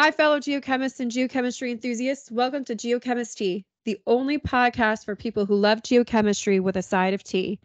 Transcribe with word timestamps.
Hi, 0.00 0.10
fellow 0.10 0.40
geochemists 0.40 0.98
and 1.00 1.12
geochemistry 1.12 1.70
enthusiasts. 1.70 2.30
Welcome 2.30 2.64
to 2.64 2.74
Geochemist 2.74 3.34
Tea, 3.34 3.66
the 3.84 4.00
only 4.06 4.38
podcast 4.38 5.04
for 5.04 5.14
people 5.14 5.44
who 5.44 5.54
love 5.54 5.82
geochemistry 5.82 6.58
with 6.58 6.78
a 6.78 6.82
side 6.82 7.12
of 7.12 7.22
tea. 7.22 7.60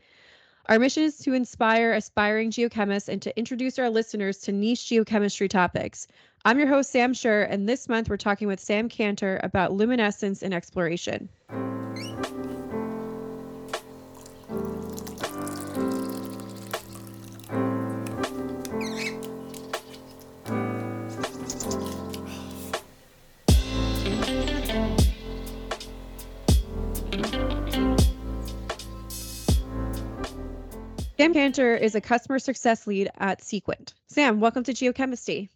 Our 0.68 0.78
mission 0.78 1.04
is 1.04 1.18
to 1.20 1.32
inspire 1.32 1.94
aspiring 1.94 2.52
geochemists 2.52 3.08
and 3.08 3.22
to 3.22 3.38
introduce 3.38 3.80
our 3.80 3.90
listeners 3.90 4.40
to 4.40 4.52
niche 4.52 4.82
geochemistry 4.82 5.50
topics. 5.50 6.08
I'm 6.44 6.60
your 6.60 6.68
host, 6.68 6.92
Sam 6.92 7.14
Scher, 7.14 7.48
and 7.50 7.70
this 7.70 7.88
month 7.88 8.10
we're 8.10 8.18
talking 8.18 8.50
with 8.50 8.60
Sam 8.60 8.90
Cantor 8.90 9.40
about 9.42 9.72
luminescence 9.72 10.44
and 10.44 10.54
exploration. 10.54 11.30
Sam 31.18 31.34
Cantor 31.34 31.74
is 31.74 31.96
a 31.96 32.02
customer 32.02 32.40
success 32.40 32.86
lead 32.86 33.10
at 33.18 33.42
Seequent. 33.42 33.94
Sam, 34.08 34.42
welcome 34.42 34.64
to 34.64 34.74
Geochemist 34.74 35.26
Tea. 35.26 35.50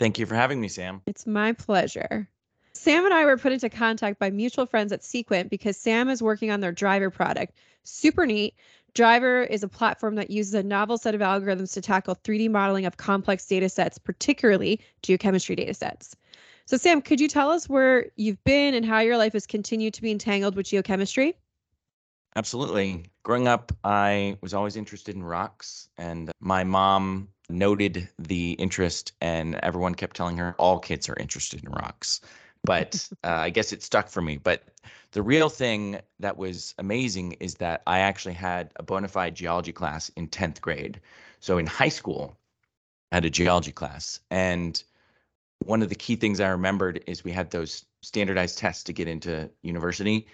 Thank 0.00 0.18
you 0.18 0.24
for 0.24 0.34
having 0.34 0.58
me, 0.58 0.68
Sam. 0.68 1.02
It's 1.04 1.26
my 1.26 1.52
pleasure. 1.52 2.30
Sam 2.72 3.04
and 3.04 3.12
I 3.12 3.26
were 3.26 3.36
put 3.36 3.52
into 3.52 3.68
contact 3.68 4.18
by 4.18 4.30
mutual 4.30 4.64
friends 4.64 4.90
at 4.90 5.04
Seequent 5.04 5.50
because 5.50 5.76
Sam 5.76 6.08
is 6.08 6.22
working 6.22 6.50
on 6.50 6.60
their 6.60 6.72
Driver 6.72 7.10
product. 7.10 7.58
Super 7.82 8.24
neat. 8.24 8.54
Driver 8.94 9.42
is 9.42 9.62
a 9.62 9.68
platform 9.68 10.14
that 10.14 10.30
uses 10.30 10.54
a 10.54 10.62
novel 10.62 10.96
set 10.96 11.14
of 11.14 11.20
algorithms 11.20 11.74
to 11.74 11.82
tackle 11.82 12.16
3D 12.16 12.50
modeling 12.50 12.86
of 12.86 12.96
complex 12.96 13.44
data 13.44 13.68
sets, 13.68 13.98
particularly 13.98 14.80
geochemistry 15.02 15.56
data 15.56 15.74
sets. 15.74 16.16
So, 16.64 16.78
Sam, 16.78 17.02
could 17.02 17.20
you 17.20 17.28
tell 17.28 17.50
us 17.50 17.68
where 17.68 18.06
you've 18.16 18.42
been 18.44 18.72
and 18.72 18.86
how 18.86 19.00
your 19.00 19.18
life 19.18 19.34
has 19.34 19.46
continued 19.46 19.92
to 19.94 20.02
be 20.02 20.10
entangled 20.10 20.56
with 20.56 20.66
geochemistry? 20.66 21.34
Absolutely. 22.36 23.04
Growing 23.22 23.46
up, 23.46 23.72
I 23.84 24.36
was 24.40 24.54
always 24.54 24.76
interested 24.76 25.14
in 25.14 25.22
rocks, 25.22 25.88
and 25.96 26.32
my 26.40 26.64
mom 26.64 27.28
noted 27.48 28.08
the 28.18 28.52
interest, 28.52 29.12
and 29.20 29.54
everyone 29.56 29.94
kept 29.94 30.16
telling 30.16 30.36
her 30.38 30.54
all 30.58 30.78
kids 30.78 31.08
are 31.08 31.16
interested 31.18 31.62
in 31.62 31.70
rocks. 31.70 32.20
But 32.64 33.08
uh, 33.24 33.28
I 33.28 33.50
guess 33.50 33.72
it 33.72 33.82
stuck 33.82 34.08
for 34.08 34.20
me. 34.20 34.38
But 34.38 34.64
the 35.12 35.22
real 35.22 35.48
thing 35.48 36.00
that 36.18 36.36
was 36.36 36.74
amazing 36.78 37.32
is 37.32 37.54
that 37.56 37.82
I 37.86 38.00
actually 38.00 38.34
had 38.34 38.72
a 38.76 38.82
bona 38.82 39.08
fide 39.08 39.36
geology 39.36 39.72
class 39.72 40.08
in 40.16 40.26
10th 40.28 40.60
grade. 40.60 41.00
So 41.38 41.58
in 41.58 41.66
high 41.66 41.88
school, 41.88 42.36
I 43.12 43.16
had 43.16 43.24
a 43.24 43.30
geology 43.30 43.72
class. 43.72 44.18
And 44.30 44.82
one 45.64 45.82
of 45.82 45.88
the 45.88 45.94
key 45.94 46.16
things 46.16 46.40
I 46.40 46.48
remembered 46.48 47.04
is 47.06 47.22
we 47.22 47.30
had 47.30 47.50
those 47.50 47.84
standardized 48.02 48.58
tests 48.58 48.82
to 48.84 48.92
get 48.92 49.06
into 49.06 49.50
university. 49.62 50.26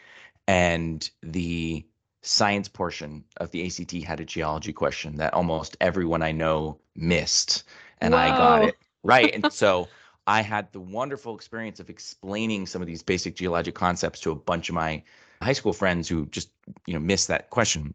And 0.48 1.08
the 1.22 1.84
science 2.22 2.68
portion 2.68 3.24
of 3.38 3.50
the 3.50 3.66
ACT 3.66 3.92
had 4.04 4.20
a 4.20 4.24
geology 4.24 4.72
question 4.72 5.16
that 5.16 5.32
almost 5.34 5.76
everyone 5.80 6.22
I 6.22 6.32
know 6.32 6.78
missed, 6.94 7.64
and 8.00 8.14
Whoa. 8.14 8.20
I 8.20 8.28
got 8.28 8.64
it 8.64 8.77
right. 9.02 9.34
And 9.34 9.52
so 9.52 9.88
I 10.27 10.42
had 10.42 10.72
the 10.72 10.80
wonderful 10.80 11.34
experience 11.34 11.80
of 11.80 11.90
explaining 11.90 12.66
some 12.66 12.82
of 12.82 12.86
these 12.86 13.02
basic 13.02 13.36
geologic 13.36 13.74
concepts 13.74 14.20
to 14.20 14.30
a 14.30 14.34
bunch 14.34 14.68
of 14.68 14.74
my 14.74 15.02
high 15.42 15.54
school 15.54 15.72
friends 15.72 16.08
who 16.08 16.27
just 16.27 16.50
you 16.86 16.94
know 16.94 17.00
missed 17.00 17.28
that 17.28 17.50
question. 17.50 17.94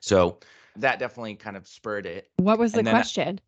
So 0.00 0.38
that 0.76 0.98
definitely 0.98 1.34
kind 1.34 1.56
of 1.56 1.66
spurred 1.66 2.06
it. 2.06 2.30
What 2.36 2.58
was 2.58 2.74
and 2.74 2.86
the 2.86 2.90
uh, 2.90 2.94
question? 2.94 3.40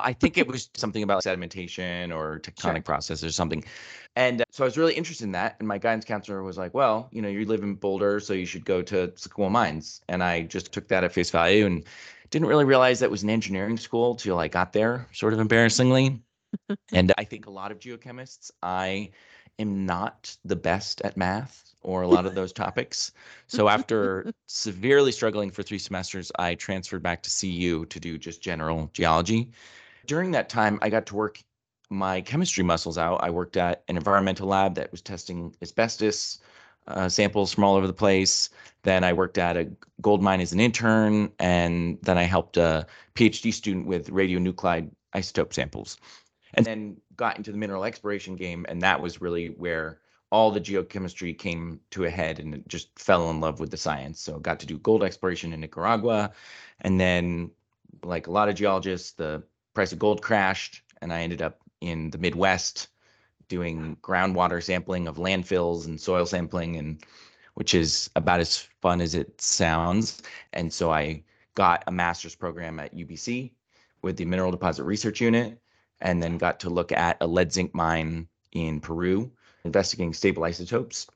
I 0.00 0.12
think 0.12 0.38
it 0.38 0.46
was 0.46 0.70
something 0.74 1.02
about 1.02 1.22
sedimentation 1.22 2.14
or 2.14 2.40
tectonic 2.40 2.74
sure. 2.76 2.82
processes 2.82 3.24
or 3.24 3.32
something. 3.32 3.64
And 4.16 4.42
uh, 4.42 4.44
so 4.50 4.64
I 4.64 4.66
was 4.66 4.76
really 4.76 4.94
interested 4.94 5.24
in 5.24 5.32
that. 5.32 5.56
And 5.58 5.68
my 5.68 5.78
guidance 5.78 6.04
counselor 6.04 6.42
was 6.42 6.58
like, 6.58 6.74
well, 6.74 7.08
you 7.12 7.22
know, 7.22 7.28
you 7.28 7.44
live 7.44 7.62
in 7.62 7.74
Boulder, 7.74 8.20
so 8.20 8.32
you 8.32 8.46
should 8.46 8.64
go 8.64 8.82
to 8.82 9.12
School 9.16 9.46
of 9.46 9.52
Mines. 9.52 10.00
And 10.08 10.22
I 10.22 10.42
just 10.42 10.72
took 10.72 10.88
that 10.88 11.04
at 11.04 11.12
face 11.12 11.30
value 11.30 11.66
and 11.66 11.84
didn't 12.30 12.48
really 12.48 12.64
realize 12.64 13.00
that 13.00 13.10
was 13.10 13.22
an 13.22 13.30
engineering 13.30 13.76
school 13.76 14.14
till 14.14 14.38
I 14.38 14.48
got 14.48 14.72
there, 14.72 15.06
sort 15.12 15.32
of 15.32 15.40
embarrassingly. 15.40 16.22
and 16.92 17.12
I 17.18 17.24
think 17.24 17.46
a 17.46 17.50
lot 17.50 17.72
of 17.72 17.78
geochemists, 17.78 18.50
I 18.62 19.10
am 19.60 19.86
not 19.86 20.36
the 20.44 20.56
best 20.56 21.00
at 21.02 21.16
math 21.16 21.74
or 21.82 22.02
a 22.02 22.08
lot 22.08 22.26
of 22.26 22.34
those 22.34 22.52
topics. 22.64 23.12
So 23.46 23.68
after 23.68 24.32
severely 24.46 25.12
struggling 25.12 25.50
for 25.50 25.62
three 25.62 25.78
semesters, 25.78 26.32
I 26.38 26.54
transferred 26.54 27.02
back 27.02 27.22
to 27.22 27.30
CU 27.30 27.86
to 27.86 28.00
do 28.00 28.18
just 28.18 28.42
general 28.42 28.90
geology. 28.92 29.50
During 30.06 30.30
that 30.32 30.48
time, 30.48 30.78
I 30.82 30.90
got 30.90 31.06
to 31.06 31.14
work 31.14 31.42
my 31.90 32.20
chemistry 32.20 32.64
muscles 32.64 32.98
out. 32.98 33.22
I 33.22 33.30
worked 33.30 33.56
at 33.56 33.82
an 33.88 33.96
environmental 33.96 34.48
lab 34.48 34.74
that 34.76 34.90
was 34.90 35.02
testing 35.02 35.54
asbestos 35.60 36.38
uh, 36.86 37.08
samples 37.08 37.52
from 37.52 37.64
all 37.64 37.76
over 37.76 37.86
the 37.86 37.92
place. 37.92 38.50
Then 38.82 39.04
I 39.04 39.12
worked 39.12 39.38
at 39.38 39.56
a 39.56 39.68
gold 40.00 40.22
mine 40.22 40.40
as 40.40 40.52
an 40.52 40.60
intern, 40.60 41.30
and 41.38 41.98
then 42.02 42.18
I 42.18 42.24
helped 42.24 42.56
a 42.56 42.86
PhD 43.14 43.52
student 43.52 43.86
with 43.86 44.10
radionuclide 44.10 44.90
isotope 45.14 45.52
samples. 45.52 45.98
And 46.54 46.66
then 46.66 46.96
got 47.16 47.36
into 47.36 47.52
the 47.52 47.58
mineral 47.58 47.84
exploration 47.84 48.36
game, 48.36 48.66
and 48.68 48.82
that 48.82 49.00
was 49.00 49.20
really 49.20 49.48
where 49.48 50.00
all 50.30 50.50
the 50.50 50.60
geochemistry 50.60 51.36
came 51.36 51.80
to 51.90 52.04
a 52.04 52.10
head 52.10 52.38
and 52.38 52.62
just 52.68 52.96
fell 52.98 53.30
in 53.30 53.40
love 53.40 53.60
with 53.60 53.70
the 53.70 53.76
science. 53.76 54.20
So 54.20 54.38
got 54.38 54.60
to 54.60 54.66
do 54.66 54.78
gold 54.78 55.02
exploration 55.02 55.52
in 55.52 55.60
Nicaragua. 55.60 56.32
And 56.80 57.00
then, 57.00 57.50
like 58.04 58.26
a 58.26 58.30
lot 58.30 58.48
of 58.48 58.54
geologists, 58.54 59.12
the 59.12 59.42
price 59.74 59.92
of 59.92 59.98
gold 59.98 60.22
crashed, 60.22 60.82
and 61.02 61.12
I 61.12 61.22
ended 61.22 61.42
up 61.42 61.60
in 61.80 62.10
the 62.10 62.18
Midwest 62.18 62.88
doing 63.48 63.96
groundwater 64.02 64.62
sampling 64.62 65.08
of 65.08 65.16
landfills 65.16 65.86
and 65.86 66.00
soil 66.00 66.26
sampling, 66.26 66.76
and 66.76 67.02
which 67.54 67.74
is 67.74 68.08
about 68.14 68.40
as 68.40 68.56
fun 68.80 69.00
as 69.00 69.14
it 69.14 69.40
sounds. 69.40 70.22
And 70.52 70.72
so 70.72 70.92
I 70.92 71.24
got 71.54 71.82
a 71.86 71.92
master's 71.92 72.36
program 72.36 72.78
at 72.78 72.94
UBC 72.94 73.50
with 74.02 74.16
the 74.16 74.24
Mineral 74.24 74.52
Deposit 74.52 74.84
Research 74.84 75.20
Unit, 75.20 75.60
and 76.00 76.22
then 76.22 76.38
got 76.38 76.60
to 76.60 76.70
look 76.70 76.92
at 76.92 77.16
a 77.20 77.26
lead 77.26 77.52
zinc 77.52 77.74
mine 77.74 78.28
in 78.52 78.80
Peru 78.80 79.30
investigating 79.64 80.14
stable 80.14 80.44
isotopes. 80.44 81.06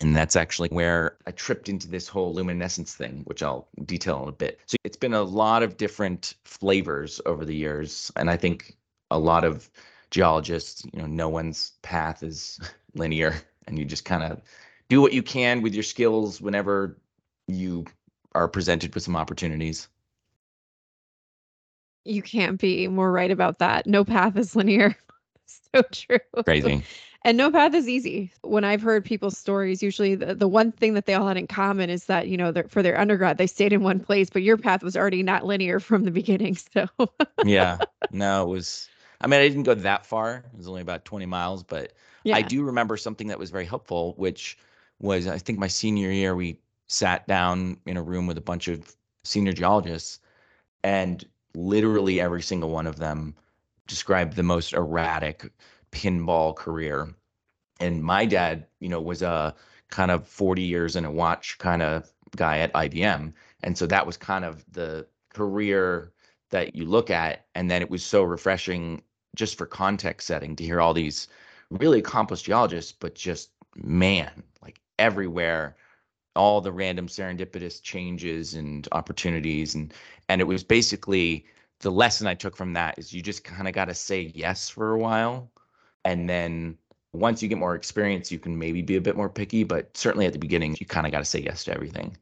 And 0.00 0.16
that's 0.16 0.36
actually 0.36 0.70
where 0.70 1.18
I 1.26 1.30
tripped 1.30 1.68
into 1.68 1.86
this 1.88 2.08
whole 2.08 2.32
luminescence 2.32 2.94
thing, 2.94 3.22
which 3.24 3.42
I'll 3.42 3.68
detail 3.84 4.22
in 4.22 4.28
a 4.30 4.32
bit. 4.32 4.60
So 4.66 4.76
it's 4.82 4.96
been 4.96 5.12
a 5.12 5.22
lot 5.22 5.62
of 5.62 5.76
different 5.76 6.34
flavors 6.44 7.20
over 7.26 7.44
the 7.44 7.54
years. 7.54 8.10
And 8.16 8.30
I 8.30 8.36
think 8.36 8.76
a 9.10 9.18
lot 9.18 9.44
of 9.44 9.70
geologists, 10.10 10.84
you 10.92 11.00
know, 11.00 11.06
no 11.06 11.28
one's 11.28 11.72
path 11.82 12.22
is 12.22 12.58
linear. 12.94 13.34
And 13.66 13.78
you 13.78 13.84
just 13.84 14.06
kind 14.06 14.22
of 14.22 14.40
do 14.88 15.02
what 15.02 15.12
you 15.12 15.22
can 15.22 15.60
with 15.60 15.74
your 15.74 15.82
skills 15.82 16.40
whenever 16.40 16.98
you 17.46 17.84
are 18.34 18.48
presented 18.48 18.94
with 18.94 19.04
some 19.04 19.16
opportunities. 19.16 19.88
You 22.04 22.22
can't 22.22 22.60
be 22.60 22.88
more 22.88 23.12
right 23.12 23.30
about 23.30 23.58
that. 23.58 23.86
No 23.86 24.04
path 24.04 24.36
is 24.36 24.56
linear. 24.56 24.96
so 25.74 25.82
true. 25.92 26.18
Crazy. 26.44 26.82
And 27.22 27.36
no 27.36 27.50
path 27.50 27.74
is 27.74 27.86
easy. 27.86 28.32
When 28.40 28.64
I've 28.64 28.80
heard 28.80 29.04
people's 29.04 29.36
stories, 29.36 29.82
usually 29.82 30.14
the, 30.14 30.34
the 30.34 30.48
one 30.48 30.72
thing 30.72 30.94
that 30.94 31.04
they 31.04 31.12
all 31.12 31.28
had 31.28 31.36
in 31.36 31.46
common 31.46 31.90
is 31.90 32.06
that, 32.06 32.28
you 32.28 32.36
know, 32.38 32.52
for 32.68 32.82
their 32.82 32.98
undergrad, 32.98 33.36
they 33.36 33.46
stayed 33.46 33.74
in 33.74 33.82
one 33.82 34.00
place, 34.00 34.30
but 34.30 34.42
your 34.42 34.56
path 34.56 34.82
was 34.82 34.96
already 34.96 35.22
not 35.22 35.44
linear 35.44 35.80
from 35.80 36.04
the 36.04 36.10
beginning. 36.10 36.56
So, 36.72 36.86
yeah, 37.44 37.78
no, 38.12 38.44
it 38.44 38.48
was, 38.48 38.88
I 39.20 39.26
mean, 39.26 39.40
I 39.40 39.48
didn't 39.48 39.64
go 39.64 39.74
that 39.74 40.06
far. 40.06 40.44
It 40.52 40.56
was 40.56 40.68
only 40.68 40.82
about 40.82 41.04
20 41.04 41.26
miles, 41.26 41.62
but 41.62 41.92
yeah. 42.24 42.36
I 42.36 42.42
do 42.42 42.62
remember 42.62 42.96
something 42.96 43.26
that 43.26 43.38
was 43.38 43.50
very 43.50 43.66
helpful, 43.66 44.14
which 44.16 44.56
was, 45.00 45.26
I 45.26 45.38
think 45.38 45.58
my 45.58 45.66
senior 45.66 46.10
year, 46.10 46.34
we 46.36 46.60
sat 46.86 47.26
down 47.26 47.76
in 47.86 47.96
a 47.96 48.02
room 48.02 48.26
with 48.26 48.38
a 48.38 48.42
bunch 48.42 48.68
of 48.68 48.94
senior 49.24 49.52
geologists, 49.52 50.20
and 50.84 51.24
literally 51.54 52.20
every 52.20 52.42
single 52.42 52.70
one 52.70 52.86
of 52.86 52.96
them 52.96 53.34
described 53.86 54.36
the 54.36 54.42
most 54.42 54.72
erratic 54.72 55.50
pinball 55.92 56.54
career. 56.54 57.08
And 57.80 58.02
my 58.02 58.26
dad, 58.26 58.66
you 58.78 58.88
know, 58.88 59.00
was 59.00 59.22
a 59.22 59.54
kind 59.90 60.10
of 60.10 60.26
40 60.26 60.62
years 60.62 60.96
in 60.96 61.04
a 61.04 61.10
watch 61.10 61.58
kind 61.58 61.82
of 61.82 62.10
guy 62.36 62.58
at 62.58 62.72
IBM. 62.72 63.32
And 63.62 63.76
so 63.76 63.86
that 63.86 64.06
was 64.06 64.16
kind 64.16 64.44
of 64.44 64.64
the 64.72 65.06
career 65.34 66.12
that 66.50 66.74
you 66.74 66.84
look 66.84 67.10
at. 67.10 67.46
And 67.54 67.70
then 67.70 67.82
it 67.82 67.90
was 67.90 68.04
so 68.04 68.22
refreshing 68.22 69.02
just 69.34 69.56
for 69.56 69.66
context 69.66 70.26
setting 70.26 70.56
to 70.56 70.64
hear 70.64 70.80
all 70.80 70.94
these 70.94 71.28
really 71.70 72.00
accomplished 72.00 72.44
geologists, 72.44 72.92
but 72.92 73.14
just 73.14 73.50
man, 73.76 74.42
like 74.62 74.80
everywhere, 74.98 75.76
all 76.40 76.62
the 76.62 76.72
random 76.72 77.06
serendipitous 77.06 77.82
changes 77.82 78.54
and 78.54 78.88
opportunities. 78.92 79.74
And 79.74 79.92
and 80.30 80.40
it 80.40 80.44
was 80.44 80.64
basically 80.64 81.44
the 81.80 81.90
lesson 81.90 82.26
I 82.26 82.34
took 82.34 82.56
from 82.56 82.72
that 82.72 82.98
is 82.98 83.12
you 83.12 83.20
just 83.20 83.44
kind 83.44 83.68
of 83.68 83.74
got 83.74 83.86
to 83.86 83.94
say 83.94 84.32
yes 84.34 84.70
for 84.70 84.92
a 84.92 84.98
while 84.98 85.50
and 86.04 86.28
then 86.28 86.78
once 87.12 87.42
you 87.42 87.48
get 87.48 87.58
more 87.58 87.74
experience, 87.74 88.30
you 88.30 88.38
can 88.38 88.58
maybe 88.58 88.82
be 88.82 88.96
a 88.96 89.00
bit 89.00 89.16
more 89.16 89.28
picky, 89.28 89.64
but 89.64 89.96
certainly 89.96 90.26
at 90.26 90.32
the 90.32 90.38
beginning, 90.38 90.76
you 90.78 90.86
kind 90.86 91.06
of 91.06 91.12
got 91.12 91.18
to 91.18 91.24
say 91.24 91.40
yes 91.40 91.64
to 91.64 91.74
everything. 91.74 92.16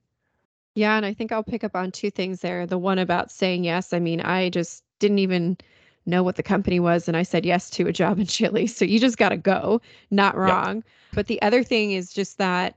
Yeah. 0.75 0.97
And 0.97 1.05
I 1.05 1.13
think 1.13 1.31
I'll 1.31 1.43
pick 1.43 1.63
up 1.63 1.77
on 1.77 1.93
two 1.93 2.11
things 2.11 2.41
there. 2.41 2.67
The 2.67 2.79
one 2.79 2.99
about 2.99 3.31
saying 3.31 3.65
yes. 3.65 3.93
I 3.93 3.99
mean, 3.99 4.21
I 4.21 4.49
just 4.49 4.83
didn't 4.99 5.19
even 5.19 5.59
know 6.07 6.23
what 6.23 6.37
the 6.37 6.43
company 6.43 6.81
was 6.81 7.07
and 7.07 7.17
I 7.17 7.23
said 7.23 7.45
yes 7.45 7.69
to 7.71 7.87
a 7.87 7.93
job 7.93 8.19
in 8.19 8.27
Chile. 8.27 8.67
So 8.79 8.85
you 8.85 8.99
just 8.99 9.19
got 9.19 9.29
to 9.29 9.37
go, 9.37 9.83
not 10.11 10.37
wrong. 10.37 10.77
Yep. 10.77 10.85
But 11.13 11.27
the 11.27 11.41
other 11.43 11.63
thing 11.63 11.93
is 11.93 12.13
just 12.13 12.39
that 12.39 12.75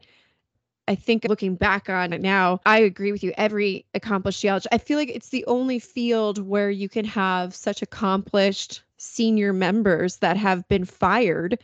I 0.91 0.95
think 0.95 1.23
looking 1.23 1.55
back 1.55 1.89
on 1.89 2.11
it 2.11 2.19
now, 2.19 2.59
I 2.65 2.79
agree 2.79 3.13
with 3.13 3.23
you. 3.23 3.33
Every 3.37 3.85
accomplished 3.93 4.41
geologist, 4.41 4.67
I 4.73 4.77
feel 4.77 4.97
like 4.97 5.09
it's 5.09 5.29
the 5.29 5.45
only 5.45 5.79
field 5.79 6.45
where 6.45 6.69
you 6.69 6.89
can 6.89 7.05
have 7.05 7.55
such 7.55 7.81
accomplished 7.81 8.83
senior 8.97 9.53
members 9.53 10.17
that 10.17 10.35
have 10.35 10.67
been 10.67 10.85
fired 10.85 11.57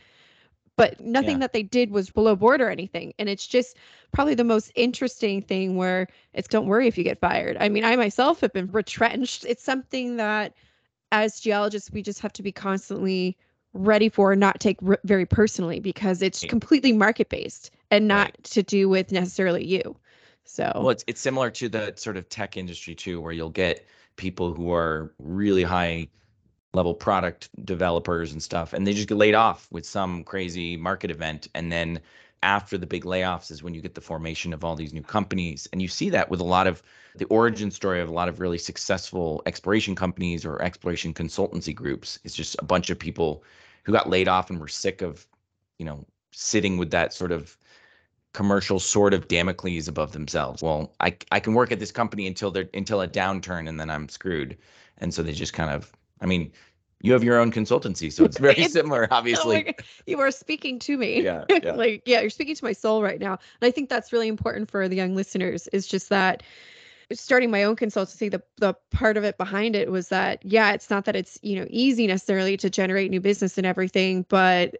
but 0.78 1.00
nothing 1.00 1.32
yeah. 1.32 1.38
that 1.38 1.52
they 1.52 1.64
did 1.64 1.90
was 1.90 2.08
below 2.08 2.36
board 2.36 2.60
or 2.60 2.70
anything. 2.70 3.12
And 3.18 3.28
it's 3.28 3.48
just 3.48 3.76
probably 4.12 4.36
the 4.36 4.44
most 4.44 4.70
interesting 4.76 5.42
thing 5.42 5.74
where 5.76 6.06
it's 6.34 6.46
don't 6.46 6.68
worry 6.68 6.86
if 6.86 6.96
you 6.96 7.02
get 7.02 7.18
fired. 7.18 7.56
I 7.58 7.68
mean, 7.68 7.84
I 7.84 7.96
myself 7.96 8.40
have 8.42 8.52
been 8.52 8.70
retrenched. 8.70 9.44
It's 9.44 9.64
something 9.64 10.18
that 10.18 10.54
as 11.10 11.40
geologists, 11.40 11.90
we 11.90 12.00
just 12.00 12.20
have 12.20 12.32
to 12.34 12.44
be 12.44 12.52
constantly 12.52 13.36
ready 13.74 14.08
for 14.08 14.34
not 14.34 14.60
take 14.60 14.78
r- 14.86 15.00
very 15.04 15.26
personally 15.26 15.80
because 15.80 16.22
it's 16.22 16.44
completely 16.44 16.92
market 16.92 17.28
based 17.28 17.70
and 17.90 18.08
not 18.08 18.26
right. 18.26 18.44
to 18.44 18.62
do 18.62 18.88
with 18.88 19.12
necessarily 19.12 19.64
you. 19.64 19.96
So, 20.44 20.70
well, 20.74 20.90
it's, 20.90 21.04
it's 21.06 21.20
similar 21.20 21.50
to 21.50 21.68
the 21.68 21.92
sort 21.96 22.16
of 22.16 22.28
tech 22.28 22.56
industry 22.56 22.94
too, 22.94 23.20
where 23.20 23.32
you'll 23.32 23.50
get 23.50 23.86
people 24.16 24.54
who 24.54 24.72
are 24.72 25.12
really 25.18 25.62
high 25.62 26.08
level 26.74 26.94
product 26.94 27.48
developers 27.64 28.32
and 28.32 28.42
stuff 28.42 28.72
and 28.72 28.86
they 28.86 28.92
just 28.92 29.08
get 29.08 29.16
laid 29.16 29.34
off 29.34 29.66
with 29.70 29.86
some 29.86 30.22
crazy 30.22 30.76
market 30.76 31.10
event 31.10 31.48
and 31.54 31.72
then 31.72 31.98
after 32.42 32.78
the 32.78 32.86
big 32.86 33.04
layoffs 33.04 33.50
is 33.50 33.62
when 33.62 33.74
you 33.74 33.80
get 33.80 33.94
the 33.94 34.00
formation 34.00 34.52
of 34.52 34.64
all 34.64 34.76
these 34.76 34.92
new 34.92 35.02
companies 35.02 35.68
and 35.72 35.82
you 35.82 35.88
see 35.88 36.10
that 36.10 36.30
with 36.30 36.40
a 36.40 36.44
lot 36.44 36.66
of 36.66 36.82
the 37.16 37.24
origin 37.26 37.70
story 37.70 38.00
of 38.00 38.08
a 38.08 38.12
lot 38.12 38.28
of 38.28 38.40
really 38.40 38.58
successful 38.58 39.42
exploration 39.46 39.94
companies 39.94 40.44
or 40.44 40.62
exploration 40.62 41.12
consultancy 41.12 41.74
groups 41.74 42.18
it's 42.24 42.34
just 42.34 42.56
a 42.58 42.64
bunch 42.64 42.90
of 42.90 42.98
people 42.98 43.42
who 43.84 43.92
got 43.92 44.08
laid 44.08 44.28
off 44.28 44.50
and 44.50 44.60
were 44.60 44.68
sick 44.68 45.02
of 45.02 45.26
you 45.78 45.86
know 45.86 46.04
sitting 46.32 46.78
with 46.78 46.90
that 46.90 47.12
sort 47.12 47.32
of 47.32 47.56
commercial 48.32 48.78
sort 48.78 49.14
of 49.14 49.26
Damocles 49.26 49.88
above 49.88 50.12
themselves. 50.12 50.62
Well, 50.62 50.94
I 51.00 51.16
I 51.32 51.40
can 51.40 51.54
work 51.54 51.72
at 51.72 51.80
this 51.80 51.92
company 51.92 52.26
until 52.26 52.50
they're 52.50 52.68
until 52.74 53.00
a 53.00 53.08
downturn 53.08 53.68
and 53.68 53.80
then 53.80 53.90
I'm 53.90 54.08
screwed. 54.08 54.56
And 54.98 55.12
so 55.12 55.22
they 55.22 55.32
just 55.32 55.52
kind 55.52 55.70
of 55.70 55.92
I 56.20 56.26
mean, 56.26 56.52
you 57.00 57.12
have 57.12 57.22
your 57.22 57.38
own 57.38 57.52
consultancy, 57.52 58.12
so 58.12 58.24
it's 58.24 58.38
very 58.38 58.54
it's, 58.58 58.72
similar, 58.72 59.04
oh 59.10 59.16
obviously. 59.16 59.74
You 60.06 60.20
are 60.20 60.30
speaking 60.30 60.78
to 60.80 60.96
me. 60.96 61.22
Yeah, 61.22 61.44
yeah. 61.48 61.72
like, 61.74 62.02
yeah, 62.06 62.20
you're 62.20 62.30
speaking 62.30 62.56
to 62.56 62.64
my 62.64 62.72
soul 62.72 63.02
right 63.02 63.20
now. 63.20 63.38
And 63.60 63.68
I 63.68 63.70
think 63.70 63.88
that's 63.88 64.12
really 64.12 64.28
important 64.28 64.70
for 64.70 64.88
the 64.88 64.96
young 64.96 65.14
listeners 65.14 65.68
is 65.68 65.86
just 65.86 66.08
that 66.08 66.42
starting 67.12 67.50
my 67.50 67.64
own 67.64 67.76
consultancy, 67.76 68.30
the 68.30 68.42
the 68.58 68.74
part 68.90 69.16
of 69.16 69.24
it 69.24 69.38
behind 69.38 69.76
it 69.76 69.90
was 69.90 70.08
that, 70.08 70.44
yeah, 70.44 70.72
it's 70.72 70.90
not 70.90 71.04
that 71.06 71.16
it's, 71.16 71.38
you 71.42 71.56
know, 71.58 71.66
easy 71.70 72.06
necessarily 72.06 72.56
to 72.58 72.68
generate 72.68 73.10
new 73.10 73.20
business 73.20 73.58
and 73.58 73.66
everything, 73.66 74.26
but 74.28 74.76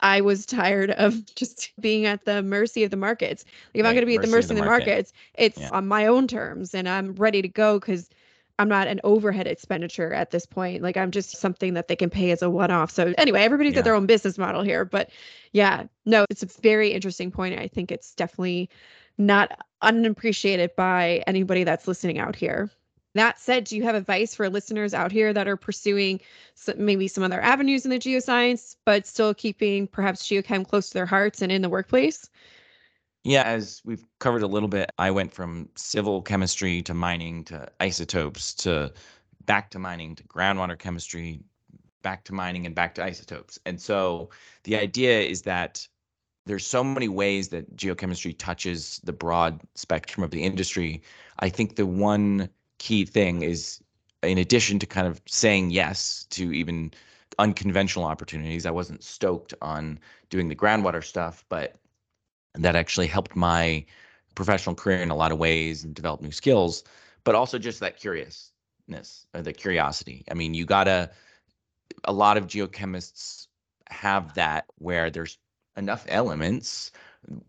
I 0.00 0.20
was 0.20 0.46
tired 0.46 0.90
of 0.90 1.34
just 1.34 1.72
being 1.80 2.06
at 2.06 2.24
the 2.24 2.42
mercy 2.42 2.84
of 2.84 2.90
the 2.90 2.96
markets. 2.96 3.44
Like 3.46 3.80
if 3.80 3.84
right, 3.84 3.88
I'm 3.88 3.94
going 3.94 4.02
to 4.02 4.06
be 4.06 4.16
at 4.16 4.22
the 4.22 4.28
mercy 4.28 4.52
of 4.52 4.58
the, 4.58 4.64
market. 4.64 4.86
markets, 4.86 5.12
it's 5.34 5.58
yeah. 5.58 5.70
on 5.72 5.88
my 5.88 6.06
own 6.06 6.28
terms 6.28 6.74
and 6.74 6.88
I'm 6.88 7.14
ready 7.14 7.42
to 7.42 7.48
go 7.48 7.78
because 7.80 8.08
I'm 8.58 8.68
not 8.68 8.88
an 8.88 9.00
overhead 9.04 9.46
expenditure 9.46 10.12
at 10.12 10.30
this 10.30 10.46
point. 10.46 10.82
Like 10.82 10.96
I'm 10.96 11.10
just 11.10 11.36
something 11.36 11.74
that 11.74 11.88
they 11.88 11.96
can 11.96 12.10
pay 12.10 12.30
as 12.30 12.42
a 12.42 12.48
one 12.48 12.70
off. 12.70 12.90
So 12.90 13.12
anyway, 13.18 13.42
everybody's 13.42 13.72
yeah. 13.72 13.76
got 13.76 13.84
their 13.84 13.94
own 13.94 14.06
business 14.06 14.38
model 14.38 14.62
here. 14.62 14.84
But 14.84 15.10
yeah, 15.52 15.84
no, 16.04 16.24
it's 16.30 16.42
a 16.42 16.46
very 16.62 16.92
interesting 16.92 17.30
point. 17.30 17.58
I 17.58 17.68
think 17.68 17.92
it's 17.92 18.14
definitely 18.14 18.70
not 19.18 19.66
unappreciated 19.82 20.74
by 20.76 21.22
anybody 21.26 21.64
that's 21.64 21.86
listening 21.86 22.18
out 22.18 22.36
here. 22.36 22.70
That 23.14 23.40
said, 23.40 23.64
do 23.64 23.76
you 23.76 23.82
have 23.82 23.94
advice 23.94 24.34
for 24.34 24.50
listeners 24.50 24.92
out 24.92 25.10
here 25.10 25.32
that 25.32 25.48
are 25.48 25.56
pursuing 25.56 26.20
some, 26.54 26.84
maybe 26.84 27.08
some 27.08 27.24
other 27.24 27.40
avenues 27.40 27.86
in 27.86 27.90
the 27.90 27.98
geoscience, 27.98 28.76
but 28.84 29.06
still 29.06 29.32
keeping 29.32 29.86
perhaps 29.86 30.22
geochem 30.22 30.68
close 30.68 30.88
to 30.88 30.94
their 30.94 31.06
hearts 31.06 31.40
and 31.40 31.50
in 31.50 31.62
the 31.62 31.70
workplace? 31.70 32.28
Yeah, 33.26 33.42
as 33.42 33.82
we've 33.84 34.06
covered 34.20 34.42
a 34.42 34.46
little 34.46 34.68
bit, 34.68 34.88
I 34.98 35.10
went 35.10 35.32
from 35.32 35.68
civil 35.74 36.22
chemistry 36.22 36.80
to 36.82 36.94
mining 36.94 37.42
to 37.46 37.68
isotopes 37.80 38.54
to 38.54 38.92
back 39.46 39.68
to 39.72 39.80
mining 39.80 40.14
to 40.14 40.22
groundwater 40.22 40.78
chemistry, 40.78 41.40
back 42.02 42.22
to 42.26 42.32
mining 42.32 42.66
and 42.66 42.74
back 42.74 42.94
to 42.94 43.04
isotopes. 43.04 43.58
And 43.66 43.80
so 43.80 44.30
the 44.62 44.76
idea 44.76 45.22
is 45.22 45.42
that 45.42 45.88
there's 46.44 46.64
so 46.64 46.84
many 46.84 47.08
ways 47.08 47.48
that 47.48 47.74
geochemistry 47.74 48.38
touches 48.38 49.00
the 49.02 49.12
broad 49.12 49.60
spectrum 49.74 50.22
of 50.22 50.30
the 50.30 50.44
industry. 50.44 51.02
I 51.40 51.48
think 51.48 51.74
the 51.74 51.84
one 51.86 52.48
key 52.78 53.04
thing 53.04 53.42
is 53.42 53.80
in 54.22 54.38
addition 54.38 54.78
to 54.78 54.86
kind 54.86 55.08
of 55.08 55.20
saying 55.26 55.70
yes 55.70 56.28
to 56.30 56.52
even 56.52 56.92
unconventional 57.40 58.06
opportunities, 58.06 58.66
I 58.66 58.70
wasn't 58.70 59.02
stoked 59.02 59.52
on 59.60 59.98
doing 60.30 60.46
the 60.46 60.54
groundwater 60.54 61.02
stuff, 61.02 61.44
but 61.48 61.74
that 62.64 62.76
actually 62.76 63.06
helped 63.06 63.36
my 63.36 63.84
professional 64.34 64.74
career 64.74 64.98
in 64.98 65.10
a 65.10 65.16
lot 65.16 65.32
of 65.32 65.38
ways 65.38 65.84
and 65.84 65.94
develop 65.94 66.20
new 66.20 66.30
skills, 66.30 66.84
but 67.24 67.34
also 67.34 67.58
just 67.58 67.80
that 67.80 67.98
curiousness 67.98 69.26
or 69.34 69.42
the 69.42 69.52
curiosity. 69.52 70.24
I 70.30 70.34
mean, 70.34 70.54
you 70.54 70.64
gotta, 70.64 71.10
a 72.04 72.12
lot 72.12 72.36
of 72.36 72.46
geochemists 72.46 73.48
have 73.88 74.34
that 74.34 74.66
where 74.78 75.10
there's 75.10 75.38
enough 75.76 76.04
elements 76.08 76.92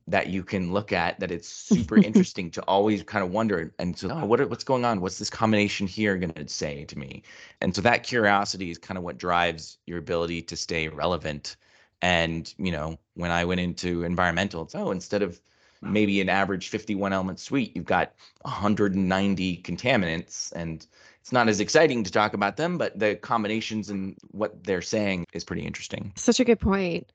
that 0.07 0.27
you 0.27 0.43
can 0.43 0.73
look 0.73 0.91
at 0.91 1.19
that 1.19 1.31
it's 1.31 1.47
super 1.47 1.97
interesting 2.03 2.49
to 2.51 2.61
always 2.63 3.03
kind 3.03 3.23
of 3.23 3.31
wonder 3.31 3.73
and 3.79 3.97
so 3.97 4.09
oh, 4.09 4.25
what 4.25 4.49
what's 4.49 4.63
going 4.63 4.85
on? 4.85 5.01
What's 5.01 5.19
this 5.19 5.29
combination 5.29 5.87
here 5.87 6.17
going 6.17 6.33
to 6.33 6.47
say 6.47 6.85
to 6.85 6.97
me? 6.97 7.23
And 7.61 7.75
so 7.75 7.81
that 7.81 8.03
curiosity 8.03 8.71
is 8.71 8.77
kind 8.77 8.97
of 8.97 9.03
what 9.03 9.17
drives 9.17 9.77
your 9.85 9.99
ability 9.99 10.41
to 10.43 10.55
stay 10.55 10.87
relevant 10.87 11.57
and, 12.01 12.53
you 12.57 12.71
know, 12.71 12.97
when 13.15 13.31
I 13.31 13.45
went 13.45 13.59
into 13.59 14.03
environmental, 14.03 14.63
it's 14.63 14.75
oh, 14.75 14.91
instead 14.91 15.21
of 15.21 15.39
maybe 15.81 16.21
an 16.21 16.29
average 16.29 16.69
51 16.69 17.13
element 17.13 17.39
suite, 17.39 17.75
you've 17.75 17.85
got 17.85 18.13
190 18.41 19.61
contaminants 19.61 20.51
and 20.53 20.85
it's 21.21 21.31
not 21.31 21.47
as 21.49 21.59
exciting 21.59 22.03
to 22.03 22.11
talk 22.11 22.33
about 22.33 22.57
them, 22.57 22.77
but 22.77 22.97
the 22.97 23.15
combinations 23.15 23.89
and 23.89 24.15
what 24.31 24.63
they're 24.63 24.81
saying 24.81 25.25
is 25.33 25.43
pretty 25.43 25.63
interesting. 25.63 26.13
Such 26.15 26.39
a 26.39 26.45
good 26.45 26.59
point. 26.59 27.11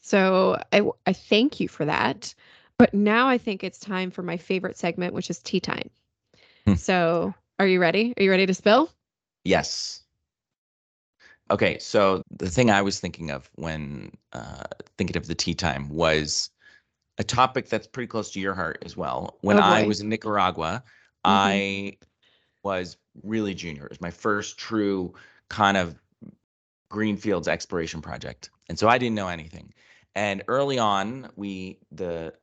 So 0.00 0.60
I, 0.72 0.82
I 1.06 1.12
thank 1.12 1.60
you 1.60 1.68
for 1.68 1.84
that. 1.84 2.34
But 2.78 2.92
now 2.92 3.28
I 3.28 3.38
think 3.38 3.64
it's 3.64 3.78
time 3.78 4.10
for 4.10 4.22
my 4.22 4.36
favorite 4.36 4.76
segment, 4.76 5.14
which 5.14 5.30
is 5.30 5.38
tea 5.38 5.60
time. 5.60 5.90
Hmm. 6.66 6.74
So 6.74 7.34
are 7.58 7.66
you 7.66 7.80
ready? 7.80 8.12
Are 8.16 8.22
you 8.22 8.30
ready 8.30 8.46
to 8.46 8.54
spill? 8.54 8.90
Yes. 9.44 10.02
Okay, 11.50 11.78
so 11.78 12.22
the 12.30 12.50
thing 12.50 12.70
I 12.70 12.82
was 12.82 12.98
thinking 12.98 13.30
of 13.30 13.48
when 13.54 14.12
uh, 14.32 14.64
thinking 14.98 15.16
of 15.16 15.28
the 15.28 15.34
tea 15.34 15.54
time 15.54 15.88
was 15.88 16.50
a 17.18 17.24
topic 17.24 17.68
that's 17.68 17.86
pretty 17.86 18.08
close 18.08 18.32
to 18.32 18.40
your 18.40 18.54
heart 18.54 18.82
as 18.84 18.96
well. 18.96 19.38
When 19.42 19.58
oh 19.58 19.62
I 19.62 19.84
was 19.84 20.00
in 20.00 20.08
Nicaragua, 20.08 20.82
mm-hmm. 21.24 21.30
I 21.30 21.96
was 22.64 22.96
really 23.22 23.54
junior. 23.54 23.84
It 23.84 23.90
was 23.90 24.00
my 24.00 24.10
first 24.10 24.58
true 24.58 25.14
kind 25.48 25.76
of 25.76 25.96
greenfields 26.90 27.46
exploration 27.46 28.02
project, 28.02 28.50
and 28.68 28.78
so 28.78 28.88
I 28.88 28.98
didn't 28.98 29.14
know 29.14 29.28
anything. 29.28 29.72
And 30.16 30.42
early 30.48 30.78
on, 30.78 31.30
we 31.36 31.78
the 31.92 32.34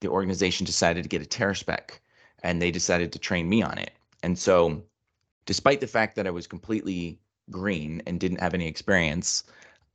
the 0.00 0.08
organization 0.08 0.66
decided 0.66 1.04
to 1.04 1.08
get 1.08 1.22
a 1.22 1.24
TerraSpec, 1.24 2.00
and 2.42 2.60
they 2.60 2.72
decided 2.72 3.12
to 3.12 3.18
train 3.18 3.48
me 3.48 3.62
on 3.62 3.78
it. 3.78 3.92
And 4.24 4.36
so, 4.36 4.82
despite 5.46 5.80
the 5.80 5.86
fact 5.86 6.16
that 6.16 6.26
I 6.26 6.30
was 6.30 6.48
completely 6.48 7.20
green 7.50 8.02
and 8.06 8.20
didn't 8.20 8.40
have 8.40 8.54
any 8.54 8.66
experience, 8.66 9.44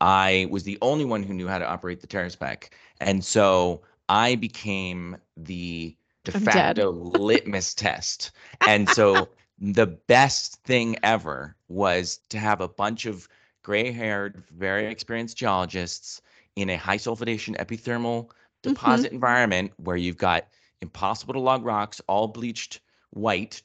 I 0.01 0.47
was 0.49 0.63
the 0.63 0.77
only 0.81 1.05
one 1.05 1.23
who 1.23 1.33
knew 1.33 1.47
how 1.47 1.59
to 1.59 1.67
operate 1.67 2.01
the 2.01 2.07
TerraSpec. 2.07 2.69
And 3.01 3.23
so 3.23 3.81
I 4.07 4.35
became 4.35 5.17
the 5.35 5.95
de 6.23 6.31
facto 6.31 6.91
litmus 6.91 7.73
test. 7.73 8.31
And 8.67 8.89
so 8.89 9.29
the 9.59 9.87
best 9.87 10.63
thing 10.63 10.95
ever 11.03 11.55
was 11.67 12.19
to 12.29 12.39
have 12.39 12.61
a 12.61 12.67
bunch 12.67 13.05
of 13.05 13.27
gray 13.63 13.91
haired, 13.91 14.43
very 14.57 14.87
experienced 14.87 15.37
geologists 15.37 16.21
in 16.55 16.69
a 16.69 16.77
high 16.77 16.97
sulfidation 16.97 17.57
epithermal 17.57 18.29
deposit 18.61 19.07
mm-hmm. 19.07 19.15
environment 19.15 19.71
where 19.77 19.97
you've 19.97 20.17
got 20.17 20.47
impossible 20.81 21.33
to 21.33 21.39
log 21.39 21.65
rocks, 21.65 22.01
all 22.07 22.27
bleached 22.27 22.79
white, 23.11 23.61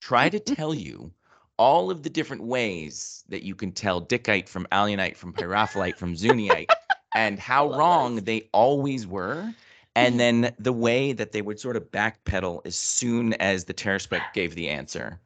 try 0.00 0.28
to 0.28 0.38
mm-hmm. 0.38 0.54
tell 0.54 0.74
you 0.74 1.12
all 1.60 1.90
of 1.90 2.02
the 2.02 2.08
different 2.08 2.42
ways 2.42 3.22
that 3.28 3.42
you 3.42 3.54
can 3.54 3.70
tell 3.70 4.00
dickite 4.00 4.48
from 4.48 4.66
alunite, 4.72 5.14
from 5.14 5.30
pyrophyllite, 5.30 5.94
from 5.94 6.14
zunyite, 6.14 6.70
and 7.14 7.38
how 7.38 7.70
wrong 7.76 8.14
this. 8.14 8.24
they 8.24 8.48
always 8.52 9.06
were. 9.06 9.52
And 9.94 10.18
mm-hmm. 10.18 10.40
then 10.40 10.54
the 10.58 10.72
way 10.72 11.12
that 11.12 11.32
they 11.32 11.42
would 11.42 11.60
sort 11.60 11.76
of 11.76 11.90
backpedal 11.90 12.62
as 12.64 12.76
soon 12.76 13.34
as 13.34 13.66
the 13.66 13.74
TerraSpec 13.74 14.32
gave 14.32 14.54
the 14.54 14.70
answer. 14.70 15.20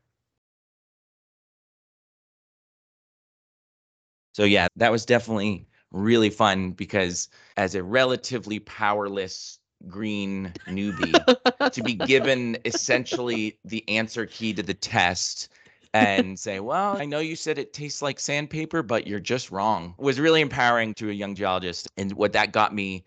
So 4.32 4.42
yeah, 4.42 4.66
that 4.74 4.90
was 4.90 5.06
definitely 5.06 5.68
really 5.92 6.30
fun 6.30 6.72
because 6.72 7.28
as 7.56 7.76
a 7.76 7.82
relatively 7.84 8.58
powerless 8.58 9.60
green 9.86 10.52
newbie 10.66 11.70
to 11.70 11.82
be 11.84 11.94
given 11.94 12.58
essentially 12.64 13.56
the 13.64 13.88
answer 13.88 14.26
key 14.26 14.52
to 14.54 14.62
the 14.64 14.74
test 14.74 15.50
and 16.18 16.38
say, 16.38 16.58
well, 16.58 16.96
I 16.96 17.04
know 17.04 17.20
you 17.20 17.36
said 17.36 17.56
it 17.56 17.72
tastes 17.72 18.02
like 18.02 18.18
sandpaper, 18.18 18.82
but 18.82 19.06
you're 19.06 19.20
just 19.20 19.52
wrong. 19.52 19.94
Was 19.96 20.18
really 20.18 20.40
empowering 20.40 20.92
to 20.94 21.08
a 21.08 21.12
young 21.12 21.36
geologist. 21.36 21.88
And 21.96 22.12
what 22.14 22.32
that 22.32 22.52
got 22.52 22.74
me 22.74 23.04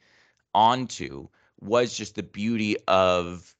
onto 0.55 1.27
was 1.59 1.97
just 1.97 2.15
the 2.15 2.23
beauty 2.23 2.77
of 2.87 3.53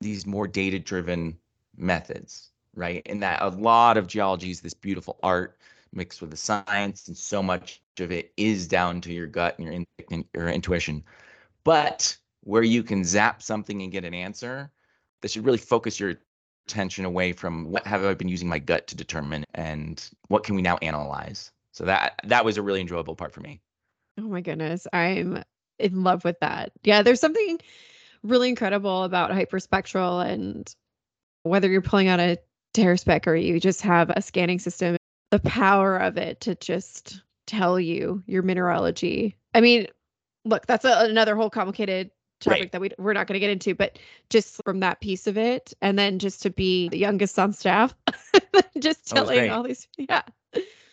these 0.00 0.26
more 0.26 0.48
data 0.48 0.80
driven 0.80 1.38
methods, 1.76 2.50
right? 2.74 3.02
And 3.06 3.22
that 3.22 3.40
a 3.42 3.48
lot 3.48 3.96
of 3.96 4.08
geology 4.08 4.50
is 4.50 4.60
this 4.60 4.74
beautiful 4.74 5.20
art 5.22 5.56
mixed 5.92 6.20
with 6.20 6.30
the 6.30 6.36
science, 6.36 7.06
and 7.06 7.16
so 7.16 7.42
much 7.42 7.80
of 8.00 8.10
it 8.10 8.32
is 8.36 8.66
down 8.66 9.00
to 9.02 9.12
your 9.12 9.26
gut 9.26 9.58
and 9.58 9.66
your, 9.66 9.84
in, 10.10 10.24
your 10.34 10.48
intuition. 10.48 11.04
But 11.62 12.16
where 12.42 12.62
you 12.62 12.82
can 12.82 13.04
zap 13.04 13.40
something 13.40 13.82
and 13.82 13.92
get 13.92 14.04
an 14.04 14.14
answer, 14.14 14.70
that 15.20 15.30
should 15.30 15.44
really 15.44 15.58
focus 15.58 16.00
your 16.00 16.16
attention 16.68 17.04
away 17.04 17.32
from 17.32 17.70
what 17.70 17.86
have 17.86 18.04
I 18.04 18.14
been 18.14 18.28
using 18.28 18.48
my 18.48 18.58
gut 18.58 18.86
to 18.88 18.96
determine 18.96 19.44
and 19.54 20.08
what 20.28 20.44
can 20.44 20.54
we 20.54 20.62
now 20.62 20.76
analyze. 20.82 21.50
So 21.72 21.84
that 21.84 22.20
that 22.24 22.44
was 22.44 22.58
a 22.58 22.62
really 22.62 22.80
enjoyable 22.80 23.16
part 23.16 23.32
for 23.32 23.40
me. 23.40 23.60
Oh 24.18 24.22
my 24.22 24.40
goodness. 24.40 24.86
I'm 24.92 25.42
in 25.78 26.02
love 26.04 26.24
with 26.24 26.38
that. 26.40 26.72
Yeah, 26.82 27.02
there's 27.02 27.20
something 27.20 27.58
really 28.22 28.48
incredible 28.48 29.04
about 29.04 29.30
hyperspectral 29.30 30.26
and 30.26 30.70
whether 31.44 31.68
you're 31.68 31.82
pulling 31.82 32.08
out 32.08 32.20
a 32.20 32.38
TerraSpec 32.74 33.26
or 33.26 33.34
you 33.34 33.60
just 33.60 33.80
have 33.82 34.10
a 34.10 34.20
scanning 34.20 34.58
system, 34.58 34.96
the 35.30 35.38
power 35.40 35.96
of 35.96 36.16
it 36.16 36.40
to 36.42 36.54
just 36.56 37.22
tell 37.46 37.80
you 37.80 38.22
your 38.26 38.42
mineralogy. 38.42 39.36
I 39.54 39.60
mean, 39.60 39.86
look, 40.44 40.66
that's 40.66 40.84
a, 40.84 41.04
another 41.04 41.36
whole 41.36 41.48
complicated 41.48 42.10
topic 42.40 42.60
right. 42.60 42.72
that 42.72 42.80
we 42.80 42.90
we're 42.98 43.12
not 43.12 43.26
going 43.26 43.34
to 43.34 43.40
get 43.40 43.50
into, 43.50 43.74
but 43.74 43.98
just 44.30 44.62
from 44.64 44.80
that 44.80 45.00
piece 45.00 45.26
of 45.26 45.36
it, 45.36 45.72
and 45.80 45.98
then 45.98 46.18
just 46.18 46.42
to 46.42 46.50
be 46.50 46.88
the 46.88 46.98
youngest 46.98 47.38
on 47.38 47.52
staff, 47.52 47.94
just 48.78 49.06
telling 49.08 49.50
all 49.50 49.62
these, 49.62 49.88
yeah. 49.96 50.22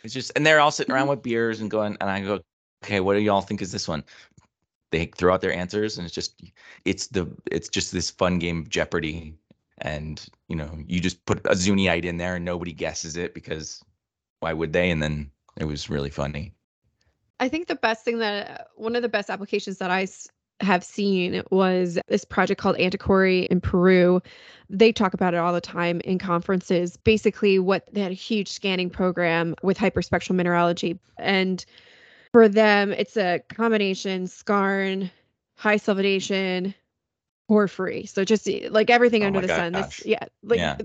It's 0.03 0.13
just, 0.13 0.31
and 0.35 0.45
they're 0.45 0.59
all 0.59 0.71
sitting 0.71 0.93
around 0.93 1.03
mm-hmm. 1.03 1.11
with 1.11 1.23
beers 1.23 1.61
and 1.61 1.69
going, 1.69 1.97
and 1.99 2.09
I 2.09 2.21
go, 2.21 2.39
okay, 2.83 2.99
what 2.99 3.15
do 3.15 3.21
y'all 3.21 3.41
think 3.41 3.61
is 3.61 3.71
this 3.71 3.87
one? 3.87 4.03
They 4.91 5.05
throw 5.05 5.33
out 5.33 5.41
their 5.41 5.53
answers, 5.53 5.97
and 5.97 6.05
it's 6.05 6.13
just, 6.13 6.41
it's 6.85 7.07
the, 7.07 7.27
it's 7.51 7.69
just 7.69 7.91
this 7.91 8.09
fun 8.09 8.39
game 8.39 8.59
of 8.59 8.69
Jeopardy, 8.69 9.35
and 9.79 10.23
you 10.47 10.55
know, 10.55 10.77
you 10.87 10.99
just 10.99 11.25
put 11.25 11.39
a 11.39 11.55
Zunyite 11.55 12.05
in 12.05 12.17
there, 12.17 12.35
and 12.35 12.45
nobody 12.45 12.71
guesses 12.71 13.17
it 13.17 13.33
because 13.33 13.83
why 14.39 14.53
would 14.53 14.73
they? 14.73 14.91
And 14.91 15.01
then 15.01 15.31
it 15.57 15.65
was 15.65 15.89
really 15.89 16.09
funny. 16.09 16.53
I 17.39 17.49
think 17.49 17.67
the 17.67 17.75
best 17.75 18.05
thing 18.05 18.19
that 18.19 18.67
one 18.75 18.95
of 18.95 19.01
the 19.01 19.09
best 19.09 19.29
applications 19.29 19.77
that 19.79 19.91
I 19.91 20.07
have 20.61 20.83
seen 20.83 21.43
was 21.51 21.99
this 22.07 22.25
project 22.25 22.61
called 22.61 22.77
Antakori 22.77 23.45
in 23.47 23.59
Peru. 23.61 24.21
They 24.69 24.91
talk 24.91 25.13
about 25.13 25.33
it 25.33 25.37
all 25.37 25.53
the 25.53 25.61
time 25.61 26.01
in 26.01 26.17
conferences. 26.17 26.97
Basically, 26.97 27.59
what 27.59 27.87
they 27.91 28.01
had 28.01 28.11
a 28.11 28.15
huge 28.15 28.49
scanning 28.49 28.89
program 28.89 29.55
with 29.61 29.77
hyperspectral 29.77 30.35
mineralogy. 30.35 30.99
And 31.17 31.63
for 32.31 32.47
them, 32.47 32.91
it's 32.93 33.17
a 33.17 33.41
combination 33.49 34.25
skarn, 34.25 35.11
high 35.57 35.77
sulfidation, 35.77 36.73
porphyry. 37.47 38.05
So 38.05 38.23
just 38.23 38.49
like 38.69 38.89
everything 38.89 39.23
oh 39.23 39.27
under 39.27 39.41
the 39.41 39.47
sun. 39.47 39.73
This, 39.73 40.05
yeah, 40.05 40.25
like 40.43 40.59
yeah 40.59 40.77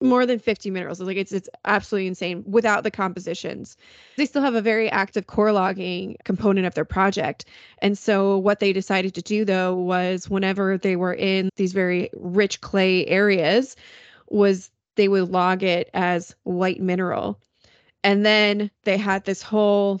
more 0.00 0.26
than 0.26 0.38
50 0.38 0.70
minerals. 0.70 1.00
Like 1.00 1.16
it's 1.16 1.32
it's 1.32 1.48
absolutely 1.64 2.08
insane 2.08 2.44
without 2.46 2.82
the 2.82 2.90
compositions. 2.90 3.76
They 4.16 4.26
still 4.26 4.42
have 4.42 4.54
a 4.54 4.62
very 4.62 4.90
active 4.90 5.26
core 5.26 5.52
logging 5.52 6.16
component 6.24 6.66
of 6.66 6.74
their 6.74 6.84
project. 6.84 7.46
And 7.78 7.96
so 7.96 8.38
what 8.38 8.60
they 8.60 8.72
decided 8.72 9.14
to 9.14 9.22
do 9.22 9.44
though 9.44 9.74
was 9.74 10.28
whenever 10.28 10.78
they 10.78 10.96
were 10.96 11.14
in 11.14 11.50
these 11.56 11.72
very 11.72 12.10
rich 12.14 12.60
clay 12.60 13.06
areas 13.06 13.76
was 14.28 14.70
they 14.96 15.08
would 15.08 15.30
log 15.30 15.62
it 15.62 15.90
as 15.94 16.34
white 16.44 16.80
mineral. 16.80 17.40
And 18.02 18.24
then 18.24 18.70
they 18.84 18.98
had 18.98 19.24
this 19.24 19.42
whole 19.42 20.00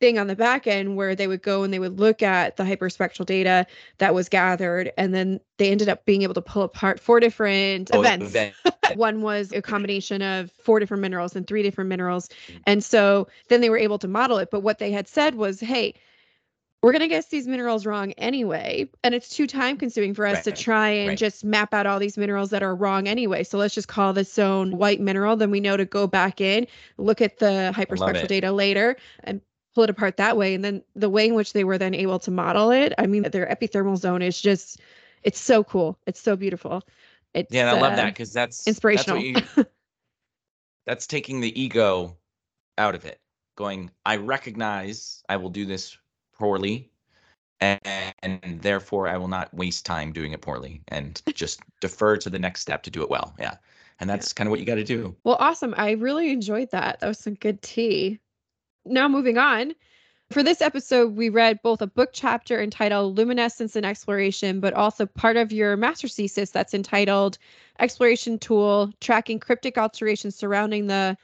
thing 0.00 0.18
on 0.18 0.26
the 0.26 0.36
back 0.36 0.66
end 0.66 0.96
where 0.96 1.14
they 1.14 1.26
would 1.26 1.42
go 1.42 1.62
and 1.62 1.72
they 1.72 1.78
would 1.78 1.98
look 1.98 2.22
at 2.22 2.56
the 2.56 2.62
hyperspectral 2.64 3.24
data 3.24 3.66
that 3.98 4.14
was 4.14 4.28
gathered 4.28 4.92
and 4.98 5.14
then 5.14 5.40
they 5.56 5.70
ended 5.70 5.88
up 5.88 6.04
being 6.04 6.22
able 6.22 6.34
to 6.34 6.42
pull 6.42 6.62
apart 6.62 7.00
four 7.00 7.18
different 7.18 7.90
oh, 7.92 8.00
events 8.00 8.26
event. 8.26 8.54
one 8.94 9.22
was 9.22 9.52
a 9.52 9.62
combination 9.62 10.20
of 10.20 10.50
four 10.52 10.80
different 10.80 11.00
minerals 11.00 11.34
and 11.34 11.46
three 11.46 11.62
different 11.62 11.88
minerals 11.88 12.28
mm. 12.48 12.60
and 12.66 12.84
so 12.84 13.26
then 13.48 13.60
they 13.60 13.70
were 13.70 13.78
able 13.78 13.98
to 13.98 14.08
model 14.08 14.38
it 14.38 14.50
but 14.50 14.60
what 14.60 14.78
they 14.78 14.90
had 14.90 15.08
said 15.08 15.34
was 15.34 15.60
hey 15.60 15.94
we're 16.82 16.92
going 16.92 17.00
to 17.00 17.08
guess 17.08 17.26
these 17.28 17.48
minerals 17.48 17.86
wrong 17.86 18.12
anyway 18.12 18.88
and 19.02 19.14
it's 19.14 19.30
too 19.30 19.46
time 19.46 19.78
consuming 19.78 20.12
for 20.12 20.26
us 20.26 20.36
right. 20.36 20.44
to 20.44 20.52
try 20.52 20.90
and 20.90 21.08
right. 21.08 21.18
just 21.18 21.42
map 21.42 21.72
out 21.72 21.86
all 21.86 21.98
these 21.98 22.18
minerals 22.18 22.50
that 22.50 22.62
are 22.62 22.76
wrong 22.76 23.08
anyway 23.08 23.42
so 23.42 23.56
let's 23.56 23.74
just 23.74 23.88
call 23.88 24.12
this 24.12 24.32
zone 24.32 24.76
white 24.76 25.00
mineral 25.00 25.36
then 25.36 25.50
we 25.50 25.58
know 25.58 25.76
to 25.76 25.86
go 25.86 26.06
back 26.06 26.40
in 26.40 26.66
look 26.98 27.22
at 27.22 27.38
the 27.38 27.72
hyperspectral 27.74 28.28
data 28.28 28.52
later 28.52 28.96
and 29.24 29.40
pull 29.76 29.84
it 29.84 29.90
apart 29.90 30.16
that 30.16 30.38
way. 30.38 30.54
And 30.54 30.64
then 30.64 30.82
the 30.94 31.10
way 31.10 31.28
in 31.28 31.34
which 31.34 31.52
they 31.52 31.62
were 31.62 31.76
then 31.76 31.94
able 31.94 32.18
to 32.20 32.30
model 32.30 32.70
it, 32.70 32.94
I 32.96 33.06
mean, 33.06 33.24
their 33.24 33.46
epithermal 33.46 33.98
zone 33.98 34.22
is 34.22 34.40
just, 34.40 34.80
it's 35.22 35.38
so 35.38 35.62
cool. 35.62 35.98
It's 36.06 36.18
so 36.18 36.34
beautiful. 36.34 36.82
It's, 37.34 37.52
yeah, 37.52 37.70
I 37.70 37.78
love 37.78 37.92
uh, 37.92 37.96
that 37.96 38.06
because 38.06 38.32
that's 38.32 38.66
inspirational. 38.66 39.20
That's, 39.20 39.56
you, 39.58 39.64
that's 40.86 41.06
taking 41.06 41.42
the 41.42 41.60
ego 41.60 42.16
out 42.78 42.94
of 42.94 43.04
it. 43.04 43.20
Going, 43.54 43.90
I 44.06 44.16
recognize 44.16 45.22
I 45.28 45.36
will 45.36 45.50
do 45.50 45.66
this 45.66 45.96
poorly, 46.38 46.90
and, 47.60 47.80
and 48.22 48.62
therefore 48.62 49.08
I 49.08 49.18
will 49.18 49.28
not 49.28 49.52
waste 49.52 49.84
time 49.84 50.10
doing 50.10 50.32
it 50.32 50.40
poorly, 50.40 50.80
and 50.88 51.20
just 51.34 51.60
defer 51.82 52.16
to 52.16 52.30
the 52.30 52.38
next 52.38 52.62
step 52.62 52.82
to 52.84 52.90
do 52.90 53.02
it 53.02 53.10
well. 53.10 53.34
Yeah, 53.38 53.56
and 54.00 54.08
that's 54.08 54.30
yeah. 54.30 54.34
kind 54.36 54.48
of 54.48 54.50
what 54.52 54.60
you 54.60 54.66
got 54.66 54.74
to 54.76 54.84
do. 54.84 55.16
Well, 55.24 55.36
awesome. 55.38 55.74
I 55.76 55.92
really 55.92 56.30
enjoyed 56.30 56.70
that. 56.70 57.00
That 57.00 57.08
was 57.08 57.18
some 57.18 57.34
good 57.34 57.62
tea 57.62 58.20
now 58.86 59.08
moving 59.08 59.38
on. 59.38 59.74
For 60.30 60.42
this 60.42 60.60
episode, 60.60 61.14
we 61.14 61.28
read 61.28 61.62
both 61.62 61.80
a 61.80 61.86
book 61.86 62.10
chapter 62.12 62.60
entitled 62.60 63.16
Luminescence 63.16 63.76
and 63.76 63.86
Exploration, 63.86 64.58
but 64.58 64.74
also 64.74 65.06
part 65.06 65.36
of 65.36 65.52
your 65.52 65.76
master's 65.76 66.16
thesis 66.16 66.50
that's 66.50 66.74
entitled 66.74 67.38
Exploration 67.78 68.38
Tool 68.38 68.92
Tracking 69.00 69.38
Cryptic 69.38 69.78
Alterations 69.78 70.34
Surrounding 70.34 70.88
the 70.88 71.16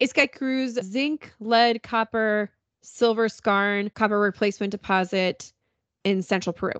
Iscaycruz 0.00 0.82
Zinc, 0.82 1.32
Lead, 1.40 1.82
Copper, 1.82 2.50
Silver 2.82 3.28
Skarn 3.28 3.92
Copper 3.94 4.20
Replacement 4.20 4.72
Deposit 4.72 5.52
in 6.04 6.22
central 6.22 6.52
Peru. 6.52 6.72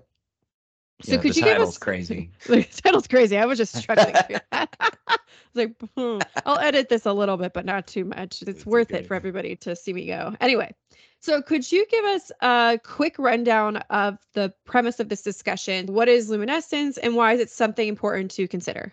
So 1.03 1.13
yeah, 1.13 1.21
could 1.21 1.37
you 1.37 1.45
give 1.45 1.61
us 1.61 1.79
crazy? 1.87 2.31
the 2.47 2.65
title's 2.65 3.07
crazy. 3.07 3.39
I 3.39 3.47
was 3.47 3.59
just 3.59 3.77
struggling. 3.83 4.15
I 4.53 4.67
was 5.09 5.19
like, 5.55 5.75
hmm. 5.97 6.19
I'll 6.47 6.59
edit 6.59 6.89
this 6.89 7.07
a 7.07 7.13
little 7.13 7.37
bit, 7.37 7.53
but 7.53 7.65
not 7.65 7.87
too 7.87 8.05
much. 8.05 8.43
It's, 8.43 8.51
it's 8.51 8.67
worth 8.67 8.91
okay. 8.91 9.01
it 9.01 9.07
for 9.07 9.15
everybody 9.15 9.57
to 9.57 9.75
see 9.75 9.93
me 9.93 10.07
go. 10.07 10.35
Anyway, 10.41 10.75
so 11.21 11.43
could 11.43 11.71
you 11.71 11.87
give 11.91 12.05
us 12.05 12.33
a 12.41 12.79
quick 12.83 13.19
rundown 13.19 13.79
of 13.91 14.19
the 14.35 14.53
premise 14.65 15.01
of 15.01 15.09
this 15.09 15.23
discussion? 15.23 15.87
What 15.87 16.09
is 16.09 16.31
luminescence 16.31 16.99
and 16.99 17.15
why 17.15 17.35
is 17.35 17.41
it 17.41 17.51
something 17.51 17.89
important 17.89 18.31
to 18.33 18.49
consider? 18.49 18.93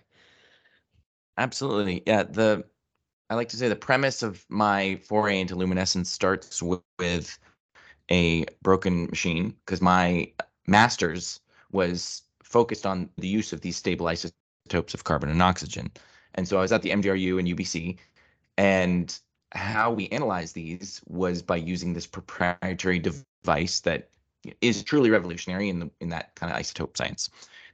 Absolutely. 1.38 2.04
Yeah, 2.06 2.24
the 2.24 2.66
I 3.30 3.36
like 3.36 3.50
to 3.50 3.58
say 3.58 3.68
the 3.68 3.76
premise 3.76 4.24
of 4.24 4.46
my 4.50 5.00
foray 5.04 5.40
into 5.42 5.56
luminescence 5.56 6.10
starts 6.10 6.64
with, 6.64 6.82
with 6.98 7.38
a 8.10 8.46
broken 8.62 9.06
machine 9.08 9.54
because 9.66 9.82
my 9.82 10.32
master's 10.66 11.42
was 11.72 12.24
focused 12.44 12.86
on 12.86 13.10
the 13.18 13.28
use 13.28 13.54
of 13.54 13.62
these 13.62 13.76
stable 13.76 14.08
isotopes 14.08 14.94
of 14.94 15.04
carbon 15.04 15.30
and 15.30 15.42
oxygen. 15.42 15.92
And 16.36 16.48
so 16.48 16.58
I 16.58 16.62
was 16.62 16.72
at 16.72 16.82
the 16.82 16.92
MDRU 16.92 17.40
and 17.40 17.48
UBC, 17.48 17.98
and 18.58 19.20
how 19.54 19.92
we 19.92 20.08
analyzed 20.10 20.56
these 20.56 21.02
was 21.08 21.42
by 21.42 21.56
using 21.56 21.94
this 21.94 22.08
proprietary 22.08 23.00
device 23.00 23.80
that 23.82 24.10
is 24.62 24.84
truly 24.84 25.10
revolutionary 25.10 25.70
in 25.70 25.80
the 25.80 25.90
in 26.00 26.10
that 26.10 26.36
kind 26.36 26.52
of 26.52 26.60
isotope 26.60 26.98
science. 26.98 27.30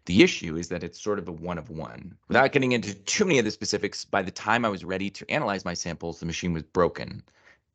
The 0.05 0.21
issue 0.21 0.57
is 0.57 0.67
that 0.67 0.83
it's 0.83 1.01
sort 1.01 1.19
of 1.19 1.27
a 1.29 1.31
one 1.31 1.57
of 1.57 1.69
one. 1.69 2.17
Without 2.27 2.51
getting 2.51 2.73
into 2.73 2.93
too 2.93 3.25
many 3.25 3.39
of 3.39 3.45
the 3.45 3.51
specifics, 3.51 4.03
by 4.03 4.21
the 4.21 4.31
time 4.31 4.65
I 4.65 4.69
was 4.69 4.83
ready 4.83 5.09
to 5.09 5.29
analyze 5.31 5.63
my 5.63 5.73
samples, 5.73 6.19
the 6.19 6.25
machine 6.25 6.51
was 6.51 6.63
broken. 6.63 7.23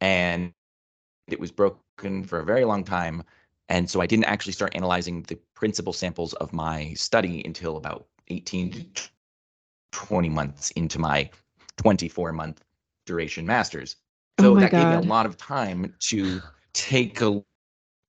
And 0.00 0.52
it 1.26 1.40
was 1.40 1.50
broken 1.50 2.24
for 2.24 2.38
a 2.38 2.44
very 2.44 2.64
long 2.64 2.84
time 2.84 3.22
and 3.68 3.88
so 3.88 4.00
I 4.00 4.06
didn't 4.06 4.24
actually 4.24 4.52
start 4.52 4.74
analyzing 4.74 5.22
the 5.22 5.36
principal 5.54 5.92
samples 5.92 6.32
of 6.34 6.52
my 6.52 6.94
study 6.94 7.42
until 7.44 7.76
about 7.76 8.06
18 8.28 8.72
to 8.72 8.78
mm-hmm. 8.78 9.04
20 9.92 10.28
months 10.28 10.70
into 10.72 10.98
my 10.98 11.30
24 11.76 12.32
month 12.32 12.62
duration 13.06 13.46
master's. 13.46 13.96
So 14.40 14.52
oh 14.52 14.60
that 14.60 14.70
God. 14.70 14.78
gave 14.78 15.00
me 15.00 15.06
a 15.06 15.10
lot 15.10 15.26
of 15.26 15.36
time 15.36 15.94
to 16.00 16.40
take 16.72 17.20
a 17.20 17.42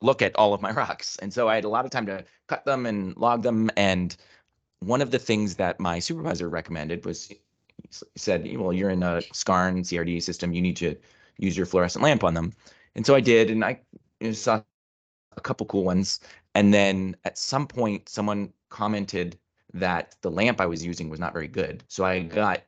look 0.01 0.21
at 0.21 0.35
all 0.35 0.53
of 0.53 0.61
my 0.61 0.71
rocks. 0.71 1.17
And 1.17 1.33
so 1.33 1.49
I 1.49 1.55
had 1.55 1.63
a 1.63 1.69
lot 1.69 1.85
of 1.85 1.91
time 1.91 2.05
to 2.05 2.23
cut 2.47 2.65
them 2.65 2.85
and 2.85 3.15
log 3.17 3.43
them. 3.43 3.69
And 3.75 4.15
one 4.79 5.01
of 5.01 5.11
the 5.11 5.19
things 5.19 5.55
that 5.55 5.79
my 5.79 5.99
supervisor 5.99 6.49
recommended 6.49 7.05
was 7.05 7.27
he 7.27 7.39
said, 8.15 8.49
well, 8.57 8.73
you're 8.73 8.89
in 8.89 9.03
a 9.03 9.21
skarn 9.33 9.79
CRD 9.79 10.21
system. 10.21 10.53
You 10.53 10.61
need 10.61 10.77
to 10.77 10.95
use 11.37 11.57
your 11.57 11.65
fluorescent 11.65 12.03
lamp 12.03 12.23
on 12.23 12.33
them. 12.33 12.53
And 12.95 13.05
so 13.05 13.15
I 13.15 13.21
did. 13.21 13.49
And 13.49 13.63
I 13.63 13.79
saw 14.31 14.61
a 15.39 15.41
couple 15.41 15.65
cool 15.65 15.83
ones. 15.83 16.19
And 16.53 16.73
then 16.73 17.15
at 17.25 17.37
some 17.37 17.67
point, 17.67 18.09
someone 18.09 18.53
commented 18.69 19.37
that 19.73 20.15
the 20.21 20.31
lamp 20.31 20.61
I 20.61 20.65
was 20.65 20.85
using 20.85 21.09
was 21.09 21.19
not 21.19 21.33
very 21.33 21.47
good. 21.47 21.83
So 21.87 22.05
I 22.05 22.19
mm-hmm. 22.19 22.35
got 22.35 22.63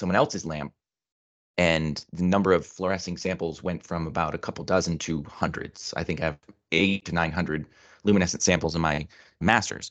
someone 0.00 0.16
else's 0.16 0.44
lamp 0.44 0.72
and 1.58 2.04
the 2.12 2.22
number 2.22 2.52
of 2.52 2.66
fluorescing 2.66 3.16
samples 3.16 3.62
went 3.62 3.82
from 3.82 4.06
about 4.06 4.34
a 4.34 4.38
couple 4.38 4.64
dozen 4.64 4.98
to 4.98 5.22
hundreds. 5.24 5.94
I 5.96 6.04
think 6.04 6.20
I 6.20 6.26
have 6.26 6.38
eight 6.72 7.04
to 7.06 7.12
900 7.12 7.66
luminescent 8.04 8.42
samples 8.42 8.74
in 8.74 8.82
my 8.82 9.06
master's. 9.40 9.90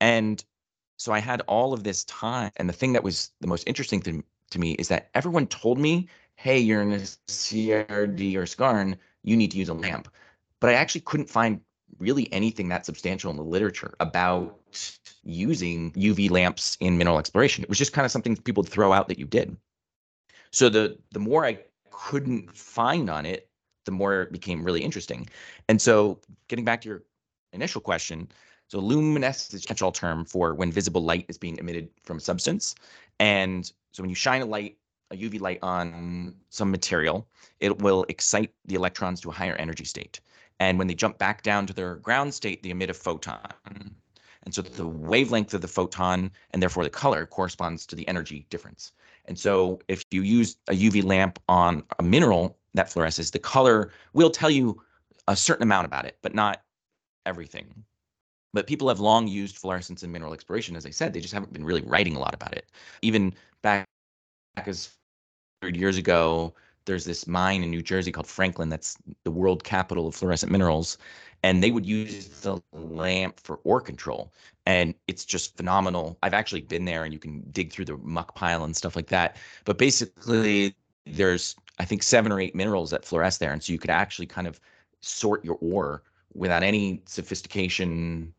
And 0.00 0.44
so 0.96 1.12
I 1.12 1.20
had 1.20 1.40
all 1.42 1.72
of 1.72 1.84
this 1.84 2.04
time. 2.04 2.50
And 2.56 2.68
the 2.68 2.72
thing 2.72 2.92
that 2.94 3.04
was 3.04 3.30
the 3.40 3.46
most 3.46 3.66
interesting 3.68 4.00
to, 4.02 4.24
to 4.50 4.58
me 4.58 4.72
is 4.72 4.88
that 4.88 5.10
everyone 5.14 5.46
told 5.46 5.78
me, 5.78 6.08
hey, 6.36 6.58
you're 6.58 6.82
in 6.82 6.92
a 6.92 6.98
CRD 6.98 8.34
or 8.34 8.42
skarn, 8.42 8.96
you 9.22 9.36
need 9.36 9.52
to 9.52 9.58
use 9.58 9.68
a 9.68 9.74
lamp. 9.74 10.08
But 10.64 10.70
I 10.70 10.78
actually 10.78 11.02
couldn't 11.02 11.28
find 11.28 11.60
really 11.98 12.32
anything 12.32 12.70
that 12.70 12.86
substantial 12.86 13.30
in 13.30 13.36
the 13.36 13.42
literature 13.42 13.94
about 14.00 14.58
using 15.22 15.92
UV 15.92 16.30
lamps 16.30 16.78
in 16.80 16.96
mineral 16.96 17.18
exploration. 17.18 17.62
It 17.62 17.68
was 17.68 17.76
just 17.76 17.92
kind 17.92 18.06
of 18.06 18.10
something 18.10 18.34
people 18.34 18.62
would 18.62 18.72
throw 18.72 18.90
out 18.90 19.08
that 19.08 19.18
you 19.18 19.26
did. 19.26 19.58
So 20.52 20.70
the 20.70 20.96
the 21.12 21.18
more 21.18 21.44
I 21.44 21.58
couldn't 21.90 22.56
find 22.56 23.10
on 23.10 23.26
it, 23.26 23.50
the 23.84 23.90
more 23.90 24.22
it 24.22 24.32
became 24.32 24.64
really 24.64 24.82
interesting. 24.82 25.28
And 25.68 25.82
so 25.82 26.18
getting 26.48 26.64
back 26.64 26.80
to 26.80 26.88
your 26.88 27.02
initial 27.52 27.82
question, 27.82 28.26
so 28.68 28.78
luminescence 28.78 29.52
is 29.52 29.64
a 29.64 29.68
catch-all 29.68 29.92
term 29.92 30.24
for 30.24 30.54
when 30.54 30.72
visible 30.72 31.04
light 31.04 31.26
is 31.28 31.36
being 31.36 31.58
emitted 31.58 31.90
from 32.04 32.16
a 32.16 32.20
substance. 32.20 32.74
And 33.20 33.70
so 33.92 34.02
when 34.02 34.08
you 34.08 34.16
shine 34.16 34.40
a 34.40 34.46
light, 34.46 34.78
a 35.10 35.16
UV 35.16 35.42
light 35.42 35.58
on 35.60 36.34
some 36.48 36.70
material, 36.70 37.28
it 37.60 37.82
will 37.82 38.06
excite 38.08 38.54
the 38.64 38.76
electrons 38.76 39.20
to 39.20 39.28
a 39.28 39.32
higher 39.32 39.56
energy 39.56 39.84
state. 39.84 40.20
And 40.60 40.78
when 40.78 40.86
they 40.86 40.94
jump 40.94 41.18
back 41.18 41.42
down 41.42 41.66
to 41.66 41.72
their 41.72 41.96
ground 41.96 42.32
state, 42.32 42.62
they 42.62 42.70
emit 42.70 42.90
a 42.90 42.94
photon. 42.94 43.40
And 44.44 44.54
so 44.54 44.62
the 44.62 44.86
wavelength 44.86 45.54
of 45.54 45.62
the 45.62 45.68
photon 45.68 46.30
and 46.50 46.62
therefore 46.62 46.84
the 46.84 46.90
color 46.90 47.26
corresponds 47.26 47.86
to 47.86 47.96
the 47.96 48.06
energy 48.06 48.46
difference. 48.50 48.92
And 49.24 49.38
so 49.38 49.80
if 49.88 50.04
you 50.10 50.22
use 50.22 50.56
a 50.68 50.72
UV 50.72 51.02
lamp 51.02 51.38
on 51.48 51.82
a 51.98 52.02
mineral 52.02 52.58
that 52.74 52.88
fluoresces, 52.88 53.32
the 53.32 53.38
color 53.38 53.90
will 54.12 54.30
tell 54.30 54.50
you 54.50 54.80
a 55.28 55.36
certain 55.36 55.62
amount 55.62 55.86
about 55.86 56.04
it, 56.04 56.18
but 56.22 56.34
not 56.34 56.62
everything. 57.24 57.84
But 58.52 58.66
people 58.66 58.88
have 58.88 59.00
long 59.00 59.26
used 59.26 59.56
fluorescence 59.56 60.02
in 60.02 60.12
mineral 60.12 60.34
exploration. 60.34 60.76
As 60.76 60.86
I 60.86 60.90
said, 60.90 61.12
they 61.12 61.20
just 61.20 61.34
haven't 61.34 61.52
been 61.52 61.64
really 61.64 61.82
writing 61.82 62.14
a 62.14 62.20
lot 62.20 62.34
about 62.34 62.52
it. 62.52 62.70
Even 63.02 63.32
back, 63.62 63.86
back 64.54 64.68
as 64.68 64.90
100 65.60 65.78
years 65.78 65.96
ago, 65.96 66.54
there's 66.86 67.04
this 67.04 67.26
mine 67.26 67.62
in 67.62 67.70
New 67.70 67.82
Jersey 67.82 68.12
called 68.12 68.26
Franklin 68.26 68.68
that's 68.68 68.96
the 69.24 69.30
world 69.30 69.64
capital 69.64 70.06
of 70.06 70.14
fluorescent 70.14 70.52
minerals 70.52 70.98
and 71.42 71.62
they 71.62 71.70
would 71.70 71.86
use 71.86 72.28
the 72.40 72.60
lamp 72.72 73.40
for 73.40 73.60
ore 73.64 73.80
control 73.80 74.32
and 74.66 74.94
it's 75.08 75.24
just 75.24 75.56
phenomenal. 75.56 76.18
I've 76.22 76.34
actually 76.34 76.62
been 76.62 76.84
there 76.84 77.04
and 77.04 77.12
you 77.12 77.18
can 77.18 77.42
dig 77.50 77.72
through 77.72 77.86
the 77.86 77.96
muck 77.98 78.34
pile 78.34 78.64
and 78.64 78.76
stuff 78.76 78.96
like 78.96 79.08
that 79.08 79.36
but 79.64 79.78
basically 79.78 80.74
there's 81.06 81.54
i 81.78 81.84
think 81.84 82.02
seven 82.02 82.32
or 82.32 82.40
eight 82.40 82.54
minerals 82.54 82.90
that 82.90 83.02
fluoresce 83.02 83.38
there 83.38 83.52
and 83.52 83.62
so 83.62 83.72
you 83.72 83.78
could 83.78 83.90
actually 83.90 84.26
kind 84.26 84.46
of 84.46 84.58
sort 85.00 85.44
your 85.44 85.58
ore 85.60 86.02
without 86.34 86.62
any 86.62 87.02
sophistication 87.06 88.32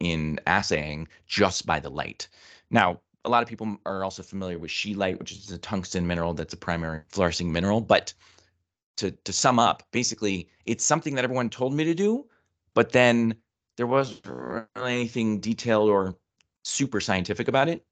in 0.00 0.40
assaying 0.46 1.06
just 1.26 1.66
by 1.66 1.78
the 1.78 1.90
light. 1.90 2.26
Now 2.70 3.00
a 3.24 3.28
lot 3.28 3.42
of 3.42 3.48
people 3.48 3.76
are 3.86 4.02
also 4.04 4.22
familiar 4.22 4.58
with 4.58 4.70
scheelite 4.70 5.18
which 5.18 5.32
is 5.32 5.50
a 5.50 5.58
tungsten 5.58 6.06
mineral 6.06 6.34
that's 6.34 6.54
a 6.54 6.56
primary 6.56 7.02
fluorescing 7.10 7.52
mineral 7.52 7.80
but 7.80 8.14
to 9.00 9.10
to 9.10 9.32
sum 9.32 9.58
up, 9.58 9.82
basically, 9.92 10.48
it's 10.66 10.84
something 10.84 11.14
that 11.14 11.24
everyone 11.24 11.48
told 11.48 11.74
me 11.74 11.84
to 11.84 11.94
do, 11.94 12.26
but 12.74 12.92
then 12.92 13.34
there 13.76 13.86
wasn't 13.86 14.26
really 14.26 14.66
anything 14.76 15.40
detailed 15.40 15.88
or 15.88 16.14
super 16.64 17.00
scientific 17.00 17.48
about 17.48 17.68
it. 17.68 17.82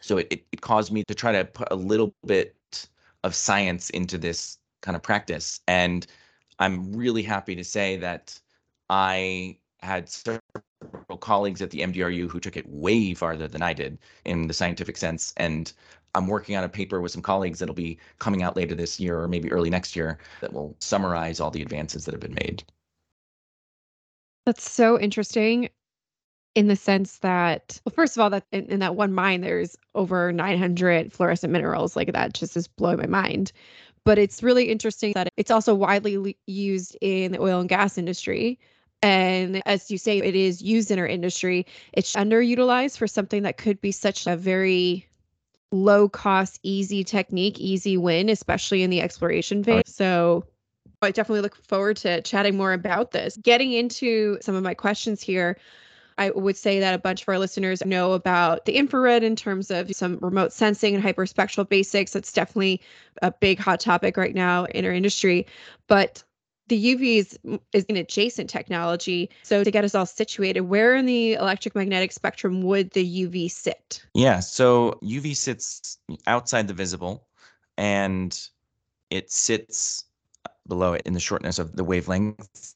So 0.00 0.18
it, 0.18 0.26
it, 0.30 0.44
it 0.52 0.60
caused 0.60 0.92
me 0.92 1.04
to 1.08 1.14
try 1.14 1.32
to 1.32 1.44
put 1.46 1.68
a 1.70 1.74
little 1.74 2.14
bit 2.26 2.54
of 3.24 3.34
science 3.34 3.88
into 3.90 4.18
this 4.18 4.58
kind 4.82 4.94
of 4.94 5.02
practice. 5.02 5.60
And 5.66 6.06
I'm 6.58 6.92
really 6.92 7.22
happy 7.22 7.56
to 7.56 7.64
say 7.64 7.96
that 7.98 8.38
I 8.90 9.56
had 9.80 10.10
colleagues 11.20 11.62
at 11.62 11.70
the 11.70 11.80
MDRU 11.80 12.30
who 12.30 12.40
took 12.40 12.56
it 12.56 12.68
way 12.68 13.14
farther 13.14 13.48
than 13.48 13.62
I 13.62 13.72
did 13.72 13.98
in 14.24 14.46
the 14.46 14.54
scientific 14.54 14.96
sense. 14.96 15.32
And 15.36 15.72
I'm 16.14 16.26
working 16.26 16.56
on 16.56 16.64
a 16.64 16.68
paper 16.68 17.00
with 17.00 17.12
some 17.12 17.22
colleagues 17.22 17.58
that'll 17.58 17.74
be 17.74 17.98
coming 18.18 18.42
out 18.42 18.56
later 18.56 18.74
this 18.74 19.00
year 19.00 19.20
or 19.20 19.28
maybe 19.28 19.50
early 19.50 19.70
next 19.70 19.96
year 19.96 20.18
that 20.40 20.52
will 20.52 20.76
summarize 20.78 21.40
all 21.40 21.50
the 21.50 21.62
advances 21.62 22.04
that 22.04 22.12
have 22.12 22.20
been 22.20 22.34
made. 22.34 22.62
That's 24.44 24.70
so 24.70 24.98
interesting 24.98 25.70
in 26.54 26.68
the 26.68 26.76
sense 26.76 27.18
that, 27.18 27.80
well, 27.84 27.94
first 27.94 28.16
of 28.16 28.20
all, 28.20 28.30
that 28.30 28.44
in, 28.52 28.66
in 28.66 28.80
that 28.80 28.96
one 28.96 29.12
mine, 29.12 29.40
there's 29.40 29.76
over 29.94 30.32
900 30.32 31.12
fluorescent 31.12 31.52
minerals. 31.52 31.96
Like 31.96 32.12
that 32.12 32.34
just 32.34 32.56
is 32.56 32.68
blowing 32.68 32.98
my 32.98 33.06
mind. 33.06 33.52
But 34.04 34.18
it's 34.18 34.42
really 34.42 34.64
interesting 34.64 35.12
that 35.14 35.28
it's 35.36 35.50
also 35.50 35.74
widely 35.74 36.36
used 36.46 36.96
in 37.00 37.32
the 37.32 37.40
oil 37.40 37.60
and 37.60 37.68
gas 37.68 37.96
industry. 37.96 38.58
And 39.02 39.62
as 39.66 39.90
you 39.90 39.98
say, 39.98 40.18
it 40.18 40.36
is 40.36 40.62
used 40.62 40.90
in 40.90 40.98
our 40.98 41.06
industry. 41.06 41.66
It's 41.92 42.14
underutilized 42.14 42.96
for 42.96 43.08
something 43.08 43.42
that 43.42 43.56
could 43.56 43.80
be 43.80 43.90
such 43.90 44.26
a 44.26 44.36
very 44.36 45.08
low 45.72 46.08
cost, 46.08 46.60
easy 46.62 47.02
technique, 47.02 47.58
easy 47.58 47.96
win, 47.96 48.28
especially 48.28 48.82
in 48.82 48.90
the 48.90 49.00
exploration 49.00 49.60
oh, 49.60 49.64
phase. 49.64 49.82
So 49.86 50.44
I 51.02 51.10
definitely 51.10 51.40
look 51.40 51.56
forward 51.66 51.96
to 51.98 52.20
chatting 52.22 52.56
more 52.56 52.72
about 52.72 53.10
this. 53.10 53.36
Getting 53.38 53.72
into 53.72 54.38
some 54.40 54.54
of 54.54 54.62
my 54.62 54.74
questions 54.74 55.20
here, 55.20 55.58
I 56.18 56.30
would 56.30 56.56
say 56.56 56.78
that 56.78 56.94
a 56.94 56.98
bunch 56.98 57.22
of 57.22 57.28
our 57.28 57.38
listeners 57.38 57.84
know 57.84 58.12
about 58.12 58.66
the 58.66 58.76
infrared 58.76 59.24
in 59.24 59.34
terms 59.34 59.70
of 59.70 59.90
some 59.96 60.18
remote 60.20 60.52
sensing 60.52 60.94
and 60.94 61.02
hyperspectral 61.02 61.68
basics. 61.68 62.12
That's 62.12 62.32
definitely 62.32 62.80
a 63.22 63.32
big 63.32 63.58
hot 63.58 63.80
topic 63.80 64.16
right 64.16 64.34
now 64.34 64.66
in 64.66 64.84
our 64.84 64.92
industry. 64.92 65.46
But 65.88 66.22
the 66.72 66.94
UV 66.94 67.18
is, 67.18 67.38
is 67.74 67.84
an 67.90 67.98
adjacent 67.98 68.48
technology. 68.48 69.28
So 69.42 69.62
to 69.62 69.70
get 69.70 69.84
us 69.84 69.94
all 69.94 70.06
situated, 70.06 70.62
where 70.62 70.94
in 70.94 71.04
the 71.04 71.34
electromagnetic 71.34 72.12
spectrum 72.12 72.62
would 72.62 72.92
the 72.92 73.26
UV 73.26 73.50
sit? 73.50 74.02
Yeah, 74.14 74.40
so 74.40 74.98
UV 75.02 75.36
sits 75.36 75.98
outside 76.26 76.68
the 76.68 76.72
visible 76.74 77.26
and 77.76 78.40
it 79.10 79.30
sits 79.30 80.06
below 80.66 80.94
it 80.94 81.02
in 81.04 81.12
the 81.12 81.20
shortness 81.20 81.58
of 81.58 81.76
the 81.76 81.84
wavelength. 81.84 82.74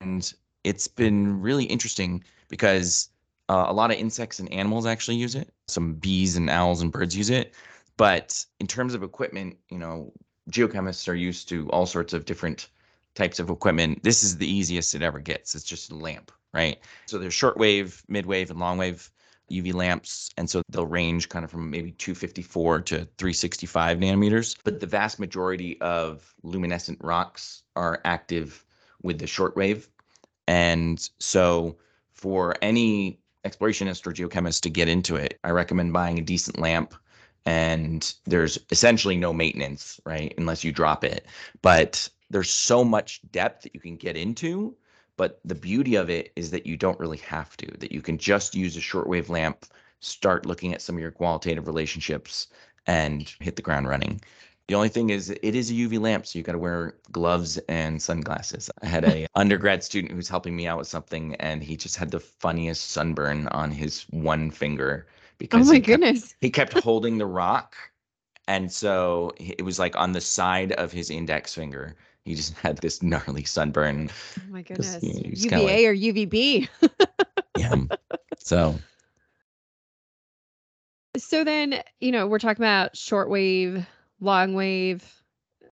And 0.00 0.34
it's 0.64 0.88
been 0.88 1.40
really 1.40 1.66
interesting 1.66 2.24
because 2.48 3.10
uh, 3.48 3.66
a 3.68 3.72
lot 3.72 3.92
of 3.92 3.96
insects 3.96 4.40
and 4.40 4.52
animals 4.52 4.86
actually 4.86 5.18
use 5.18 5.36
it. 5.36 5.54
Some 5.68 5.94
bees 5.94 6.34
and 6.34 6.50
owls 6.50 6.82
and 6.82 6.90
birds 6.90 7.16
use 7.16 7.30
it. 7.30 7.54
But 7.96 8.44
in 8.58 8.66
terms 8.66 8.92
of 8.92 9.04
equipment, 9.04 9.56
you 9.70 9.78
know, 9.78 10.12
geochemists 10.50 11.06
are 11.06 11.14
used 11.14 11.48
to 11.50 11.70
all 11.70 11.86
sorts 11.86 12.12
of 12.12 12.24
different 12.24 12.70
types 13.16 13.40
of 13.40 13.50
equipment, 13.50 14.02
this 14.04 14.22
is 14.22 14.36
the 14.36 14.46
easiest 14.46 14.94
it 14.94 15.02
ever 15.02 15.18
gets. 15.18 15.54
It's 15.56 15.64
just 15.64 15.90
a 15.90 15.96
lamp, 15.96 16.30
right? 16.54 16.78
So 17.06 17.18
there's 17.18 17.34
shortwave, 17.34 18.04
midwave, 18.06 18.50
and 18.50 18.60
longwave 18.60 19.10
UV 19.50 19.74
lamps. 19.74 20.30
And 20.36 20.48
so 20.48 20.62
they'll 20.68 20.86
range 20.86 21.28
kind 21.28 21.44
of 21.44 21.50
from 21.50 21.70
maybe 21.70 21.92
254 21.92 22.82
to 22.82 22.96
365 23.18 23.98
nanometers. 23.98 24.56
But 24.62 24.80
the 24.80 24.86
vast 24.86 25.18
majority 25.18 25.80
of 25.80 26.34
luminescent 26.42 26.98
rocks 27.02 27.62
are 27.74 28.00
active 28.04 28.64
with 29.02 29.18
the 29.18 29.26
shortwave. 29.26 29.88
And 30.46 31.08
so 31.18 31.76
for 32.12 32.54
any 32.62 33.18
explorationist 33.44 34.06
or 34.06 34.12
geochemist 34.12 34.60
to 34.62 34.70
get 34.70 34.88
into 34.88 35.16
it, 35.16 35.38
I 35.44 35.50
recommend 35.50 35.92
buying 35.92 36.18
a 36.18 36.22
decent 36.22 36.58
lamp. 36.58 36.94
And 37.44 38.12
there's 38.24 38.58
essentially 38.70 39.16
no 39.16 39.32
maintenance, 39.32 40.00
right? 40.04 40.34
Unless 40.36 40.64
you 40.64 40.72
drop 40.72 41.04
it. 41.04 41.26
But 41.62 42.08
there's 42.30 42.50
so 42.50 42.84
much 42.84 43.20
depth 43.30 43.62
that 43.62 43.74
you 43.74 43.80
can 43.80 43.96
get 43.96 44.16
into 44.16 44.76
but 45.16 45.40
the 45.44 45.54
beauty 45.54 45.94
of 45.94 46.10
it 46.10 46.30
is 46.36 46.50
that 46.50 46.66
you 46.66 46.76
don't 46.76 46.98
really 47.00 47.18
have 47.18 47.56
to 47.56 47.66
that 47.78 47.92
you 47.92 48.02
can 48.02 48.18
just 48.18 48.54
use 48.54 48.76
a 48.76 48.80
shortwave 48.80 49.28
lamp 49.28 49.66
start 50.00 50.46
looking 50.46 50.72
at 50.74 50.82
some 50.82 50.96
of 50.96 51.02
your 51.02 51.10
qualitative 51.10 51.66
relationships 51.66 52.48
and 52.86 53.34
hit 53.40 53.56
the 53.56 53.62
ground 53.62 53.88
running. 53.88 54.20
The 54.68 54.74
only 54.74 54.88
thing 54.88 55.10
is 55.10 55.30
it 55.30 55.54
is 55.54 55.70
a 55.70 55.74
uv 55.74 56.00
lamp 56.00 56.26
so 56.26 56.38
you 56.38 56.42
got 56.42 56.52
to 56.52 56.58
wear 56.58 56.96
gloves 57.12 57.56
and 57.68 58.02
sunglasses. 58.02 58.68
I 58.82 58.86
had 58.86 59.04
a 59.04 59.26
undergrad 59.34 59.84
student 59.84 60.12
who's 60.12 60.28
helping 60.28 60.56
me 60.56 60.66
out 60.66 60.78
with 60.78 60.88
something 60.88 61.34
and 61.36 61.62
he 61.62 61.76
just 61.76 61.96
had 61.96 62.10
the 62.10 62.20
funniest 62.20 62.90
sunburn 62.90 63.48
on 63.48 63.70
his 63.70 64.02
one 64.10 64.50
finger 64.50 65.06
oh 65.08 65.12
because 65.38 65.68
oh 65.68 65.72
my 65.72 65.74
he 65.74 65.80
goodness. 65.80 66.20
kept, 66.20 66.36
he 66.40 66.50
kept 66.50 66.72
holding 66.84 67.18
the 67.18 67.26
rock 67.26 67.76
and 68.48 68.70
so 68.70 69.32
it 69.38 69.64
was 69.64 69.78
like 69.78 69.96
on 69.96 70.12
the 70.12 70.20
side 70.20 70.72
of 70.72 70.92
his 70.92 71.10
index 71.10 71.54
finger 71.54 71.96
he 72.26 72.34
just 72.34 72.54
had 72.58 72.78
this 72.78 73.02
gnarly 73.02 73.44
sunburn. 73.44 74.10
Oh 74.38 74.42
my 74.50 74.62
goodness. 74.62 74.98
UVA 75.02 75.64
like, 75.64 75.86
or 75.86 75.94
UVB. 75.94 76.68
yeah. 77.56 77.74
So. 78.38 78.74
So 81.16 81.44
then, 81.44 81.82
you 82.00 82.12
know, 82.12 82.26
we're 82.26 82.38
talking 82.38 82.62
about 82.62 82.92
shortwave, 82.92 83.86
long 84.20 84.52
wave, 84.52 85.22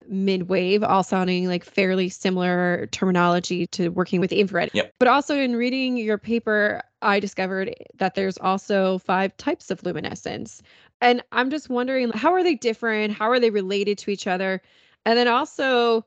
mid 0.07 0.49
wave, 0.49 0.83
all 0.83 1.01
sounding 1.03 1.47
like 1.47 1.63
fairly 1.63 2.09
similar 2.09 2.87
terminology 2.91 3.65
to 3.67 3.89
working 3.89 4.19
with 4.19 4.31
infrared. 4.31 4.69
Yep. 4.73 4.93
But 4.99 5.07
also 5.07 5.35
in 5.35 5.55
reading 5.55 5.97
your 5.97 6.19
paper, 6.19 6.83
I 7.01 7.19
discovered 7.19 7.73
that 7.95 8.13
there's 8.13 8.37
also 8.37 8.99
five 8.99 9.35
types 9.37 9.71
of 9.71 9.83
luminescence 9.83 10.61
And 11.01 11.23
I'm 11.31 11.49
just 11.49 11.69
wondering 11.69 12.11
how 12.11 12.33
are 12.33 12.43
they 12.43 12.55
different? 12.55 13.13
How 13.13 13.31
are 13.31 13.39
they 13.39 13.49
related 13.49 13.97
to 13.99 14.11
each 14.11 14.27
other? 14.27 14.61
And 15.05 15.17
then 15.17 15.27
also, 15.27 16.05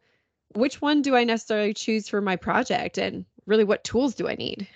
which 0.55 0.81
one 0.81 1.03
do 1.03 1.17
I 1.17 1.25
necessarily 1.25 1.75
choose 1.75 2.09
for 2.09 2.21
my 2.21 2.37
project? 2.37 2.99
And 2.99 3.25
really, 3.47 3.65
what 3.65 3.85
tools 3.85 4.15
do 4.15 4.29
I 4.29 4.35
need? 4.35 4.67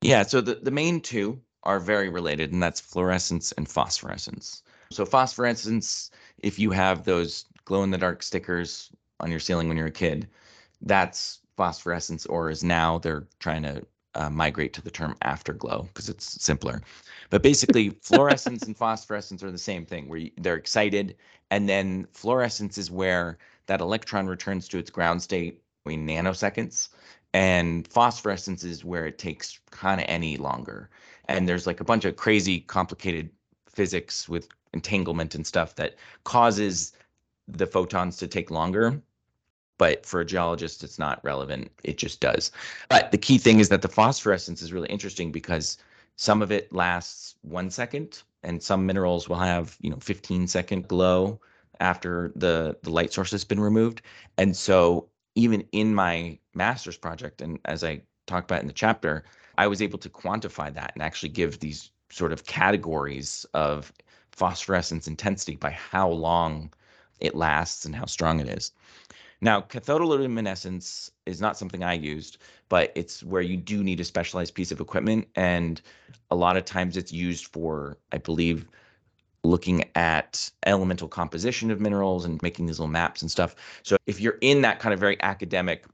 Yeah, 0.00 0.22
so 0.22 0.40
the, 0.40 0.56
the 0.56 0.70
main 0.70 1.00
two 1.00 1.40
are 1.62 1.80
very 1.80 2.08
related, 2.08 2.52
and 2.52 2.62
that's 2.62 2.80
fluorescence 2.80 3.52
and 3.52 3.68
phosphorescence. 3.68 4.62
So, 4.90 5.04
phosphorescence, 5.04 6.10
if 6.38 6.58
you 6.58 6.70
have 6.70 7.04
those 7.04 7.46
glow 7.64 7.82
in 7.82 7.90
the 7.90 7.98
dark 7.98 8.22
stickers 8.22 8.90
on 9.20 9.30
your 9.30 9.40
ceiling 9.40 9.68
when 9.68 9.76
you're 9.76 9.86
a 9.86 9.92
kid, 9.92 10.28
that's 10.82 11.40
phosphorescence, 11.56 12.26
or 12.26 12.50
is 12.50 12.62
now 12.62 12.98
they're 12.98 13.26
trying 13.38 13.62
to 13.62 13.84
uh, 14.14 14.30
migrate 14.30 14.72
to 14.74 14.82
the 14.82 14.90
term 14.90 15.16
afterglow 15.22 15.82
because 15.82 16.08
it's 16.08 16.42
simpler. 16.42 16.82
But 17.30 17.42
basically, 17.42 17.90
fluorescence 18.02 18.64
and 18.64 18.76
phosphorescence 18.76 19.42
are 19.42 19.50
the 19.50 19.58
same 19.58 19.86
thing, 19.86 20.08
where 20.08 20.18
you, 20.18 20.30
they're 20.36 20.56
excited, 20.56 21.16
and 21.50 21.68
then 21.68 22.06
fluorescence 22.12 22.78
is 22.78 22.90
where 22.90 23.38
that 23.66 23.80
electron 23.80 24.26
returns 24.26 24.68
to 24.68 24.78
its 24.78 24.90
ground 24.90 25.22
state 25.22 25.62
in 25.86 26.06
nanoseconds, 26.06 26.88
and 27.32 27.86
phosphorescence 27.88 28.64
is 28.64 28.84
where 28.84 29.06
it 29.06 29.18
takes 29.18 29.58
kind 29.70 30.00
of 30.00 30.06
any 30.08 30.36
longer. 30.36 30.90
And 31.26 31.48
there's 31.48 31.66
like 31.66 31.80
a 31.80 31.84
bunch 31.84 32.04
of 32.04 32.16
crazy, 32.16 32.60
complicated 32.60 33.30
physics 33.68 34.28
with 34.28 34.48
entanglement 34.72 35.34
and 35.34 35.46
stuff 35.46 35.74
that 35.76 35.96
causes 36.24 36.92
the 37.48 37.66
photons 37.66 38.16
to 38.18 38.26
take 38.26 38.50
longer 38.50 39.02
but 39.78 40.04
for 40.06 40.20
a 40.20 40.24
geologist 40.24 40.82
it's 40.84 40.98
not 40.98 41.20
relevant. 41.24 41.70
It 41.82 41.98
just 41.98 42.20
does. 42.20 42.50
But 42.88 43.10
the 43.10 43.18
key 43.18 43.38
thing 43.38 43.58
is 43.58 43.68
that 43.70 43.82
the 43.82 43.88
phosphorescence 43.88 44.62
is 44.62 44.72
really 44.72 44.88
interesting 44.88 45.32
because 45.32 45.78
some 46.16 46.42
of 46.42 46.52
it 46.52 46.72
lasts 46.72 47.34
one 47.42 47.70
second 47.70 48.22
and 48.42 48.62
some 48.62 48.86
minerals 48.86 49.28
will 49.28 49.36
have 49.36 49.76
you 49.80 49.90
know 49.90 49.98
15 50.00 50.46
second 50.46 50.88
glow 50.88 51.40
after 51.80 52.32
the 52.36 52.76
the 52.82 52.90
light 52.90 53.12
source 53.12 53.30
has 53.30 53.44
been 53.44 53.60
removed 53.60 54.02
and 54.38 54.56
so 54.56 55.08
even 55.34 55.64
in 55.72 55.94
my 55.94 56.38
master's 56.54 56.96
project 56.96 57.40
and 57.40 57.58
as 57.64 57.82
i 57.84 58.00
talked 58.26 58.50
about 58.50 58.60
in 58.60 58.66
the 58.66 58.72
chapter 58.72 59.24
i 59.58 59.66
was 59.66 59.82
able 59.82 59.98
to 59.98 60.08
quantify 60.08 60.72
that 60.72 60.92
and 60.94 61.02
actually 61.02 61.28
give 61.28 61.60
these 61.60 61.90
sort 62.10 62.32
of 62.32 62.46
categories 62.46 63.44
of 63.54 63.92
phosphorescence 64.32 65.06
intensity 65.06 65.56
by 65.56 65.70
how 65.70 66.08
long 66.08 66.72
it 67.20 67.34
lasts 67.34 67.84
and 67.84 67.94
how 67.94 68.04
strong 68.06 68.40
it 68.40 68.48
is 68.48 68.72
now, 69.44 69.60
cathodoluminescence 69.60 71.10
is 71.26 71.38
not 71.38 71.58
something 71.58 71.84
I 71.84 71.92
used, 71.92 72.38
but 72.70 72.92
it's 72.94 73.22
where 73.22 73.42
you 73.42 73.58
do 73.58 73.84
need 73.84 74.00
a 74.00 74.04
specialized 74.04 74.54
piece 74.54 74.72
of 74.72 74.80
equipment. 74.80 75.28
And 75.36 75.82
a 76.30 76.34
lot 76.34 76.56
of 76.56 76.64
times 76.64 76.96
it's 76.96 77.12
used 77.12 77.46
for, 77.46 77.98
I 78.10 78.16
believe, 78.16 78.66
looking 79.44 79.84
at 79.94 80.50
elemental 80.66 81.08
composition 81.08 81.70
of 81.70 81.80
minerals 81.80 82.24
and 82.24 82.40
making 82.42 82.66
these 82.66 82.78
little 82.78 82.90
maps 82.90 83.22
and 83.22 83.30
stuff. 83.30 83.54
So 83.82 83.96
if 84.06 84.20
you're 84.20 84.38
in 84.40 84.62
that 84.62 84.80
kind 84.80 84.92
of 84.92 84.98
very 84.98 85.20
academic, 85.22 85.84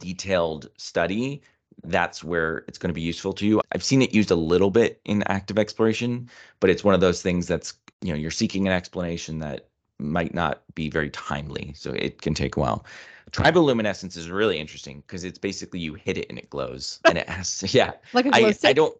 detailed 0.00 0.70
study, 0.76 1.42
that's 1.84 2.24
where 2.24 2.64
it's 2.66 2.78
going 2.78 2.88
to 2.88 2.94
be 2.94 3.02
useful 3.02 3.32
to 3.34 3.46
you. 3.46 3.60
I've 3.72 3.84
seen 3.84 4.02
it 4.02 4.14
used 4.14 4.30
a 4.30 4.36
little 4.36 4.70
bit 4.70 5.00
in 5.04 5.22
active 5.24 5.58
exploration, 5.58 6.28
but 6.60 6.70
it's 6.70 6.82
one 6.82 6.94
of 6.94 7.00
those 7.00 7.22
things 7.22 7.46
that's, 7.46 7.74
you 8.00 8.12
know, 8.12 8.18
you're 8.18 8.30
seeking 8.30 8.66
an 8.66 8.72
explanation 8.72 9.40
that 9.40 9.68
might 9.98 10.34
not 10.34 10.62
be 10.74 10.88
very 10.88 11.10
timely. 11.10 11.72
So 11.76 11.92
it 11.92 12.22
can 12.22 12.34
take 12.34 12.56
a 12.56 12.60
while. 12.60 12.84
Triboluminescence 13.30 14.16
is 14.16 14.30
really 14.30 14.58
interesting 14.58 15.02
because 15.06 15.24
it's 15.24 15.38
basically 15.38 15.80
you 15.80 15.94
hit 15.94 16.16
it 16.16 16.26
and 16.30 16.38
it 16.38 16.50
glows 16.50 17.00
and 17.04 17.18
it 17.18 17.28
has 17.28 17.62
yeah. 17.74 17.92
like 18.12 18.26
a 18.26 18.30
glow 18.30 18.48
I, 18.48 18.52
stick? 18.52 18.70
I 18.70 18.72
don't 18.72 18.96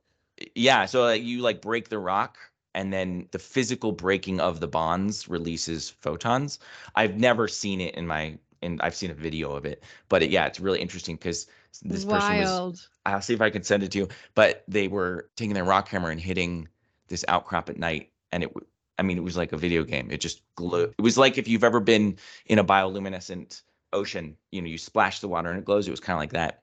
yeah, 0.55 0.87
so 0.87 1.11
you 1.11 1.41
like 1.41 1.61
break 1.61 1.89
the 1.89 1.99
rock 1.99 2.39
and 2.75 2.93
then 2.93 3.29
the 3.31 3.39
physical 3.39 3.93
breaking 3.93 4.41
of 4.41 4.61
the 4.61 4.69
bonds 4.69 5.29
releases 5.29 5.91
photons. 5.91 6.59
I've 6.95 7.17
never 7.17 7.49
seen 7.49 7.81
it 7.81 7.95
in 7.95 8.07
my 8.07 8.39
and 8.63 8.81
I've 8.83 8.95
seen 8.95 9.11
a 9.11 9.15
video 9.15 9.53
of 9.53 9.67
it, 9.67 9.83
but 10.09 10.23
it, 10.23 10.31
yeah, 10.31 10.47
it's 10.47 10.59
really 10.59 10.81
interesting 10.81 11.17
because 11.17 11.47
this 11.83 12.05
Wild. 12.05 12.23
person 12.23 12.39
was. 12.39 12.89
I'll 13.05 13.21
see 13.21 13.35
if 13.35 13.43
I 13.43 13.51
can 13.51 13.63
send 13.63 13.83
it 13.83 13.93
to 13.93 13.99
you. 13.99 14.09
But 14.35 14.65
they 14.67 14.89
were 14.89 15.29
taking 15.37 15.55
their 15.55 15.65
rock 15.65 15.89
hammer 15.89 16.11
and 16.11 16.21
hitting 16.21 16.69
this 17.09 17.25
outcrop 17.29 17.69
at 17.69 17.79
night, 17.79 18.11
and 18.33 18.43
it 18.43 18.53
I 18.99 19.03
mean, 19.03 19.19
it 19.19 19.25
was 19.25 19.37
like 19.37 19.53
a 19.53 19.57
video 19.57 19.83
game. 19.85 20.11
It 20.11 20.21
just 20.21 20.43
glowed. 20.55 20.91
Mm-hmm. 20.91 21.01
It 21.01 21.03
was 21.03 21.19
like 21.19 21.39
if 21.39 21.49
you've 21.49 21.65
ever 21.65 21.81
been 21.81 22.17
in 22.47 22.59
a 22.59 22.65
bioluminescent 22.65 23.63
ocean, 23.93 24.37
you 24.51 24.63
know, 24.63 24.69
you 24.69 24.79
splash 24.79 25.21
the 25.21 25.29
water 25.29 25.51
and 25.51 25.59
it 25.59 25.65
glows. 25.65 25.89
It 25.89 25.91
was 25.91 26.01
kind 26.01 26.17
of 26.17 26.21
like 26.21 26.33
that. 26.33 26.63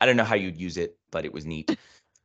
I 0.00 0.06
don't 0.06 0.16
know 0.16 0.24
how 0.24 0.36
you'd 0.36 0.56
use 0.56 0.76
it, 0.76 0.96
but 1.10 1.24
it 1.24 1.32
was 1.32 1.44
neat. 1.44 1.76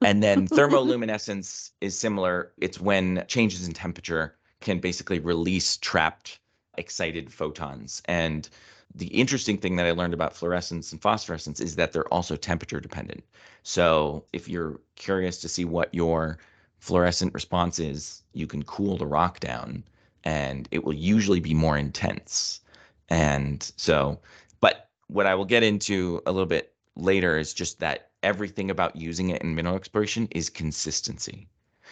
And 0.02 0.22
then 0.22 0.48
thermoluminescence 0.48 1.72
is 1.82 1.98
similar. 1.98 2.52
It's 2.58 2.80
when 2.80 3.24
changes 3.28 3.68
in 3.68 3.74
temperature 3.74 4.36
can 4.62 4.80
basically 4.80 5.20
release 5.20 5.78
trapped 5.78 6.40
excited 6.78 7.32
photons. 7.32 8.02
And 8.06 8.50
the 8.94 9.08
interesting 9.08 9.58
thing 9.58 9.76
that 9.76 9.86
I 9.86 9.92
learned 9.92 10.14
about 10.14 10.36
fluorescence 10.36 10.92
and 10.92 11.02
phosphorescence 11.02 11.60
is 11.60 11.76
that 11.76 11.92
they're 11.92 12.14
also 12.14 12.36
temperature 12.36 12.80
dependent. 12.80 13.24
So 13.64 14.26
if 14.32 14.48
you're 14.48 14.80
curious 14.96 15.40
to 15.42 15.50
see 15.50 15.66
what 15.66 15.94
your 15.94 16.38
fluorescent 16.80 17.34
response 17.34 17.80
is 17.80 18.24
you 18.34 18.48
can 18.48 18.64
cool 18.64 18.98
the 18.98 19.08
rock 19.08 19.40
down 19.40 19.84
and 20.24 20.68
it 20.72 20.84
will 20.84 20.94
usually 20.94 21.40
be 21.40 21.54
more 21.54 21.78
intense. 21.78 22.62
And 23.10 23.72
so, 23.76 24.20
but 24.60 24.90
what 25.08 25.26
I 25.26 25.36
will 25.36 25.46
get 25.46 25.64
into 25.64 26.22
a 26.26 26.32
little 26.32 26.48
bit 26.48 26.75
later 26.96 27.38
is 27.38 27.54
just 27.54 27.80
that 27.80 28.12
everything 28.24 28.72
about 28.72 28.96
using 28.96 29.30
it 29.30 29.42
in 29.42 29.56
mineral 29.56 29.76
exploration 29.76 30.28
is 30.32 30.50
consistency. 30.50 31.48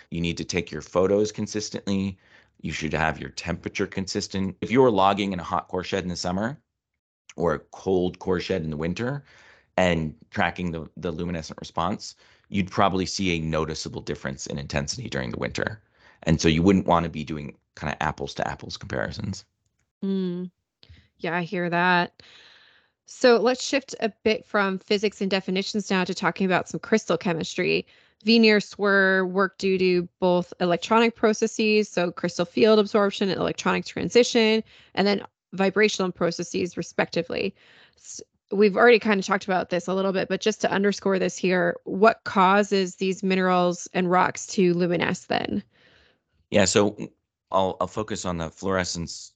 You 0.09 0.21
need 0.21 0.37
to 0.37 0.43
take 0.43 0.71
your 0.71 0.81
photos 0.81 1.31
consistently. 1.31 2.17
You 2.61 2.71
should 2.71 2.93
have 2.93 3.19
your 3.19 3.29
temperature 3.29 3.87
consistent. 3.87 4.55
If 4.61 4.71
you're 4.71 4.91
logging 4.91 5.33
in 5.33 5.39
a 5.39 5.43
hot 5.43 5.67
core 5.67 5.83
shed 5.83 6.03
in 6.03 6.09
the 6.09 6.15
summer 6.15 6.57
or 7.35 7.53
a 7.53 7.59
cold 7.59 8.19
core 8.19 8.39
shed 8.39 8.63
in 8.63 8.69
the 8.69 8.77
winter 8.77 9.23
and 9.77 10.15
tracking 10.29 10.71
the, 10.71 10.89
the 10.97 11.11
luminescent 11.11 11.59
response, 11.59 12.15
you'd 12.49 12.71
probably 12.71 13.05
see 13.05 13.35
a 13.35 13.41
noticeable 13.41 14.01
difference 14.01 14.47
in 14.47 14.59
intensity 14.59 15.09
during 15.09 15.31
the 15.31 15.39
winter. 15.39 15.81
And 16.23 16.39
so 16.39 16.47
you 16.47 16.63
wouldn't 16.63 16.87
want 16.87 17.03
to 17.03 17.09
be 17.09 17.23
doing 17.23 17.55
kind 17.75 17.91
of 17.91 17.97
apples 17.99 18.33
to 18.35 18.47
apples 18.47 18.77
comparisons. 18.77 19.45
Mm. 20.03 20.51
Yeah, 21.17 21.35
I 21.35 21.43
hear 21.43 21.69
that. 21.69 22.21
So 23.05 23.37
let's 23.37 23.63
shift 23.63 23.95
a 23.99 24.09
bit 24.23 24.45
from 24.45 24.79
physics 24.79 25.21
and 25.21 25.29
definitions 25.29 25.89
now 25.89 26.03
to 26.03 26.13
talking 26.13 26.45
about 26.45 26.69
some 26.69 26.79
crystal 26.79 27.17
chemistry. 27.17 27.85
VNIRS 28.25 28.77
were 28.77 29.25
work 29.27 29.57
due 29.57 29.77
to 29.77 30.07
both 30.19 30.53
electronic 30.61 31.15
processes, 31.15 31.89
so 31.89 32.11
crystal 32.11 32.45
field 32.45 32.79
absorption 32.79 33.29
and 33.29 33.39
electronic 33.39 33.85
transition, 33.85 34.63
and 34.95 35.05
then 35.05 35.21
vibrational 35.51 36.11
processes, 36.11 36.77
respectively 36.77 37.53
we've 38.53 38.77
already 38.77 38.99
kind 38.99 39.19
of 39.19 39.25
talked 39.25 39.45
about 39.45 39.69
this 39.69 39.87
a 39.87 39.93
little 39.93 40.13
bit, 40.13 40.29
but 40.29 40.41
just 40.41 40.61
to 40.61 40.71
underscore 40.71 41.19
this 41.19 41.35
here, 41.35 41.75
what 41.83 42.23
causes 42.23 42.95
these 42.95 43.23
minerals 43.23 43.87
and 43.93 44.09
rocks 44.09 44.45
to 44.47 44.73
luminesce 44.73 45.25
then? 45.25 45.63
Yeah, 46.51 46.65
so 46.65 46.95
I'll 47.51 47.77
I'll 47.81 47.87
focus 47.87 48.25
on 48.25 48.37
the 48.37 48.49
fluorescence 48.49 49.33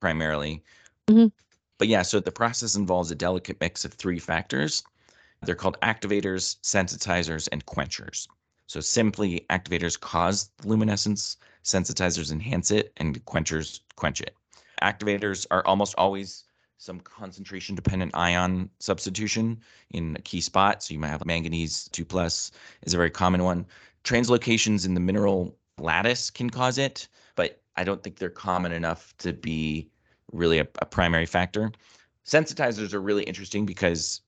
primarily. 0.00 0.62
Mm-hmm. 1.08 1.26
But 1.78 1.88
yeah, 1.88 2.02
so 2.02 2.20
the 2.20 2.30
process 2.30 2.76
involves 2.76 3.10
a 3.10 3.14
delicate 3.14 3.60
mix 3.60 3.84
of 3.84 3.92
three 3.92 4.18
factors. 4.18 4.82
They're 5.42 5.54
called 5.54 5.78
activators, 5.82 6.56
sensitizers, 6.62 7.48
and 7.50 7.66
quenchers. 7.66 8.28
So 8.66 8.80
simply, 8.80 9.44
activators 9.50 9.98
cause 9.98 10.50
luminescence, 10.64 11.36
sensitizers 11.64 12.32
enhance 12.32 12.70
it, 12.70 12.92
and 12.96 13.22
quenchers 13.24 13.80
quench 13.96 14.20
it. 14.20 14.34
Activators 14.82 15.46
are 15.50 15.66
almost 15.66 15.94
always 15.98 16.44
some 16.78 17.00
concentration 17.00 17.74
dependent 17.74 18.14
ion 18.14 18.68
substitution 18.78 19.60
in 19.90 20.16
a 20.16 20.22
key 20.22 20.40
spot. 20.40 20.82
So 20.82 20.94
you 20.94 21.00
might 21.00 21.08
have 21.08 21.24
manganese 21.24 21.88
2 21.92 22.04
plus 22.04 22.50
is 22.82 22.94
a 22.94 22.96
very 22.96 23.10
common 23.10 23.42
one. 23.42 23.66
Translocations 24.04 24.84
in 24.84 24.94
the 24.94 25.00
mineral 25.00 25.56
lattice 25.78 26.30
can 26.30 26.50
cause 26.50 26.78
it, 26.78 27.08
but 27.36 27.62
I 27.76 27.84
don't 27.84 28.02
think 28.02 28.18
they're 28.18 28.30
common 28.30 28.72
enough 28.72 29.14
to 29.18 29.32
be 29.32 29.90
really 30.34 30.58
a, 30.58 30.66
a 30.80 30.86
primary 30.86 31.26
factor. 31.26 31.72
Sensitizers 32.26 32.92
are 32.92 33.00
really 33.00 33.24
interesting 33.24 33.66
because 33.66 34.20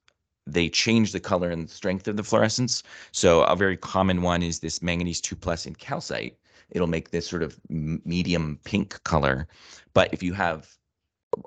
they 0.46 0.68
change 0.68 1.12
the 1.12 1.20
color 1.20 1.50
and 1.50 1.68
strength 1.68 2.06
of 2.06 2.16
the 2.16 2.22
fluorescence. 2.22 2.82
So 3.12 3.42
a 3.42 3.56
very 3.56 3.76
common 3.76 4.22
one 4.22 4.42
is 4.42 4.60
this 4.60 4.80
manganese 4.80 5.20
2 5.20 5.34
plus 5.36 5.66
in 5.66 5.74
calcite. 5.74 6.38
It'll 6.70 6.86
make 6.86 7.10
this 7.10 7.28
sort 7.28 7.42
of 7.42 7.58
medium 7.68 8.58
pink 8.64 9.02
color. 9.04 9.48
But 9.92 10.12
if 10.12 10.22
you 10.22 10.32
have 10.34 10.68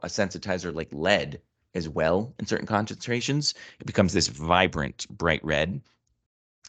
a 0.03 0.07
sensitizer 0.07 0.73
like 0.73 0.89
lead 0.91 1.41
as 1.75 1.87
well 1.87 2.33
in 2.39 2.45
certain 2.45 2.67
concentrations, 2.67 3.53
it 3.79 3.87
becomes 3.87 4.13
this 4.13 4.27
vibrant 4.27 5.07
bright 5.09 5.43
red. 5.43 5.81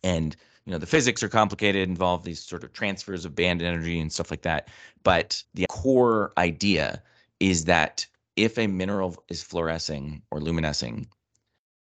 And 0.03 0.37
you 0.67 0.73
know 0.73 0.79
the 0.79 0.87
physics 0.87 1.23
are 1.23 1.29
complicated, 1.29 1.89
involve 1.89 2.23
these 2.23 2.41
sort 2.41 2.65
of 2.65 2.73
transfers 2.73 3.25
of 3.25 3.35
band 3.35 3.63
energy 3.63 3.99
and 3.99 4.13
stuff 4.13 4.31
like 4.31 4.43
that. 4.43 4.69
But 5.03 5.43
the 5.55 5.67
core 5.69 6.33
idea 6.39 7.03
is 7.41 7.65
that 7.65 8.07
if 8.37 8.59
a 8.59 8.67
mineral 8.67 9.23
is 9.29 9.43
fluorescing 9.43 10.23
or 10.31 10.41
luminescing, 10.41 11.07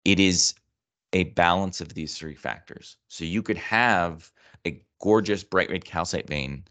it 0.05 0.19
is 0.19 0.53
a 1.13 1.25
balance 1.25 1.81
of 1.81 1.93
these 1.93 2.17
three 2.17 2.35
factors. 2.35 2.97
So 3.07 3.25
you 3.25 3.41
could 3.41 3.57
have 3.57 4.31
a 4.65 4.81
gorgeous 5.01 5.43
bright 5.43 5.69
red 5.69 5.85
calcite 5.85 6.27
vein 6.27 6.63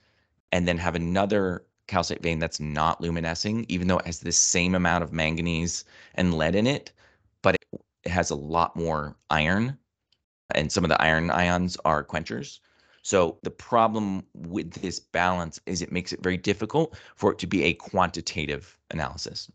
and 0.53 0.67
then 0.67 0.79
have 0.79 0.95
another 0.95 1.67
calcite 1.87 2.23
vein 2.23 2.39
that's 2.39 2.61
not 2.61 3.01
luminescing, 3.01 3.67
even 3.69 3.89
though 3.89 3.99
it 3.99 4.07
has 4.07 4.21
the 4.21 4.33
same 4.33 4.75
amount 4.75 5.05
of 5.05 5.13
manganese 5.13 5.85
and 6.15 6.35
lead 6.35 6.55
in 6.55 6.67
it, 6.67 6.93
but 7.43 7.55
it, 7.55 7.81
has 8.09 8.31
a 8.31 8.37
lot 8.37 8.77
more 8.77 9.17
iron, 9.31 9.77
and 10.55 10.71
some 10.71 10.85
of 10.85 10.89
the 10.89 11.03
iron 11.03 11.29
ions 11.29 11.77
are 11.85 12.05
quenchers. 12.05 12.61
So 13.07 13.39
the 13.45 13.53
problem 13.53 14.25
with 14.35 14.73
this 14.83 14.99
balance 14.99 15.61
is 15.65 15.81
it 15.81 15.93
makes 15.93 16.13
it 16.13 16.25
very 16.25 16.37
difficult 16.37 16.97
for 17.15 17.31
it 17.31 17.39
to 17.39 17.47
be 17.47 17.63
a 17.63 17.73
quantitative 17.73 18.77
analysis. 18.91 19.49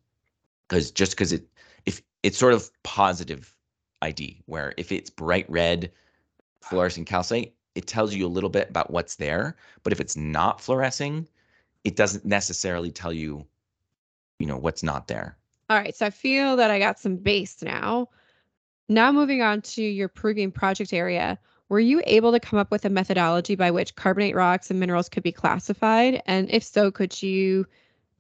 Because 0.70 0.90
just 0.90 1.12
because 1.12 1.34
it 1.34 1.46
if 1.86 2.02
it's 2.24 2.38
sort 2.38 2.54
of 2.54 2.72
positive 2.84 3.54
ID, 4.02 4.42
where 4.46 4.74
if 4.78 4.94
it's 4.94 5.10
bright 5.10 5.46
red 5.50 5.92
fluorescent 6.62 7.08
calcite, 7.08 7.54
it 7.76 7.88
tells 7.88 8.14
you 8.14 8.26
a 8.26 8.30
little 8.30 8.50
bit 8.50 8.70
about 8.70 8.90
what's 8.90 9.18
there. 9.18 9.58
But 9.84 9.92
if 9.92 10.00
it's 10.00 10.16
not 10.16 10.62
fluorescing, 10.62 11.28
it 11.84 11.98
doesn't 11.98 12.24
necessarily 12.24 12.90
tell 12.90 13.12
you, 13.12 13.46
you 14.40 14.48
know, 14.48 14.56
what's 14.56 14.82
not 14.82 15.10
there. 15.10 15.36
All 15.70 15.78
right. 15.78 15.94
So 15.94 16.06
I 16.06 16.10
feel 16.10 16.56
that 16.56 16.72
I 16.72 16.80
got 16.80 17.00
some 17.00 17.18
base 17.18 17.62
now. 17.62 18.08
Now 18.88 19.12
moving 19.12 19.42
on 19.42 19.62
to 19.74 19.84
your 19.84 20.08
proving 20.08 20.54
project 20.54 20.94
area. 20.94 21.38
Were 21.72 21.80
you 21.80 22.02
able 22.06 22.34
to 22.34 22.40
come 22.42 22.60
up 22.60 22.70
with 22.70 22.84
a 22.84 22.90
methodology 22.90 23.56
by 23.56 23.72
which 23.72 23.96
carbonate 23.96 24.36
rocks 24.36 24.70
and 24.70 24.78
minerals 24.78 25.08
could 25.08 25.24
be 25.24 25.32
classified? 25.32 26.22
And 26.26 26.52
if 26.52 26.66
so, 26.66 26.92
could 26.92 27.22
you 27.24 27.66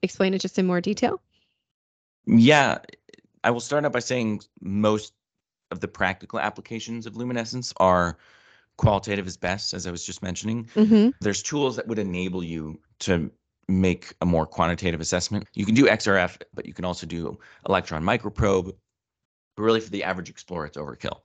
explain 0.02 0.34
it 0.34 0.40
just 0.40 0.58
in 0.58 0.66
more 0.66 0.80
detail? 0.80 1.22
Yeah, 2.26 2.78
I 3.44 3.52
will 3.52 3.60
start 3.60 3.84
out 3.84 3.92
by 3.92 4.00
saying 4.00 4.44
most 4.62 5.12
of 5.70 5.82
the 5.82 5.90
practical 5.90 6.40
applications 6.40 7.06
of 7.06 7.18
luminescence 7.18 7.74
are 7.76 8.18
qualitative 8.78 9.28
is 9.28 9.36
best, 9.36 9.74
as 9.74 9.86
I 9.86 9.92
was 9.92 10.06
just 10.06 10.24
mentioning. 10.24 10.70
Mm-hmm. 10.74 11.10
There's 11.20 11.44
tools 11.44 11.76
that 11.76 11.90
would 11.90 12.00
enable 12.00 12.46
you 12.46 12.80
to 13.00 13.30
make 13.68 14.14
a 14.22 14.26
more 14.26 14.46
quantitative 14.46 15.02
assessment. 15.02 15.46
You 15.56 15.66
can 15.66 15.76
do 15.76 15.88
XRF, 15.88 16.42
but 16.54 16.66
you 16.66 16.74
can 16.74 16.86
also 16.86 17.06
do 17.06 17.38
electron 17.68 18.02
microprobe. 18.02 18.72
But 19.58 19.64
really, 19.64 19.82
for 19.82 19.90
the 19.90 20.06
average 20.06 20.30
explorer, 20.30 20.68
it's 20.68 20.78
overkill 20.78 21.20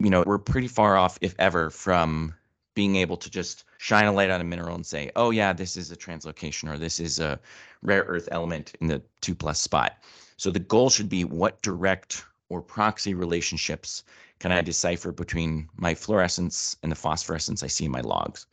you 0.00 0.10
know, 0.10 0.22
we're 0.26 0.38
pretty 0.38 0.68
far 0.68 0.96
off, 0.96 1.18
if 1.20 1.34
ever, 1.38 1.70
from 1.70 2.34
being 2.74 2.96
able 2.96 3.16
to 3.16 3.28
just 3.28 3.64
shine 3.78 4.04
a 4.04 4.12
light 4.12 4.30
on 4.30 4.40
a 4.40 4.44
mineral 4.44 4.74
and 4.74 4.86
say, 4.86 5.10
oh, 5.16 5.30
yeah, 5.30 5.52
this 5.52 5.76
is 5.76 5.90
a 5.90 5.96
translocation 5.96 6.72
or 6.72 6.78
this 6.78 7.00
is 7.00 7.18
a 7.18 7.38
rare 7.82 8.02
earth 8.02 8.28
element 8.30 8.74
in 8.80 8.86
the 8.86 9.02
two 9.20 9.34
plus 9.34 9.60
spot. 9.60 9.96
So 10.36 10.50
the 10.50 10.60
goal 10.60 10.88
should 10.88 11.08
be 11.08 11.24
what 11.24 11.60
direct 11.62 12.24
or 12.48 12.62
proxy 12.62 13.14
relationships 13.14 14.04
can 14.38 14.52
I 14.52 14.60
decipher 14.60 15.10
between 15.10 15.68
my 15.76 15.94
fluorescence 15.94 16.76
and 16.82 16.92
the 16.92 16.96
phosphorescence 16.96 17.62
I 17.62 17.66
see 17.66 17.84
in 17.84 17.90
my 17.90 18.00
logs. 18.00 18.46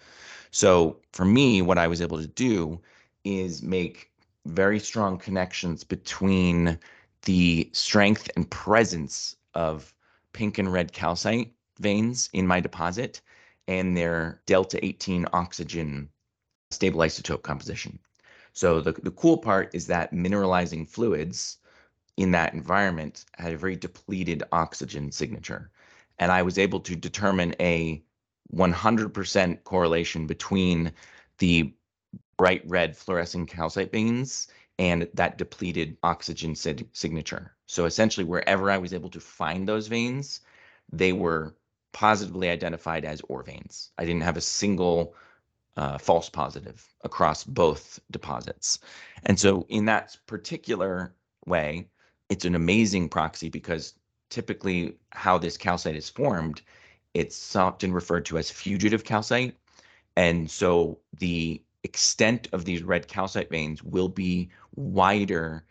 So 0.49 0.97
for 1.12 1.25
me, 1.25 1.62
what 1.62 1.77
I 1.77 1.88
was 1.88 2.01
able 2.01 2.19
to 2.19 2.27
do 2.27 2.79
is 3.23 3.62
make 3.62 4.10
very 4.45 4.79
strong 4.79 5.17
connections 5.17 5.84
between 5.84 6.79
the 7.23 7.69
strength 7.73 8.29
and 8.36 8.49
presence 8.49 9.36
of 9.53 9.93
pink 10.36 10.58
and 10.58 10.71
red 10.71 10.91
calcite 10.91 11.54
veins 11.80 12.30
in 12.34 12.45
my 12.45 12.60
deposit 12.60 13.21
and 13.69 13.95
their 13.95 14.41
delta 14.45 14.84
18 14.86 15.26
oxygen 15.32 16.10
stable 16.71 17.00
isotope 17.00 17.41
composition. 17.41 17.98
So 18.52 18.82
the, 18.82 18.91
the 18.91 19.12
cool 19.12 19.38
part 19.38 19.74
is 19.74 19.88
that 19.88 20.13
mineralizing 20.13 20.88
fluids 20.88 21.58
in 22.17 22.32
that 22.32 22.54
environment 22.54 23.26
had 23.38 23.54
a 23.54 23.58
very 23.58 23.78
depleted 23.78 24.43
oxygen 24.52 25.12
signature. 25.12 25.71
And 26.19 26.32
I 26.32 26.41
was 26.41 26.58
able 26.58 26.82
to 26.82 26.95
determine 26.95 27.56
a 27.60 28.04
100% 28.54 29.63
correlation 29.63 30.28
between 30.28 30.91
the 31.39 31.74
bright 32.38 32.63
red 32.67 32.95
fluorescent 32.95 33.50
calcite 33.50 33.91
veins 33.91 34.50
and 34.77 35.07
that 35.13 35.38
depleted 35.38 35.97
oxygen 36.03 36.55
signature. 36.55 37.55
So 37.65 37.85
essentially, 37.85 38.25
wherever 38.25 38.69
I 38.69 38.77
was 38.77 38.93
able 38.93 39.09
to 39.11 39.19
find 39.19 39.67
those 39.67 39.88
veins, 39.88 40.41
they 40.91 41.13
were 41.13 41.55
positively 41.93 42.49
identified 42.49 43.05
as 43.05 43.21
ore 43.29 43.43
veins. 43.43 43.91
I 43.97 44.05
didn't 44.05 44.23
have 44.23 44.38
a 44.38 44.41
single 44.41 45.15
uh, 45.77 45.97
false 45.97 46.29
positive 46.29 46.85
across 47.03 47.43
both 47.43 47.99
deposits. 48.11 48.79
And 49.25 49.39
so, 49.39 49.65
in 49.69 49.85
that 49.85 50.17
particular 50.25 51.15
way, 51.45 51.88
it's 52.29 52.45
an 52.45 52.55
amazing 52.55 53.09
proxy 53.09 53.49
because 53.49 53.93
typically 54.29 54.97
how 55.11 55.38
this 55.38 55.57
calcite 55.57 55.95
is 55.95 56.09
formed, 56.09 56.61
it's 57.13 57.55
often 57.55 57.93
referred 57.93 58.25
to 58.25 58.38
as 58.38 58.51
fugitive 58.51 59.03
calcite. 59.03 59.55
And 60.17 60.49
so 60.49 60.99
the 61.19 61.61
extent 61.86 62.50
of 62.52 62.65
these 62.65 62.84
red 62.84 63.08
calcite 63.08 63.50
veins 63.50 63.82
will 63.82 64.10
be 64.10 64.50
wider 64.76 65.63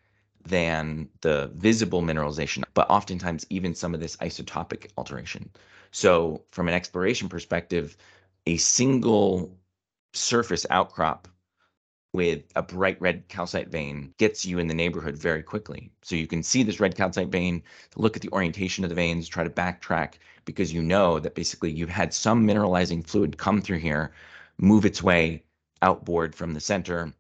than 0.46 1.09
the 1.20 1.50
visible 1.55 2.03
mineralization, 2.03 2.64
but 2.74 2.88
oftentimes 2.88 3.46
even 3.50 3.74
some 3.74 3.94
of 3.94 4.00
this 4.00 4.16
isotopic 4.16 4.90
alteration. 4.96 5.50
So, 5.90 6.42
from 6.50 6.68
an 6.68 6.74
exploration 6.74 7.29
perspective, 7.29 7.96
a 8.46 8.57
single 8.57 9.57
surface 10.12 10.66
outcrop 10.70 11.29
with 12.12 12.44
a 12.55 12.62
bright 12.62 13.00
red 13.00 13.27
calcite 13.29 13.68
vein 13.68 14.14
gets 14.18 14.44
you 14.44 14.61
in 14.61 14.68
the 14.68 14.74
neighborhood 14.74 15.18
very 15.18 15.42
quickly. 15.42 15.90
So 16.03 16.14
you 16.14 16.29
can 16.29 16.44
see 16.44 16.62
this 16.62 16.79
red 16.79 16.96
calcite 16.96 17.29
vein, 17.29 17.62
look 17.96 18.14
at 18.14 18.22
the 18.22 18.31
orientation 18.31 18.85
of 18.85 18.90
the 18.90 18.94
veins, 18.94 19.29
try 19.29 19.42
to 19.42 19.50
backtrack 19.50 20.14
because 20.44 20.72
you 20.72 20.81
know 20.81 21.18
that 21.18 21.35
basically 21.35 21.72
you've 21.72 21.88
had 21.88 22.14
some 22.14 22.46
mineralizing 22.46 23.05
fluid 23.05 23.37
come 23.37 23.61
through 23.61 23.79
here, 23.79 24.12
move 24.59 24.85
its 24.85 25.03
way 25.03 25.42
outboard 25.84 26.34
from 26.34 26.54
the 26.54 26.60
center. 26.60 27.12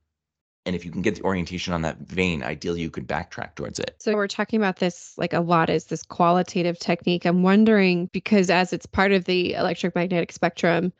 And 0.66 0.74
if 0.74 0.84
you 0.84 0.90
can 0.90 1.02
get 1.02 1.16
the 1.16 1.22
orientation 1.22 1.74
on 1.74 1.82
that 1.82 1.98
vein, 1.98 2.42
ideally 2.42 2.80
you 2.80 2.90
could 2.90 3.06
backtrack 3.06 3.54
towards 3.54 3.78
it. 3.78 3.96
So 3.98 4.14
we're 4.14 4.26
talking 4.26 4.58
about 4.58 4.78
this 4.78 5.12
like 5.18 5.34
a 5.34 5.40
lot 5.40 5.68
is 5.68 5.84
this 5.84 6.02
qualitative 6.02 6.78
technique. 6.78 7.26
I'm 7.26 7.42
wondering 7.42 8.08
because 8.12 8.48
as 8.48 8.72
it's 8.72 8.86
part 8.86 9.12
of 9.12 9.26
the 9.26 9.52
electromagnetic 9.52 10.32
spectrum, 10.32 10.92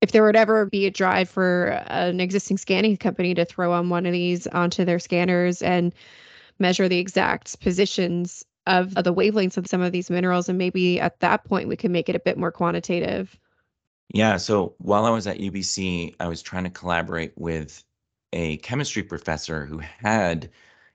if 0.00 0.10
there 0.10 0.24
would 0.24 0.34
ever 0.34 0.66
be 0.66 0.86
a 0.86 0.90
drive 0.90 1.28
for 1.28 1.80
uh, 1.88 2.08
an 2.08 2.18
existing 2.18 2.58
scanning 2.58 2.96
company 2.96 3.34
to 3.34 3.44
throw 3.44 3.72
on 3.72 3.88
one 3.88 4.04
of 4.04 4.12
these 4.12 4.48
onto 4.48 4.84
their 4.84 4.98
scanners 4.98 5.62
and 5.62 5.94
measure 6.58 6.88
the 6.88 6.98
exact 6.98 7.60
positions 7.60 8.44
of, 8.66 8.96
of 8.96 9.04
the 9.04 9.14
wavelengths 9.14 9.56
of 9.56 9.68
some 9.68 9.80
of 9.80 9.92
these 9.92 10.10
minerals, 10.10 10.48
and 10.48 10.58
maybe 10.58 11.00
at 11.00 11.20
that 11.20 11.44
point 11.44 11.68
we 11.68 11.76
can 11.76 11.92
make 11.92 12.08
it 12.08 12.16
a 12.16 12.20
bit 12.20 12.36
more 12.36 12.50
quantitative. 12.50 13.38
Yeah. 14.12 14.36
So 14.36 14.74
while 14.78 15.04
I 15.06 15.10
was 15.10 15.26
at 15.26 15.40
UBC, 15.40 16.14
I 16.20 16.28
was 16.28 16.42
trying 16.42 16.64
to 16.64 16.70
collaborate 16.70 17.32
with 17.36 17.82
a 18.32 18.58
chemistry 18.58 19.02
professor 19.02 19.64
who 19.66 19.78
had 19.78 20.50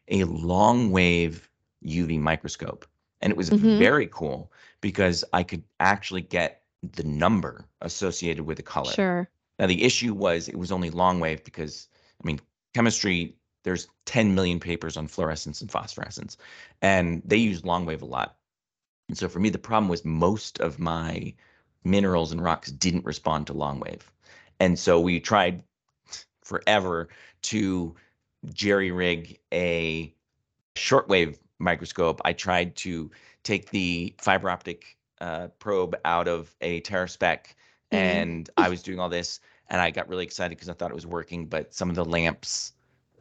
a 0.07 0.23
long 0.25 0.91
wave 0.91 1.49
UV 1.83 2.19
microscope. 2.19 2.85
And 3.21 3.31
it 3.31 3.37
was 3.37 3.49
Mhm. 3.49 3.77
very 3.77 4.07
cool 4.07 4.51
because 4.81 5.23
I 5.33 5.43
could 5.43 5.63
actually 5.79 6.21
get 6.21 6.63
the 6.83 7.03
number 7.03 7.65
associated 7.81 8.45
with 8.45 8.57
the 8.57 8.63
color. 8.63 8.91
Sure. 8.93 9.29
Now, 9.59 9.65
the 9.65 9.83
issue 9.83 10.13
was 10.13 10.47
it 10.47 10.55
was 10.57 10.71
only 10.71 10.91
long 10.91 11.19
wave 11.19 11.43
because, 11.43 11.89
I 12.23 12.27
mean, 12.27 12.39
chemistry, 12.75 13.35
there's 13.63 13.87
10 14.05 14.35
million 14.35 14.59
papers 14.59 14.95
on 14.97 15.07
fluorescence 15.07 15.61
and 15.61 15.71
phosphorescence, 15.71 16.37
and 16.83 17.23
they 17.25 17.37
use 17.37 17.65
long 17.65 17.85
wave 17.85 18.03
a 18.03 18.05
lot. 18.05 18.37
And 19.09 19.17
so 19.17 19.27
for 19.27 19.39
me, 19.39 19.49
the 19.49 19.57
problem 19.57 19.89
was 19.89 20.05
most 20.05 20.59
of 20.59 20.79
my 20.79 21.33
minerals 21.83 22.31
and 22.31 22.43
rocks 22.43 22.71
didn't 22.71 23.05
respond 23.05 23.47
to 23.47 23.53
long 23.53 23.79
wave. 23.79 24.11
And 24.59 24.77
so 24.77 24.99
we 24.99 25.19
tried 25.19 25.63
forever 26.43 27.09
to 27.43 27.95
jerry 28.53 28.91
rig 28.91 29.39
a 29.53 30.13
shortwave 30.75 31.37
microscope. 31.59 32.21
I 32.23 32.33
tried 32.33 32.75
to 32.77 33.11
take 33.43 33.69
the 33.69 34.13
fiber 34.19 34.49
optic 34.49 34.97
uh, 35.19 35.47
probe 35.59 35.95
out 36.05 36.27
of 36.27 36.55
a 36.61 36.81
TerraSpec, 36.81 37.55
Mhm. 37.91 37.97
and 37.97 38.49
I 38.57 38.69
was 38.69 38.83
doing 38.83 38.99
all 38.99 39.09
this, 39.09 39.39
and 39.69 39.81
I 39.81 39.89
got 39.89 40.07
really 40.07 40.23
excited 40.25 40.55
because 40.55 40.69
I 40.69 40.73
thought 40.73 40.91
it 40.91 40.95
was 40.95 41.07
working, 41.07 41.47
but 41.47 41.73
some 41.73 41.89
of 41.89 41.95
the 41.95 42.05
lamps 42.05 42.73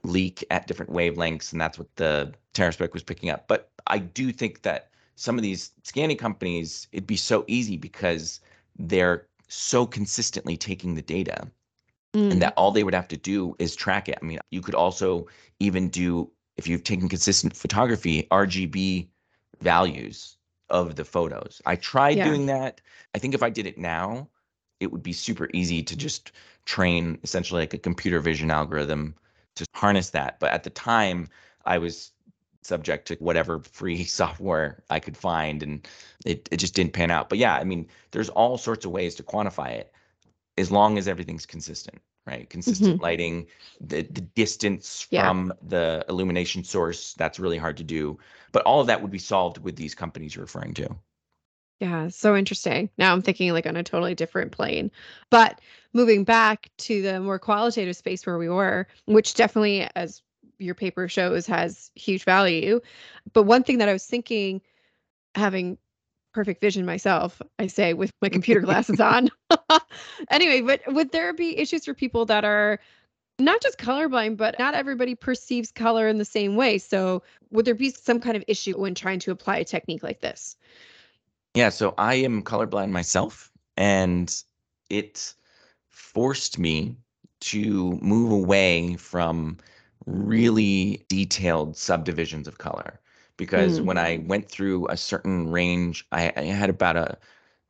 leak 0.02 0.44
at 0.50 0.66
different 0.66 0.92
wavelengths, 0.92 1.52
and 1.52 1.60
that's 1.60 1.78
what 1.78 1.94
the 1.96 2.34
TerraSpec 2.54 2.92
was 2.92 3.02
picking 3.02 3.30
up. 3.30 3.48
But 3.48 3.70
I 3.86 3.98
do 3.98 4.32
think 4.32 4.62
that 4.62 4.90
some 5.14 5.38
of 5.38 5.42
these 5.42 5.70
scanning 5.84 6.18
companies, 6.18 6.86
it'd 6.92 7.06
be 7.06 7.16
so 7.16 7.44
easy 7.46 7.76
because 7.76 8.40
they're 8.78 9.26
so 9.48 9.86
consistently 9.86 10.56
taking 10.56 10.94
the 10.94 11.02
data 11.02 11.50
Mm. 12.14 12.32
and 12.32 12.42
that 12.42 12.54
all 12.56 12.70
they 12.70 12.84
would 12.84 12.94
have 12.94 13.08
to 13.08 13.16
do 13.16 13.54
is 13.58 13.76
track 13.76 14.08
it. 14.08 14.18
I 14.20 14.24
mean, 14.24 14.38
you 14.50 14.60
could 14.60 14.74
also 14.74 15.26
even 15.60 15.88
do 15.88 16.30
if 16.56 16.66
you've 16.66 16.84
taken 16.84 17.08
consistent 17.08 17.54
photography, 17.56 18.26
RGB 18.30 19.08
values 19.60 20.38
of 20.70 20.96
the 20.96 21.04
photos. 21.04 21.60
I 21.66 21.76
tried 21.76 22.18
Yeah. 22.18 22.24
doing 22.24 22.46
that. 22.46 22.80
I 23.14 23.18
think 23.18 23.34
if 23.34 23.42
I 23.42 23.50
did 23.50 23.66
it 23.66 23.78
now, 23.78 24.28
it 24.80 24.90
would 24.92 25.02
be 25.02 25.12
super 25.12 25.48
easy 25.52 25.82
to 25.82 25.96
just 25.96 26.32
train 26.64 27.18
essentially 27.22 27.62
like 27.62 27.74
a 27.74 27.78
computer 27.78 28.20
vision 28.20 28.50
algorithm 28.50 29.14
to 29.56 29.66
harness 29.74 30.10
that. 30.10 30.38
But 30.40 30.52
at 30.52 30.64
the 30.64 30.70
time, 30.70 31.28
I 31.64 31.78
was 31.78 32.12
subject 32.66 33.08
to 33.08 33.16
whatever 33.16 33.60
free 33.72 34.04
software 34.04 34.82
I 34.90 35.00
could 35.00 35.16
find 35.16 35.62
and 35.62 35.86
it, 36.24 36.48
it 36.52 36.56
just 36.58 36.74
didn't 36.74 36.92
pan 36.92 37.10
out. 37.10 37.28
But 37.28 37.38
yeah, 37.38 37.54
I 37.56 37.64
mean, 37.64 37.88
there's 38.10 38.28
all 38.30 38.58
sorts 38.58 38.84
of 38.84 38.90
ways 38.92 39.14
to 39.16 39.22
quantify 39.22 39.70
it 39.72 39.92
as 40.58 40.70
long 40.70 40.98
as 40.98 41.08
everything's 41.08 41.46
consistent. 41.46 42.00
right? 42.26 42.48
Consistent 42.50 42.94
mm-hmm. 42.94 43.02
lighting, 43.02 43.46
the 43.80 44.02
the 44.02 44.20
distance 44.20 45.06
Yeah. 45.10 45.26
from 45.28 45.52
the 45.62 46.04
illumination 46.08 46.64
source, 46.64 47.14
that's 47.14 47.38
really 47.38 47.58
hard 47.58 47.76
to 47.78 47.84
do. 47.84 48.18
But 48.52 48.62
all 48.64 48.80
of 48.80 48.88
that 48.88 49.00
would 49.02 49.10
be 49.10 49.18
solved 49.18 49.58
with 49.58 49.76
these 49.76 49.94
companies 49.94 50.34
you're 50.34 50.44
referring 50.44 50.74
to. 50.74 50.96
Yeah, 51.80 52.08
so 52.08 52.34
interesting. 52.34 52.88
Now 52.96 53.12
I'm 53.12 53.20
thinking 53.22 53.52
like 53.52 53.66
on 53.66 53.76
a 53.76 53.82
totally 53.82 54.14
different 54.14 54.50
plane. 54.52 54.90
But 55.30 55.60
moving 55.92 56.24
back 56.24 56.70
to 56.78 57.02
the 57.02 57.20
more 57.20 57.38
qualitative 57.38 57.96
space 57.96 58.24
where 58.26 58.38
we 58.38 58.48
were, 58.48 58.86
which 59.04 59.34
definitely, 59.34 59.86
as 59.94 60.22
your 60.58 60.74
paper 60.74 61.08
shows, 61.08 61.46
has 61.46 61.90
huge 61.94 62.24
value. 62.24 62.80
But 63.32 63.44
one 63.44 63.62
thing 63.62 63.78
that 63.78 63.88
I 63.88 63.92
was 63.92 64.06
thinking, 64.06 64.60
having 65.34 65.78
perfect 66.32 66.60
vision 66.60 66.84
myself, 66.84 67.40
I 67.58 67.66
say 67.66 67.94
with 67.94 68.10
my 68.20 68.28
computer 68.28 68.60
glasses 68.60 69.00
on. 69.00 69.30
anyway, 70.30 70.60
but 70.60 70.80
would 70.92 71.12
there 71.12 71.32
be 71.32 71.58
issues 71.58 71.84
for 71.84 71.94
people 71.94 72.24
that 72.26 72.44
are 72.44 72.78
not 73.38 73.60
just 73.62 73.78
colorblind, 73.78 74.36
but 74.36 74.58
not 74.58 74.74
everybody 74.74 75.14
perceives 75.14 75.70
color 75.70 76.08
in 76.08 76.18
the 76.18 76.24
same 76.24 76.56
way? 76.56 76.78
So 76.78 77.22
would 77.50 77.64
there 77.64 77.74
be 77.74 77.90
some 77.90 78.20
kind 78.20 78.36
of 78.36 78.44
issue 78.48 78.78
when 78.78 78.94
trying 78.94 79.20
to 79.20 79.30
apply 79.30 79.58
a 79.58 79.64
technique 79.64 80.02
like 80.02 80.20
this? 80.20 80.56
Yeah, 81.54 81.70
so 81.70 81.94
I 81.96 82.14
am 82.16 82.42
colorblind 82.42 82.90
myself, 82.90 83.50
and 83.76 84.34
it 84.90 85.34
forced 85.88 86.58
me 86.58 86.96
to 87.40 87.98
move 88.02 88.30
away 88.30 88.96
from 88.96 89.56
really 90.06 91.04
detailed 91.08 91.76
subdivisions 91.76 92.48
of 92.48 92.58
color. 92.58 93.00
Because 93.36 93.80
Mm. 93.80 93.82
when 93.82 93.98
I 93.98 94.18
went 94.18 94.48
through 94.48 94.88
a 94.88 94.96
certain 94.96 95.50
range, 95.50 96.06
I, 96.12 96.32
I 96.36 96.42
had 96.44 96.70
about 96.70 96.96
a, 96.96 97.18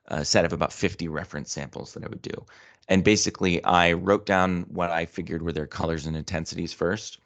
a 0.07 0.25
set 0.25 0.45
of 0.45 0.53
about 0.53 0.73
50 0.73 1.09
reference 1.09 1.53
samples 1.53 1.95
that 1.95 2.05
I 2.05 2.09
would 2.09 2.23
do. 2.23 2.47
And 2.89 3.05
basically, 3.05 3.63
I 3.65 3.93
wrote 3.95 4.27
down 4.27 4.63
what 4.69 4.91
I 4.91 5.07
figured 5.07 5.43
were 5.43 5.53
their 5.53 5.67
colors 5.67 6.07
and 6.07 6.17
intensities 6.17 6.73
first, 6.73 7.19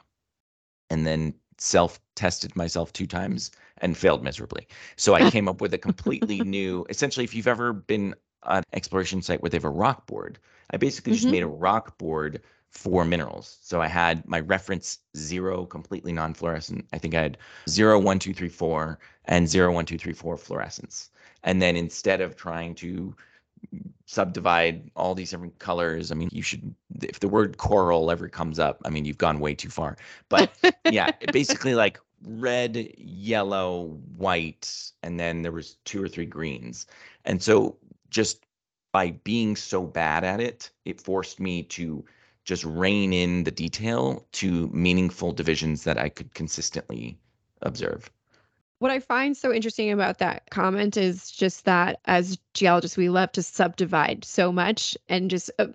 and 0.89 1.05
then 1.05 1.33
self 1.57 1.99
tested 2.15 2.55
myself 2.55 2.91
two 2.93 3.07
times 3.07 3.51
and 3.77 3.97
failed 3.97 4.23
miserably. 4.23 4.67
So 4.95 5.13
I 5.13 5.23
came 5.23 5.47
up 5.47 5.61
with 5.61 5.73
a 5.73 5.77
completely 5.77 6.41
new, 6.43 6.85
essentially, 6.89 7.23
if 7.23 7.33
you've 7.35 7.47
ever 7.47 7.73
been 7.73 8.15
on 8.43 8.57
an 8.59 8.63
exploration 8.73 9.21
site 9.21 9.41
where 9.41 9.49
they 9.49 9.57
have 9.57 9.65
a 9.65 9.69
rock 9.69 10.07
board, 10.07 10.39
I 10.71 10.77
basically 10.77 11.11
just 11.11 11.27
Mhm. 11.27 11.29
made 11.29 11.43
a 11.43 11.47
rock 11.47 11.97
board 11.97 12.41
for 12.71 13.05
minerals. 13.05 13.57
So 13.61 13.81
I 13.81 13.87
had 13.87 14.27
my 14.27 14.39
reference 14.39 14.99
zero, 15.15 15.65
completely 15.65 16.13
non 16.13 16.33
fluorescent. 16.33 16.87
I 16.93 16.97
think 16.97 17.13
I 17.13 17.21
had 17.21 17.37
zero, 17.69 17.99
one, 17.99 18.17
two, 18.17 18.33
three, 18.33 18.49
four, 18.49 18.97
and 19.25 19.47
zero, 19.47 19.71
one, 19.71 19.85
two, 19.85 19.97
three, 19.97 20.13
four 20.13 20.37
fluorescence. 20.37 21.11
And 21.43 21.61
then 21.61 21.75
instead 21.75 22.21
of 22.21 22.35
trying 22.35 22.75
to 22.75 23.15
subdivide 24.05 24.89
all 24.95 25.13
these 25.13 25.31
different 25.31 25.59
colors, 25.59 26.11
I 26.11 26.15
mean, 26.15 26.29
you 26.31 26.41
should, 26.41 26.73
if 27.03 27.19
the 27.19 27.27
word 27.27 27.57
coral 27.57 28.09
ever 28.09 28.29
comes 28.29 28.57
up, 28.57 28.81
I 28.85 28.89
mean, 28.89 29.05
you've 29.05 29.17
gone 29.17 29.39
way 29.39 29.53
too 29.53 29.69
far. 29.69 29.97
But 30.29 30.51
yeah, 30.89 31.11
basically 31.31 31.75
like 31.75 31.99
red, 32.23 32.93
yellow, 32.97 33.99
white, 34.15 34.91
and 35.03 35.19
then 35.19 35.41
there 35.41 35.51
was 35.51 35.75
two 35.83 36.01
or 36.01 36.07
three 36.07 36.25
greens. 36.25 36.87
And 37.25 37.43
so 37.43 37.77
just 38.09 38.45
by 38.93 39.11
being 39.11 39.55
so 39.55 39.83
bad 39.83 40.23
at 40.23 40.39
it, 40.39 40.69
it 40.85 41.01
forced 41.01 41.39
me 41.39 41.63
to 41.63 42.05
just 42.43 42.63
rein 42.63 43.13
in 43.13 43.43
the 43.43 43.51
detail 43.51 44.25
to 44.33 44.67
meaningful 44.69 45.31
divisions 45.31 45.83
that 45.83 45.97
I 45.97 46.09
could 46.09 46.33
consistently 46.33 47.17
observe. 47.61 48.09
What 48.79 48.91
I 48.91 48.99
find 48.99 49.37
so 49.37 49.53
interesting 49.53 49.91
about 49.91 50.17
that 50.17 50.49
comment 50.49 50.97
is 50.97 51.29
just 51.29 51.65
that 51.65 51.99
as 52.05 52.39
geologists, 52.55 52.97
we 52.97 53.09
love 53.09 53.31
to 53.33 53.43
subdivide 53.43 54.25
so 54.25 54.51
much 54.51 54.97
and 55.07 55.29
just 55.29 55.51
uh, 55.59 55.67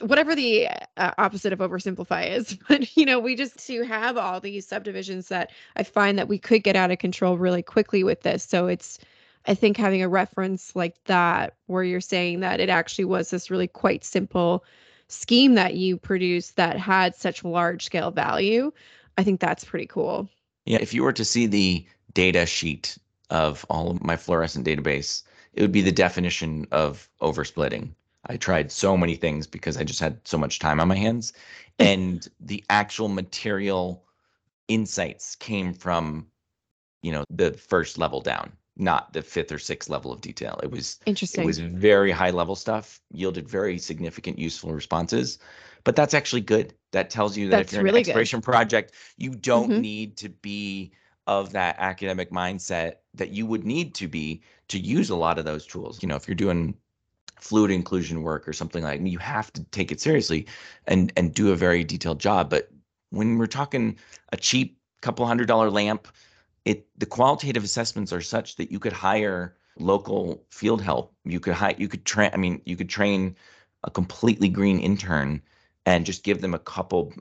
whatever 0.00 0.34
the 0.34 0.68
uh, 0.96 1.10
opposite 1.18 1.52
of 1.52 1.58
oversimplify 1.58 2.30
is. 2.30 2.56
But, 2.68 2.96
you 2.96 3.04
know, 3.04 3.20
we 3.20 3.36
just 3.36 3.58
to 3.66 3.82
have 3.84 4.16
all 4.16 4.40
these 4.40 4.66
subdivisions 4.66 5.28
that 5.28 5.50
I 5.76 5.82
find 5.82 6.18
that 6.18 6.28
we 6.28 6.38
could 6.38 6.64
get 6.64 6.74
out 6.74 6.90
of 6.90 6.98
control 6.98 7.36
really 7.36 7.62
quickly 7.62 8.02
with 8.02 8.22
this. 8.22 8.42
So 8.44 8.66
it's, 8.66 8.98
I 9.46 9.54
think 9.54 9.76
having 9.76 10.02
a 10.02 10.08
reference 10.08 10.74
like 10.74 10.96
that, 11.04 11.56
where 11.66 11.84
you're 11.84 12.00
saying 12.00 12.40
that 12.40 12.60
it 12.60 12.70
actually 12.70 13.04
was 13.04 13.28
this 13.28 13.50
really 13.50 13.68
quite 13.68 14.04
simple 14.04 14.64
scheme 15.08 15.54
that 15.54 15.74
you 15.74 15.96
produced 15.96 16.56
that 16.56 16.78
had 16.78 17.14
such 17.14 17.44
large 17.44 17.84
scale 17.84 18.10
value, 18.10 18.72
I 19.18 19.24
think 19.24 19.40
that's 19.40 19.64
pretty 19.64 19.86
cool. 19.86 20.28
Yeah, 20.64 20.78
if 20.80 20.94
you 20.94 21.02
were 21.02 21.12
to 21.12 21.24
see 21.24 21.46
the 21.46 21.86
data 22.14 22.46
sheet 22.46 22.98
of 23.30 23.66
all 23.68 23.90
of 23.90 24.02
my 24.02 24.16
fluorescent 24.16 24.66
database, 24.66 25.22
it 25.52 25.62
would 25.62 25.72
be 25.72 25.82
the 25.82 25.92
definition 25.92 26.66
of 26.72 27.08
oversplitting. 27.20 27.90
I 28.26 28.36
tried 28.36 28.72
so 28.72 28.96
many 28.96 29.16
things 29.16 29.46
because 29.46 29.76
I 29.76 29.84
just 29.84 30.00
had 30.00 30.18
so 30.26 30.38
much 30.38 30.58
time 30.58 30.80
on 30.80 30.88
my 30.88 30.96
hands. 30.96 31.32
And 31.80 32.28
the 32.38 32.62
actual 32.70 33.08
material 33.08 34.04
insights 34.68 35.34
came 35.34 35.74
from, 35.74 36.28
you 37.02 37.10
know, 37.10 37.24
the 37.28 37.54
first 37.54 37.98
level 37.98 38.20
down, 38.20 38.52
not 38.76 39.12
the 39.12 39.22
fifth 39.22 39.52
or 39.52 39.58
sixth 39.58 39.88
level 39.88 40.12
of 40.12 40.20
detail. 40.20 40.58
It 40.62 40.70
was 40.70 40.98
interesting. 41.06 41.44
it 41.44 41.46
was 41.46 41.58
very 41.58 42.10
high 42.10 42.30
level 42.30 42.56
stuff, 42.56 43.00
yielded 43.12 43.48
very 43.48 43.78
significant 43.78 44.38
useful 44.38 44.72
responses. 44.72 45.38
But 45.84 45.96
that's 45.96 46.14
actually 46.14 46.40
good. 46.40 46.74
That 46.92 47.10
tells 47.10 47.36
you 47.36 47.48
that 47.50 47.60
if 47.60 47.72
you're 47.72 47.80
in 47.80 47.84
really 47.84 48.00
an 48.00 48.04
good. 48.04 48.10
exploration 48.10 48.40
project, 48.40 48.94
you 49.16 49.30
don't 49.34 49.70
Mhm. 49.70 49.80
need 49.80 50.16
to 50.18 50.28
be 50.28 50.92
of 51.26 51.52
that 51.52 51.76
academic 51.78 52.30
mindset 52.30 52.96
that 53.14 53.30
you 53.30 53.46
would 53.46 53.64
need 53.64 53.94
to 53.94 54.08
be 54.08 54.42
to 54.68 54.78
use 54.78 55.10
a 55.10 55.16
lot 55.16 55.38
of 55.38 55.44
those 55.44 55.66
tools. 55.66 56.02
You 56.02 56.08
know, 56.08 56.16
if 56.16 56.26
you're 56.28 56.34
doing 56.34 56.74
fluid 57.40 57.70
inclusion 57.70 58.22
work 58.22 58.48
or 58.48 58.52
something 58.52 58.82
like 58.82 59.00
you 59.02 59.18
have 59.18 59.52
to 59.52 59.62
take 59.64 59.92
it 59.92 60.00
seriously 60.00 60.46
and 60.86 61.12
and 61.16 61.34
do 61.34 61.52
a 61.52 61.56
very 61.56 61.84
detailed 61.84 62.18
job. 62.20 62.50
But 62.50 62.70
when 63.10 63.38
we're 63.38 63.46
talking 63.46 63.98
a 64.32 64.36
cheap 64.36 64.78
couple 65.02 65.26
hundred 65.26 65.46
dollar 65.48 65.70
lamp, 65.70 66.08
it 66.64 66.86
the 66.98 67.06
qualitative 67.06 67.64
assessments 67.64 68.12
are 68.12 68.20
such 68.20 68.56
that 68.56 68.70
you 68.70 68.78
could 68.78 68.92
hire 68.92 69.56
local 69.78 70.44
field 70.50 70.80
help. 70.80 71.12
You 71.24 71.40
could 71.40 71.54
hire 71.54 71.74
you 71.76 71.88
could 71.88 72.04
train 72.04 72.30
I 72.32 72.36
mean, 72.36 72.60
you 72.64 72.76
could 72.76 72.88
train 72.88 73.36
a 73.82 73.90
completely 73.90 74.48
green 74.48 74.78
intern 74.78 75.42
and 75.86 76.06
just 76.06 76.24
give 76.24 76.40
them 76.40 76.54
a 76.54 76.58
couple 76.58 77.12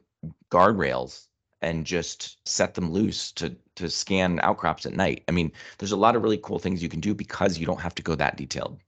guardrails 0.49 1.27
and 1.61 1.85
just 1.85 2.37
set 2.47 2.73
them 2.75 2.91
loose 2.91 3.31
to 3.33 3.55
to 3.75 3.89
scan 3.89 4.39
outcrops 4.43 4.85
at 4.85 4.93
night. 4.93 5.23
I 5.27 5.31
mean, 5.31 5.51
there's 5.77 5.91
a 5.91 5.97
lot 5.97 6.15
of 6.15 6.23
really 6.23 6.39
cool 6.41 6.59
things 6.59 6.83
you 6.83 6.89
can 6.89 6.99
do 6.99 7.13
because 7.13 7.57
you 7.57 7.65
don't 7.65 7.81
have 7.81 7.95
to 7.95 8.03
go 8.03 8.15
that 8.15 8.37
detailed. 8.37 8.79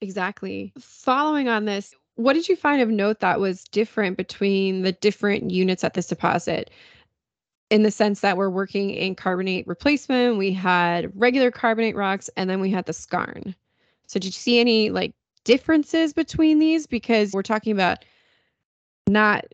Exactly. 0.00 0.72
Following 0.78 1.48
on 1.48 1.64
this, 1.64 1.94
what 2.16 2.32
did 2.32 2.48
you 2.48 2.56
find 2.56 2.82
of 2.82 2.88
note 2.88 3.20
that 3.20 3.40
was 3.40 3.64
different 3.64 4.16
between 4.16 4.82
the 4.82 4.92
different 4.92 5.50
units 5.50 5.84
at 5.84 5.94
this 5.94 6.06
deposit? 6.06 6.70
In 7.72 7.84
the 7.84 7.90
sense 7.90 8.20
that 8.20 8.36
we're 8.36 8.50
working 8.50 8.90
in 8.90 9.14
carbonate 9.14 9.66
replacement, 9.66 10.36
we 10.36 10.52
had 10.52 11.10
regular 11.18 11.50
carbonate 11.50 11.96
rocks, 11.96 12.28
and 12.36 12.50
then 12.50 12.60
we 12.60 12.70
had 12.70 12.84
the 12.84 12.92
skarn. 12.92 13.54
So 14.06 14.20
did 14.20 14.26
you 14.26 14.32
see 14.32 14.60
any 14.60 14.90
like 14.90 15.14
differences 15.44 16.12
between 16.12 16.58
these? 16.58 16.86
Because 16.86 17.32
we're 17.32 17.40
talking 17.40 17.72
about 17.72 18.04
not 19.08 19.46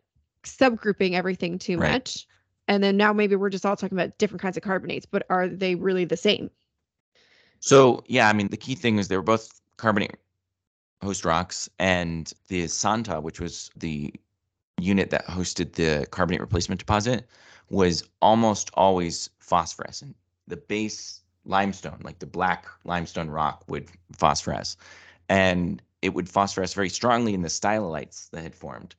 subgrouping 0.43 1.13
everything 1.13 1.57
too 1.57 1.77
Right. 1.77 1.93
much. 1.93 2.27
And 2.67 2.83
then 2.83 2.97
now 2.97 3.13
maybe 3.13 3.37
we're 3.37 3.49
just 3.49 3.65
all 3.65 3.77
talking 3.77 3.97
about 3.97 4.17
different 4.17 4.41
kinds 4.41 4.57
of 4.57 4.63
carbonates, 4.63 5.05
but 5.05 5.25
are 5.29 5.47
they 5.47 5.75
really 5.75 6.03
the 6.03 6.17
same? 6.17 6.51
So 7.61 8.03
yeah, 8.07 8.27
I 8.27 8.33
mean 8.33 8.49
the 8.49 8.57
key 8.57 8.75
thing 8.75 8.99
is 8.99 9.07
they 9.07 9.15
were 9.15 9.23
both 9.23 9.61
carbonate 9.77 10.17
host 11.01 11.23
rocks, 11.23 11.69
and 11.79 12.33
the 12.49 12.67
Santa, 12.67 13.21
which 13.21 13.39
was 13.39 13.71
the 13.77 14.13
unit 14.77 15.09
that 15.11 15.25
hosted 15.25 15.71
the 15.75 16.05
carbonate 16.11 16.41
replacement 16.41 16.79
deposit, 16.79 17.29
was 17.69 18.03
almost 18.21 18.71
always 18.73 19.29
phosphorescent. 19.39 20.15
The 20.47 20.57
base 20.57 21.21
limestone, 21.45 21.99
like 22.03 22.19
the 22.19 22.25
black 22.25 22.65
limestone 22.83 23.29
rock, 23.29 23.63
would 23.67 23.89
phosphoresce, 24.17 24.75
and 25.29 25.81
it 26.01 26.13
would 26.13 26.27
phosphoresce 26.27 26.73
very 26.73 26.89
strongly 26.89 27.33
in 27.33 27.41
the 27.41 27.49
stylolites 27.49 28.29
that 28.31 28.41
had 28.43 28.55
formed. 28.55 28.95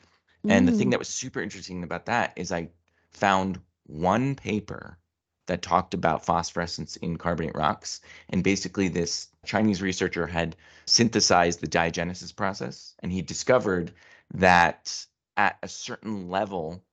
And 0.48 0.66
the 0.66 0.72
thing 0.72 0.88
Mm. 0.88 0.90
that 0.92 0.98
was 0.98 1.08
super 1.08 1.40
interesting 1.40 1.82
about 1.82 2.06
that 2.06 2.32
is 2.36 2.52
I 2.52 2.70
found 3.10 3.60
one 3.86 4.34
paper 4.34 4.98
that 5.46 5.62
talked 5.62 5.94
about 5.94 6.24
phosphorescence 6.24 6.96
in 6.96 7.16
carbonate 7.16 7.56
rocks. 7.56 8.00
And 8.28 8.44
basically, 8.44 8.88
this 8.88 9.28
Chinese 9.44 9.82
researcher 9.82 10.26
had 10.26 10.56
synthesized 10.86 11.60
the 11.60 11.66
diagenesis 11.66 12.34
process, 12.34 12.94
and 13.00 13.10
he 13.10 13.22
discovered 13.22 13.92
that 14.34 15.06
at 15.36 15.58
a 15.62 15.68
certain 15.68 16.30
level 16.30 16.84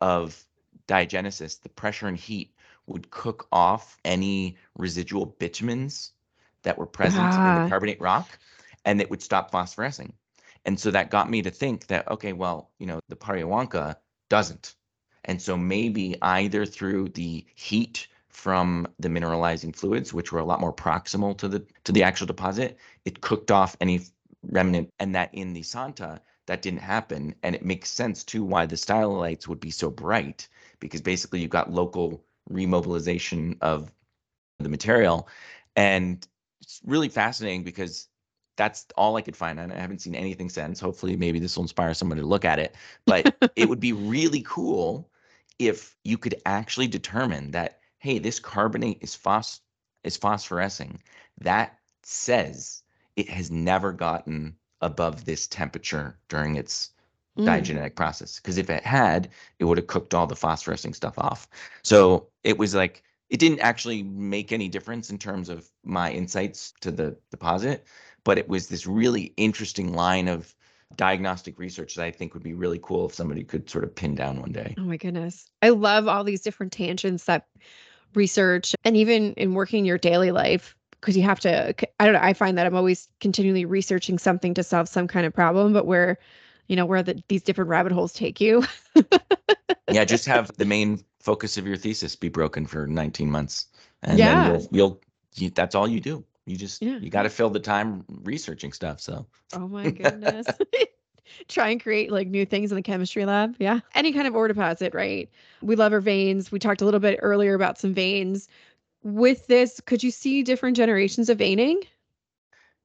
of 0.00 0.46
diagenesis, 0.86 1.60
the 1.60 1.68
pressure 1.68 2.08
and 2.08 2.16
heat 2.16 2.54
would 2.86 3.10
cook 3.10 3.48
off 3.50 3.96
any 4.04 4.56
residual 4.76 5.26
bitumens 5.40 6.12
that 6.62 6.78
were 6.78 6.86
present 6.86 7.38
in 7.44 7.56
Ah. 7.56 7.64
the 7.64 7.68
carbonate 7.68 8.00
rock, 8.00 8.38
and 8.84 9.00
it 9.00 9.10
would 9.10 9.22
stop 9.22 9.50
phosphorescing. 9.50 10.12
And 10.64 10.78
so 10.78 10.90
that 10.90 11.10
got 11.10 11.30
me 11.30 11.42
to 11.42 11.50
think 11.50 11.86
that, 11.88 12.08
okay, 12.10 12.32
well, 12.32 12.70
you 12.78 12.86
know, 12.86 13.00
the 13.08 13.16
Pariahuanca 13.16 13.96
doesn't. 14.28 14.74
And 15.24 15.40
so 15.40 15.56
maybe 15.56 16.16
either 16.22 16.66
through 16.66 17.08
the 17.10 17.44
heat 17.54 18.08
from 18.28 18.86
the 18.98 19.08
mineralizing 19.08 19.74
fluids, 19.74 20.12
which 20.12 20.30
were 20.32 20.40
a 20.40 20.44
lot 20.44 20.60
more 20.60 20.72
proximal 20.72 21.36
to 21.38 21.48
the 21.48 21.66
to 21.84 21.92
the 21.92 22.02
actual 22.04 22.26
deposit, 22.26 22.78
it 23.04 23.20
cooked 23.20 23.50
off 23.50 23.76
any 23.80 24.00
remnant, 24.42 24.92
and 25.00 25.14
that 25.14 25.30
in 25.32 25.52
the 25.52 25.62
Santa, 25.62 26.20
that 26.46 26.62
didn't 26.62 26.80
happen. 26.80 27.34
And 27.42 27.54
it 27.54 27.64
makes 27.64 27.90
sense 27.90 28.24
too 28.24 28.44
why 28.44 28.66
the 28.66 28.76
stylolites 28.76 29.46
would 29.46 29.60
be 29.60 29.70
so 29.70 29.90
bright 29.90 30.48
because 30.80 31.00
basically 31.00 31.40
you've 31.40 31.50
got 31.50 31.72
local 31.72 32.24
remobilization 32.50 33.56
of 33.60 33.92
the 34.58 34.68
material. 34.68 35.28
And 35.74 36.26
it's 36.60 36.80
really 36.84 37.08
fascinating 37.08 37.64
because 37.64 38.08
that's 38.56 38.86
all 38.96 39.16
I 39.16 39.22
could 39.22 39.36
find. 39.36 39.60
And 39.60 39.72
I 39.72 39.78
haven't 39.78 40.00
seen 40.00 40.14
anything 40.14 40.48
since. 40.48 40.80
Hopefully, 40.80 41.16
maybe 41.16 41.38
this 41.38 41.56
will 41.56 41.64
inspire 41.64 41.94
someone 41.94 42.18
to 42.18 42.26
look 42.26 42.44
at 42.44 42.58
it. 42.58 42.74
But 43.04 43.36
it 43.56 43.68
would 43.68 43.80
be 43.80 43.92
really 43.92 44.42
cool 44.46 45.10
if 45.58 45.96
you 46.04 46.18
could 46.18 46.40
actually 46.46 46.88
determine 46.88 47.50
that, 47.52 47.80
hey, 47.98 48.18
this 48.18 48.40
carbonate 48.40 48.98
is 49.00 49.14
phos 49.14 49.60
is 50.04 50.18
phosphorescing. 50.18 50.98
That 51.40 51.78
says 52.02 52.82
it 53.16 53.28
has 53.28 53.50
never 53.50 53.92
gotten 53.92 54.56
above 54.80 55.24
this 55.24 55.46
temperature 55.46 56.18
during 56.28 56.56
its 56.56 56.90
mm. 57.38 57.44
diagenetic 57.44 57.94
process. 57.94 58.38
Because 58.40 58.58
if 58.58 58.70
it 58.70 58.84
had, 58.84 59.28
it 59.58 59.64
would 59.64 59.78
have 59.78 59.86
cooked 59.86 60.14
all 60.14 60.26
the 60.26 60.34
phosphorescing 60.34 60.94
stuff 60.94 61.18
off. 61.18 61.48
So 61.82 62.28
it 62.44 62.58
was 62.58 62.74
like 62.74 63.02
it 63.30 63.40
didn't 63.40 63.60
actually 63.60 64.02
make 64.02 64.52
any 64.52 64.68
difference 64.68 65.10
in 65.10 65.18
terms 65.18 65.48
of 65.48 65.68
my 65.84 66.12
insights 66.12 66.72
to 66.80 66.90
the 66.90 67.16
deposit, 67.30 67.84
but 68.24 68.38
it 68.38 68.48
was 68.48 68.68
this 68.68 68.86
really 68.86 69.34
interesting 69.36 69.92
line 69.92 70.28
of 70.28 70.54
diagnostic 70.94 71.58
research 71.58 71.96
that 71.96 72.04
I 72.04 72.12
think 72.12 72.34
would 72.34 72.44
be 72.44 72.54
really 72.54 72.78
cool 72.80 73.06
if 73.06 73.14
somebody 73.14 73.42
could 73.42 73.68
sort 73.68 73.82
of 73.82 73.94
pin 73.94 74.14
down 74.14 74.40
one 74.40 74.52
day. 74.52 74.74
Oh 74.78 74.82
my 74.82 74.96
goodness. 74.96 75.50
I 75.60 75.70
love 75.70 76.06
all 76.06 76.22
these 76.22 76.42
different 76.42 76.72
tangents 76.72 77.24
that 77.24 77.46
research 78.14 78.74
and 78.84 78.96
even 78.96 79.32
in 79.34 79.54
working 79.54 79.84
your 79.84 79.98
daily 79.98 80.30
life 80.30 80.75
because 81.00 81.16
you 81.16 81.22
have 81.22 81.40
to 81.40 81.74
I 82.00 82.04
don't 82.04 82.14
know, 82.14 82.20
I 82.22 82.32
find 82.32 82.58
that 82.58 82.66
I'm 82.66 82.74
always 82.74 83.08
continually 83.20 83.64
researching 83.64 84.18
something 84.18 84.54
to 84.54 84.62
solve 84.62 84.88
some 84.88 85.08
kind 85.08 85.26
of 85.26 85.34
problem, 85.34 85.72
but 85.72 85.86
where 85.86 86.18
you 86.68 86.76
know 86.76 86.86
where 86.86 87.02
the, 87.02 87.22
these 87.28 87.42
different 87.42 87.70
rabbit 87.70 87.92
holes 87.92 88.12
take 88.12 88.40
you. 88.40 88.64
yeah, 89.90 90.04
just 90.04 90.26
have 90.26 90.50
the 90.56 90.64
main 90.64 91.00
focus 91.20 91.56
of 91.56 91.66
your 91.66 91.76
thesis 91.76 92.16
be 92.16 92.28
broken 92.28 92.66
for 92.66 92.86
19 92.86 93.30
months 93.30 93.66
and 94.02 94.18
yeah. 94.18 94.48
then 94.48 94.52
you'll, 94.52 94.68
you'll 94.70 95.00
you, 95.34 95.50
that's 95.50 95.74
all 95.74 95.88
you 95.88 96.00
do. 96.00 96.24
You 96.46 96.56
just 96.56 96.80
yeah. 96.80 96.98
you 96.98 97.10
got 97.10 97.22
to 97.22 97.30
fill 97.30 97.50
the 97.50 97.60
time 97.60 98.04
researching 98.22 98.72
stuff, 98.72 99.00
so. 99.00 99.26
Oh 99.52 99.66
my 99.66 99.90
goodness. 99.90 100.46
try 101.48 101.68
and 101.70 101.82
create 101.82 102.10
like 102.10 102.28
new 102.28 102.46
things 102.46 102.70
in 102.70 102.76
the 102.76 102.82
chemistry 102.82 103.24
lab. 103.24 103.56
Yeah. 103.58 103.80
Any 103.94 104.12
kind 104.12 104.26
of 104.26 104.34
ore 104.34 104.48
deposit, 104.48 104.94
right? 104.94 105.28
We 105.62 105.76
love 105.76 105.92
our 105.92 106.00
veins. 106.00 106.50
We 106.52 106.58
talked 106.58 106.82
a 106.82 106.84
little 106.84 107.00
bit 107.00 107.18
earlier 107.22 107.54
about 107.54 107.78
some 107.78 107.94
veins. 107.94 108.48
With 109.06 109.46
this, 109.46 109.80
could 109.80 110.02
you 110.02 110.10
see 110.10 110.42
different 110.42 110.76
generations 110.76 111.28
of 111.28 111.38
veining? 111.38 111.80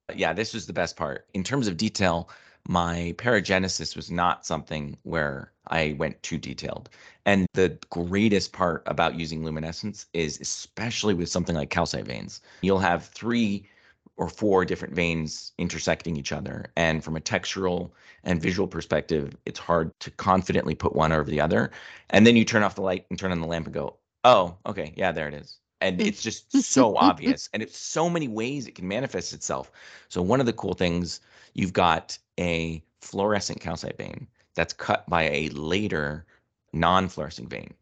Uh, 0.07 0.13
yeah, 0.15 0.34
this 0.34 0.53
was 0.53 0.67
the 0.67 0.72
best 0.72 0.95
part. 0.95 1.26
In 1.34 1.43
terms 1.43 1.67
of 1.67 1.78
detail, 1.78 2.30
my 2.67 3.15
paragenesis 3.17 3.95
was 3.95 4.11
not 4.11 4.45
something 4.45 4.95
where 5.01 5.51
I 5.69 5.95
went 5.97 6.22
too 6.22 6.38
detailed. 6.38 6.91
And 7.26 7.47
the 7.55 7.76
greatest 7.89 8.53
part 8.53 8.84
about 8.86 9.15
using 9.15 9.43
luminescence 9.43 10.05
is 10.13 10.39
especially 10.39 11.15
with 11.15 11.28
something 11.28 11.55
like 11.55 11.72
calcite 11.72 12.05
veins. 12.05 12.41
You'll 12.61 12.78
have 12.78 13.07
three 13.07 13.67
or 14.15 14.30
four 14.30 14.63
different 14.63 14.93
veins 14.93 15.53
intersecting 15.57 16.17
each 16.17 16.32
other. 16.32 16.72
And 16.78 17.03
from 17.03 17.17
a 17.17 17.19
textural 17.19 17.89
and 18.24 18.39
visual 18.39 18.67
perspective, 18.67 19.36
it's 19.47 19.57
hard 19.57 19.91
to 20.01 20.11
confidently 20.11 20.76
put 20.76 20.95
one 20.95 21.13
over 21.13 21.32
the 21.32 21.41
other. 21.41 21.72
And 22.11 22.28
then 22.28 22.36
you 22.36 22.45
turn 22.45 22.61
off 22.61 22.76
the 22.76 22.84
light 22.84 23.07
and 23.09 23.17
turn 23.17 23.32
on 23.32 23.41
the 23.41 23.47
lamp 23.47 23.65
and 23.65 23.74
go, 23.74 23.95
oh, 24.24 24.55
okay, 24.67 24.93
yeah, 24.95 25.11
there 25.11 25.28
it 25.28 25.34
is. 25.34 25.57
And 25.82 26.00
it's 26.00 26.22
just 26.22 26.52
so 26.64 26.96
obvious. 26.96 27.50
And 27.54 27.62
it's 27.62 27.78
so 27.78 28.10
many 28.10 28.28
ways 28.28 28.68
it 28.68 28.76
can 28.76 28.88
manifest 28.88 29.34
itself. 29.34 29.72
So, 30.10 30.22
one 30.22 30.40
of 30.40 30.46
the 30.46 30.54
cool 30.54 30.74
things, 30.74 31.20
you've 31.54 31.74
got 31.74 32.18
a 32.40 32.84
fluorescent 33.02 33.60
calcite 33.60 33.98
vein 33.98 34.28
that's 34.56 34.74
cut 34.74 35.10
by 35.10 35.24
a 35.24 35.50
later 35.50 36.26
non 36.74 37.10
fluorescent 37.10 37.50
vein. 37.50 37.74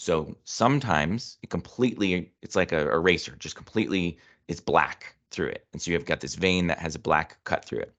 So 0.00 0.36
sometimes 0.44 1.38
it 1.42 1.50
completely, 1.50 2.32
it's 2.40 2.54
like 2.54 2.70
a 2.70 2.88
eraser, 2.92 3.34
just 3.40 3.56
completely, 3.56 4.16
it's 4.46 4.60
black 4.60 5.16
through 5.32 5.48
it. 5.48 5.66
And 5.72 5.82
so 5.82 5.90
you've 5.90 6.04
got 6.04 6.20
this 6.20 6.36
vein 6.36 6.68
that 6.68 6.78
has 6.78 6.94
a 6.94 7.00
black 7.00 7.42
cut 7.42 7.64
through 7.64 7.80
it. 7.80 7.92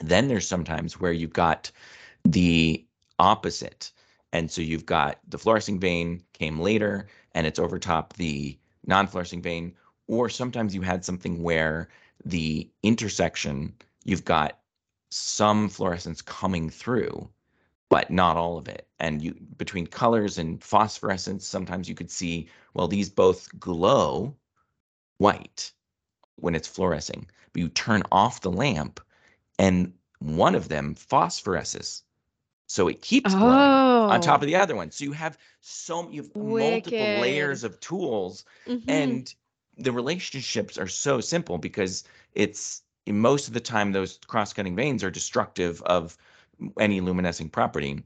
Then 0.00 0.26
there's 0.26 0.48
sometimes 0.48 0.98
where 0.98 1.12
you've 1.12 1.32
got 1.32 1.70
the 2.24 2.84
opposite. 3.20 3.92
And 4.32 4.50
so 4.50 4.60
you've 4.60 4.86
got 4.86 5.20
the 5.28 5.38
fluorescent 5.38 5.80
vein 5.80 6.24
came 6.32 6.58
later 6.58 7.06
and 7.32 7.46
it's 7.46 7.60
over 7.60 7.78
top 7.78 8.14
the 8.14 8.58
non-fluorescing 8.90 9.40
vein. 9.40 9.74
Or 10.08 10.28
sometimes 10.28 10.74
you 10.74 10.82
had 10.82 11.04
something 11.04 11.42
where 11.42 11.88
the 12.24 12.68
intersection, 12.82 13.74
you've 14.04 14.26
got 14.26 14.58
some 15.10 15.68
fluorescence 15.68 16.20
coming 16.20 16.68
through, 16.68 17.30
but 17.88 18.10
not 18.10 18.36
all 18.36 18.58
of 18.58 18.68
it. 18.68 18.86
And 18.98 19.22
you 19.22 19.34
between 19.56 19.86
colors 19.86 20.38
and 20.38 20.62
phosphorescence, 20.62 21.46
sometimes 21.46 21.88
you 21.88 21.94
could 21.94 22.10
see, 22.10 22.48
well, 22.74 22.88
these 22.88 23.08
both 23.08 23.48
glow 23.58 24.36
white 25.18 25.72
when 26.36 26.54
it's 26.54 26.68
fluorescing, 26.68 27.26
but 27.52 27.60
you 27.60 27.68
turn 27.68 28.02
off 28.12 28.40
the 28.40 28.50
lamp 28.50 29.00
and 29.58 29.92
one 30.18 30.54
of 30.54 30.68
them 30.68 30.94
phosphoresces. 30.94 32.02
So 32.66 32.88
it 32.88 33.02
keeps 33.02 33.34
glowing. 33.34 33.89
On 34.10 34.20
top 34.20 34.42
of 34.42 34.46
the 34.46 34.56
other 34.56 34.76
one. 34.76 34.90
So 34.90 35.04
you 35.04 35.12
have 35.12 35.38
so 35.60 36.10
you 36.10 36.22
have 36.22 36.30
Wicked. 36.34 36.92
multiple 36.92 37.20
layers 37.22 37.64
of 37.64 37.78
tools 37.80 38.44
mm-hmm. 38.66 38.88
and 38.88 39.34
the 39.78 39.92
relationships 39.92 40.78
are 40.78 40.88
so 40.88 41.20
simple 41.20 41.58
because 41.58 42.04
it's 42.34 42.82
most 43.06 43.48
of 43.48 43.54
the 43.54 43.60
time 43.60 43.92
those 43.92 44.18
cross-cutting 44.26 44.76
veins 44.76 45.02
are 45.02 45.10
destructive 45.10 45.82
of 45.82 46.16
any 46.78 47.00
luminescing 47.00 47.48
property 47.48 48.02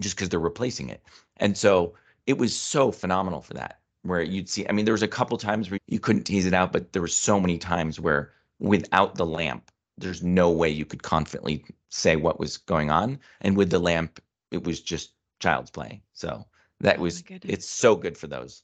just 0.00 0.16
because 0.16 0.28
they're 0.28 0.40
replacing 0.40 0.88
it. 0.88 1.02
And 1.36 1.56
so 1.56 1.94
it 2.26 2.38
was 2.38 2.56
so 2.56 2.90
phenomenal 2.90 3.40
for 3.40 3.54
that 3.54 3.78
where 4.02 4.22
you'd 4.22 4.48
see 4.48 4.66
i 4.68 4.72
mean 4.72 4.84
there 4.84 4.94
was 4.94 5.02
a 5.02 5.08
couple 5.08 5.36
times 5.38 5.70
where 5.70 5.80
you 5.86 6.00
couldn't 6.00 6.24
tease 6.24 6.46
it 6.46 6.54
out 6.54 6.72
but 6.72 6.92
there 6.92 7.02
were 7.02 7.08
so 7.08 7.40
many 7.40 7.58
times 7.58 8.00
where 8.00 8.32
without 8.58 9.14
the 9.14 9.26
lamp 9.26 9.70
there's 9.98 10.22
no 10.22 10.50
way 10.50 10.68
you 10.68 10.84
could 10.84 11.02
confidently 11.02 11.64
say 11.88 12.16
what 12.16 12.40
was 12.40 12.56
going 12.56 12.90
on 12.90 13.18
and 13.40 13.56
with 13.56 13.70
the 13.70 13.78
lamp 13.78 14.20
it 14.50 14.64
was 14.64 14.80
just 14.80 15.12
child's 15.42 15.70
play. 15.70 16.02
So 16.14 16.46
that 16.80 16.98
oh 16.98 17.02
was 17.02 17.22
it's 17.28 17.68
so 17.68 17.96
good 17.96 18.16
for 18.16 18.26
those. 18.26 18.62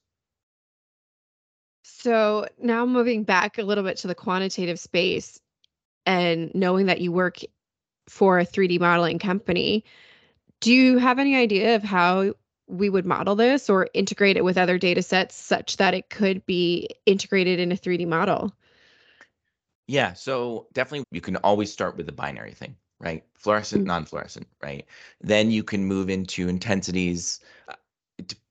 So 1.83 2.47
now 2.59 2.87
moving 2.87 3.25
back 3.25 3.59
a 3.59 3.63
little 3.63 3.85
bit 3.85 3.99
to 3.99 4.07
the 4.09 4.15
quantitative 4.15 4.79
space 4.79 5.39
and 6.07 6.55
knowing 6.55 6.87
that 6.87 7.01
you 7.01 7.13
work 7.13 7.39
for 8.09 8.39
a 8.39 8.45
3d 8.47 8.79
modeling 8.81 9.19
company 9.19 9.85
do 10.61 10.73
you 10.73 10.99
have 10.99 11.19
any 11.19 11.37
idea 11.37 11.77
of 11.77 11.83
how 11.83 12.35
we 12.67 12.91
would 12.91 13.07
model 13.07 13.35
this 13.35 13.71
or 13.71 13.89
integrate 13.95 14.37
it 14.37 14.45
with 14.45 14.59
other 14.59 14.79
data 14.79 15.03
sets 15.03 15.35
such 15.35 15.77
that 15.79 15.95
it 15.95 16.11
could 16.11 16.45
be 16.47 16.89
integrated 17.07 17.61
in 17.61 17.73
a 17.73 17.77
3D 17.77 18.07
model? 18.07 18.53
Yeah, 19.87 20.13
so 20.13 20.67
definitely 20.73 21.05
you 21.11 21.21
can 21.21 21.37
always 21.37 21.73
start 21.73 21.97
with 21.97 22.07
the 22.07 22.13
binary 22.13 22.53
thing, 22.53 22.77
right? 23.01 23.25
Fluorescent, 23.35 23.81
mm-hmm. 23.81 23.89
non-fluorescent, 23.89 24.47
right? 24.63 24.85
Then 25.21 25.51
you 25.51 25.63
can 25.63 25.85
move 25.85 26.11
into 26.11 26.49
intensities. 26.49 27.41
Uh, 27.69 27.75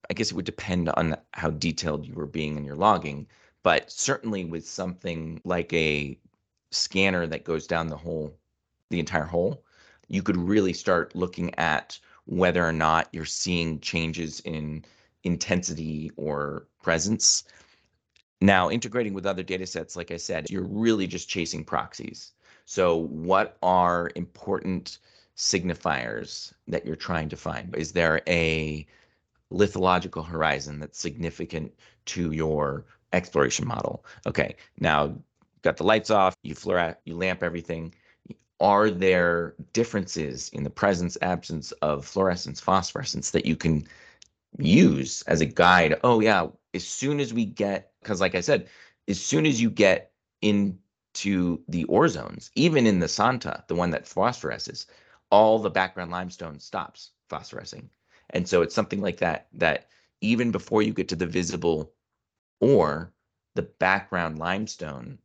I 0.10 0.14
guess 0.14 0.32
it 0.32 0.36
would 0.36 0.46
depend 0.46 0.90
on 0.90 1.18
how 1.34 1.50
detailed 1.50 2.06
you 2.06 2.14
were 2.14 2.26
being 2.26 2.56
in 2.58 2.64
your 2.64 2.78
logging, 2.78 3.28
but 3.64 3.92
certainly 3.92 4.46
with 4.46 4.66
something 4.66 5.42
like 5.44 5.74
a 5.74 6.18
scanner 6.72 7.28
that 7.28 7.44
goes 7.44 7.68
down 7.68 7.88
the 7.88 7.98
whole, 7.98 8.34
the 8.90 9.00
entire 9.00 9.26
hole, 9.26 9.64
you 10.08 10.24
could 10.24 10.38
really 10.38 10.74
start 10.74 11.16
looking 11.16 11.54
at 11.56 12.00
whether 12.26 12.66
or 12.66 12.72
not 12.72 13.10
you're 13.12 13.26
seeing 13.26 13.80
changes 13.80 14.40
in 14.42 14.86
intensity 15.24 16.12
or 16.16 16.68
presence. 16.82 17.44
Now, 18.40 18.70
integrating 18.70 19.14
with 19.14 19.26
other 19.26 19.44
data 19.44 19.66
sets, 19.66 19.96
like 19.96 20.12
I 20.12 20.18
said, 20.18 20.50
you're 20.50 20.64
really 20.64 21.08
just 21.08 21.28
chasing 21.28 21.64
proxies. 21.66 22.32
So, 22.70 22.98
what 22.98 23.58
are 23.64 24.12
important 24.16 25.00
signifiers 25.38 26.54
that 26.68 26.86
you're 26.86 26.98
trying 26.98 27.30
to 27.30 27.38
find? 27.38 27.74
Is 27.78 27.94
there 27.94 28.22
a 28.28 28.86
lithological 29.50 30.26
horizon 30.26 30.78
that's 30.80 31.00
significant 31.00 31.74
to 32.08 32.34
your 32.34 32.86
exploration 33.14 33.66
model? 33.66 34.04
Okay, 34.26 34.58
now 34.82 35.16
got 35.62 35.78
the 35.78 35.86
lights 35.86 36.12
off, 36.12 36.36
you 36.44 36.56
fluor, 36.56 36.98
you 37.06 37.16
lamp 37.16 37.42
everything 37.42 37.94
are 38.60 38.90
there 38.90 39.56
differences 39.72 40.50
in 40.50 40.64
the 40.64 40.70
presence 40.70 41.18
absence 41.22 41.72
of 41.84 42.06
fluorescence 42.06 42.60
phosphorescence 42.60 43.32
that 43.32 43.46
you 43.46 43.56
can 43.56 43.88
use 44.58 45.22
as 45.28 45.42
a 45.42 45.46
guide 45.46 45.96
oh 46.04 46.20
yeah 46.20 46.48
as 46.74 46.86
soon 46.86 47.20
as 47.20 47.34
we 47.34 47.46
get 47.46 47.92
because 48.02 48.20
like 48.20 48.34
i 48.34 48.42
said 48.42 48.68
as 49.08 49.22
soon 49.22 49.46
as 49.46 49.62
you 49.62 49.70
get 49.70 50.12
into 51.18 51.62
the 51.68 51.84
ore 51.86 52.08
zones 52.08 52.52
even 52.56 52.86
in 52.86 53.00
the 53.00 53.08
santa 53.08 53.64
the 53.68 53.76
one 53.76 53.90
that 53.90 54.06
phosphoresces 54.06 54.86
all 55.30 55.60
the 55.60 55.70
background 55.70 56.12
limestone 56.12 56.60
stops 56.60 57.12
phosphorescing 57.30 57.90
and 58.32 58.48
so 58.48 58.62
it's 58.62 58.76
something 58.76 59.02
like 59.02 59.18
that 59.18 59.48
that 59.54 59.88
even 60.22 60.52
before 60.52 60.82
you 60.82 60.94
get 60.94 61.08
to 61.08 61.16
the 61.16 61.26
visible 61.26 61.92
ore 62.60 63.12
the 63.56 63.64
background 63.64 64.38
limestone 64.38 65.18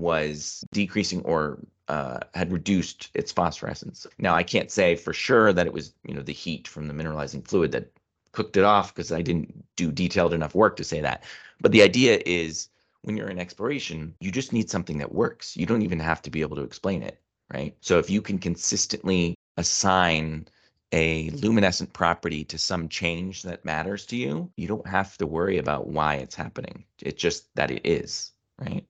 was 0.00 0.64
decreasing 0.72 1.22
or 1.22 1.58
uh, 1.88 2.18
had 2.34 2.52
reduced 2.52 3.10
its 3.14 3.30
phosphorescence. 3.30 4.06
Now 4.18 4.34
I 4.34 4.42
can't 4.42 4.72
say 4.72 4.96
for 4.96 5.12
sure 5.12 5.52
that 5.52 5.66
it 5.66 5.72
was 5.72 5.94
you 6.04 6.14
know 6.14 6.22
the 6.22 6.32
heat 6.32 6.66
from 6.66 6.88
the 6.88 6.94
mineralizing 6.94 7.46
fluid 7.46 7.70
that 7.72 7.92
cooked 8.32 8.56
it 8.56 8.64
off 8.64 8.92
because 8.92 9.12
I 9.12 9.22
didn't 9.22 9.64
do 9.76 9.92
detailed 9.92 10.34
enough 10.34 10.54
work 10.54 10.76
to 10.76 10.84
say 10.84 11.00
that. 11.00 11.22
But 11.60 11.70
the 11.70 11.82
idea 11.82 12.20
is 12.26 12.68
when 13.06 13.16
you're 13.16 13.30
in 13.30 13.38
exploration, 13.38 14.16
you 14.20 14.32
just 14.32 14.52
need 14.52 14.68
something 14.68 14.98
that 14.98 15.14
works. 15.14 15.56
You 15.56 15.64
don't 15.64 15.82
even 15.82 16.00
have 16.00 16.20
to 16.22 16.30
be 16.30 16.40
able 16.40 16.56
to 16.56 16.62
explain 16.62 17.02
it, 17.02 17.20
right? 17.52 17.76
So 17.80 18.00
if 18.00 18.10
you 18.10 18.20
can 18.20 18.38
consistently 18.38 19.36
assign 19.56 20.48
a 20.92 21.30
luminescent 21.30 21.92
property 21.92 22.44
to 22.44 22.58
some 22.58 22.88
change 22.88 23.44
that 23.44 23.64
matters 23.64 24.06
to 24.06 24.16
you, 24.16 24.50
you 24.56 24.66
don't 24.66 24.86
have 24.88 25.16
to 25.18 25.26
worry 25.26 25.58
about 25.58 25.86
why 25.86 26.16
it's 26.16 26.34
happening. 26.34 26.84
It's 27.00 27.22
just 27.22 27.54
that 27.54 27.70
it 27.70 27.86
is, 27.86 28.32
right? 28.58 28.84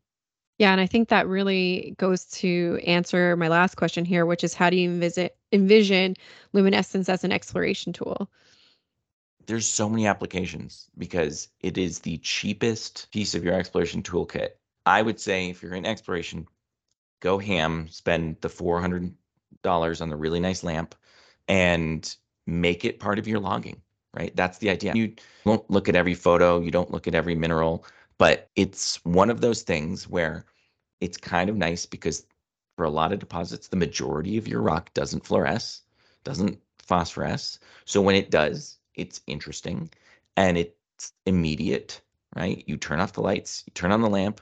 Yeah, 0.59 0.73
and 0.73 0.81
I 0.81 0.87
think 0.87 1.11
that 1.11 1.29
really 1.29 1.95
goes 1.99 2.25
to 2.27 2.81
answer 2.87 3.37
my 3.37 3.49
last 3.49 3.75
question 3.75 4.07
here, 4.07 4.25
which 4.25 4.43
is 4.43 4.55
how 4.55 4.71
do 4.71 4.77
you 4.77 4.89
envision, 4.89 5.29
envision 5.53 6.15
luminescence 6.55 7.11
as 7.11 7.23
an 7.23 7.33
exploration 7.33 7.93
tool? 7.93 8.31
There's 9.47 9.67
so 9.67 9.89
many 9.89 10.07
applications 10.07 10.89
because 10.99 11.49
it 11.61 11.79
is 11.79 12.01
the 12.01 12.19
cheapest 12.19 13.11
piece 13.13 13.35
of 13.35 13.45
your 13.45 13.55
exploration 13.55 14.03
toolkit. 14.03 14.51
I 14.85 15.03
would 15.03 15.21
say 15.21 15.51
if 15.51 15.63
you're 15.63 15.75
in 15.75 15.87
exploration, 15.87 16.47
go 17.21 17.39
ham, 17.39 17.89
spend 17.89 18.37
the 18.41 18.49
$400 18.49 20.01
on 20.01 20.09
the 20.09 20.17
really 20.17 20.41
nice 20.41 20.63
lamp 20.63 20.95
and 21.49 22.17
make 22.47 22.85
it 22.85 23.01
part 23.01 23.19
of 23.19 23.29
your 23.29 23.41
logging, 23.41 23.81
right? 24.15 24.35
That's 24.35 24.59
the 24.59 24.71
idea. 24.71 24.95
You 24.95 25.15
won't 25.45 25.69
look 25.71 25.89
at 25.89 25.97
every 25.97 26.15
photo, 26.15 26.61
you 26.61 26.71
don't 26.71 26.91
look 26.91 27.07
at 27.09 27.15
every 27.15 27.35
mineral, 27.35 27.85
but 28.19 28.51
it's 28.57 29.05
one 29.05 29.31
of 29.31 29.41
those 29.41 29.63
things 29.63 30.09
where 30.09 30.45
it's 31.01 31.17
kind 31.17 31.51
of 31.51 31.57
nice 31.57 31.87
because 31.87 32.27
for 32.77 32.85
a 32.85 32.91
lot 32.91 33.13
of 33.13 33.19
deposits, 33.19 33.69
the 33.69 33.77
majority 33.77 34.37
of 34.37 34.49
your 34.49 34.61
rock 34.61 34.93
doesn't 34.95 35.25
fluoresce, 35.25 35.81
doesn't 36.25 36.59
phosphoresce. 36.89 37.59
So 37.85 38.01
when 38.01 38.15
it 38.15 38.31
does, 38.31 38.79
it's 38.97 39.21
interesting 39.27 39.91
and 40.37 40.59
it's 40.59 41.13
immediate, 41.27 42.01
right? 42.35 42.65
You 42.67 42.77
turn 42.77 43.01
off 43.01 43.13
the 43.13 43.23
lights, 43.23 43.65
you 43.67 43.73
turn 43.73 43.93
on 43.93 44.01
the 44.01 44.11
lamp, 44.11 44.41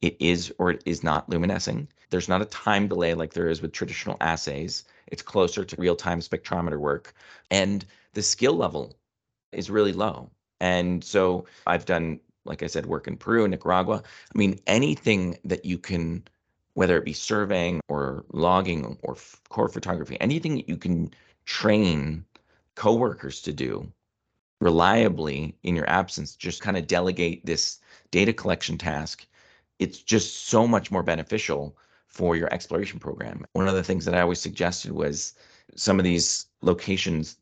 it 0.00 0.16
is 0.20 0.52
or 0.58 0.72
it 0.72 0.82
is 0.84 1.02
not 1.02 1.28
luminescing. 1.28 1.88
There's 2.10 2.28
not 2.28 2.42
a 2.42 2.46
time 2.46 2.88
delay 2.88 3.14
like 3.14 3.32
there 3.32 3.48
is 3.48 3.62
with 3.62 3.72
traditional 3.72 4.16
assays. 4.20 4.84
It's 5.06 5.22
closer 5.22 5.64
to 5.64 5.76
real 5.80 5.96
time 5.96 6.20
spectrometer 6.20 6.78
work. 6.78 7.14
And 7.50 7.84
the 8.12 8.22
skill 8.22 8.54
level 8.54 8.96
is 9.52 9.70
really 9.70 9.92
low. 9.92 10.30
And 10.60 11.02
so 11.02 11.46
I've 11.66 11.86
done, 11.86 12.20
like 12.44 12.62
I 12.62 12.66
said, 12.66 12.86
work 12.86 13.06
in 13.06 13.16
Peru 13.16 13.46
Nicaragua. 13.48 14.02
I 14.34 14.38
mean, 14.38 14.60
anything 14.66 15.38
that 15.44 15.64
you 15.64 15.78
can, 15.78 16.24
whether 16.74 16.98
it 16.98 17.04
be 17.04 17.12
surveying 17.12 17.80
or 17.88 18.24
logging 18.32 18.98
or 19.02 19.16
core 19.48 19.68
photography, 19.68 20.16
anything 20.20 20.56
that 20.56 20.68
you 20.68 20.76
can 20.76 21.12
train 21.44 22.24
coworkers 22.74 23.40
to 23.42 23.52
do 23.52 23.92
reliably 24.60 25.56
in 25.64 25.74
your 25.74 25.88
absence, 25.90 26.36
just 26.36 26.62
kind 26.62 26.76
of 26.76 26.86
delegate 26.86 27.44
this 27.44 27.80
data 28.10 28.32
collection 28.32 28.78
task. 28.78 29.26
It's 29.78 29.98
just 29.98 30.46
so 30.46 30.66
much 30.68 30.90
more 30.90 31.02
beneficial 31.02 31.76
for 32.06 32.36
your 32.36 32.52
exploration 32.52 33.00
program. 33.00 33.44
One 33.54 33.66
of 33.66 33.74
the 33.74 33.82
things 33.82 34.04
that 34.04 34.14
I 34.14 34.20
always 34.20 34.40
suggested 34.40 34.92
was 34.92 35.34
some 35.74 35.98
of 35.98 36.04
these 36.04 36.46
locations, 36.60 37.38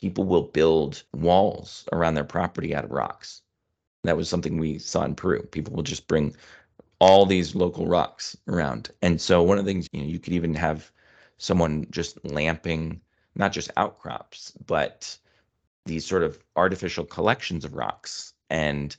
people 0.00 0.24
will 0.24 0.42
build 0.42 1.02
walls 1.12 1.88
around 1.92 2.14
their 2.14 2.24
property 2.24 2.74
out 2.74 2.84
of 2.84 2.92
rocks. 2.92 3.42
That 4.04 4.16
was 4.16 4.28
something 4.28 4.56
we 4.56 4.78
saw 4.78 5.04
in 5.04 5.14
Peru. 5.14 5.42
People 5.42 5.74
will 5.74 5.82
just 5.82 6.06
bring 6.06 6.34
all 7.00 7.26
these 7.26 7.54
local 7.54 7.86
rocks 7.86 8.36
around. 8.46 8.90
And 9.02 9.20
so 9.20 9.42
one 9.42 9.58
of 9.58 9.64
the 9.64 9.70
things, 9.72 9.88
you 9.92 10.02
know, 10.02 10.06
you 10.06 10.18
could 10.18 10.34
even 10.34 10.54
have 10.54 10.92
someone 11.38 11.86
just 11.90 12.22
lamping 12.24 13.00
not 13.40 13.52
just 13.52 13.70
outcrops, 13.76 14.52
but 14.66 15.16
these 15.86 16.06
sort 16.06 16.22
of 16.22 16.38
artificial 16.56 17.04
collections 17.04 17.64
of 17.64 17.74
rocks. 17.74 18.34
And 18.50 18.94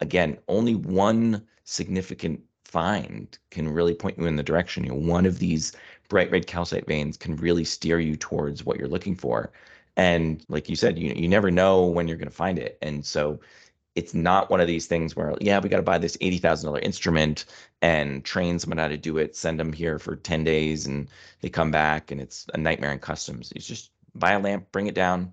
again, 0.00 0.38
only 0.48 0.74
one 0.74 1.46
significant 1.64 2.42
find 2.64 3.38
can 3.50 3.72
really 3.72 3.94
point 3.94 4.18
you 4.18 4.26
in 4.26 4.36
the 4.36 4.42
direction. 4.42 4.84
You 4.84 4.90
know, 4.90 4.96
one 4.96 5.24
of 5.24 5.38
these 5.38 5.72
bright 6.08 6.30
red 6.30 6.46
calcite 6.46 6.86
veins 6.86 7.16
can 7.16 7.36
really 7.36 7.64
steer 7.64 8.00
you 8.00 8.16
towards 8.16 8.64
what 8.64 8.78
you're 8.78 8.88
looking 8.88 9.14
for. 9.14 9.52
And 9.96 10.44
like 10.48 10.68
you 10.68 10.76
said, 10.76 10.98
you 10.98 11.12
you 11.14 11.28
never 11.28 11.50
know 11.50 11.86
when 11.86 12.06
you're 12.06 12.18
going 12.18 12.28
to 12.28 12.34
find 12.34 12.58
it. 12.58 12.76
And 12.82 13.04
so 13.06 13.40
it's 13.96 14.14
not 14.14 14.50
one 14.50 14.60
of 14.60 14.66
these 14.66 14.86
things 14.86 15.16
where 15.16 15.34
yeah, 15.40 15.58
we 15.58 15.68
got 15.68 15.78
to 15.78 15.82
buy 15.82 15.98
this 15.98 16.16
eighty 16.20 16.38
thousand 16.38 16.68
dollar 16.68 16.80
instrument 16.80 17.46
and 17.82 18.24
train 18.24 18.58
someone 18.58 18.78
how 18.78 18.88
to 18.88 18.96
do 18.96 19.18
it, 19.18 19.34
send 19.34 19.58
them 19.58 19.72
here 19.72 19.98
for 19.98 20.14
ten 20.14 20.44
days, 20.44 20.86
and 20.86 21.08
they 21.40 21.48
come 21.48 21.70
back 21.70 22.10
and 22.10 22.20
it's 22.20 22.46
a 22.54 22.58
nightmare 22.58 22.92
in 22.92 22.98
customs. 22.98 23.52
It's 23.56 23.66
just 23.66 23.90
buy 24.14 24.32
a 24.32 24.38
lamp, 24.38 24.70
bring 24.70 24.86
it 24.86 24.94
down, 24.94 25.32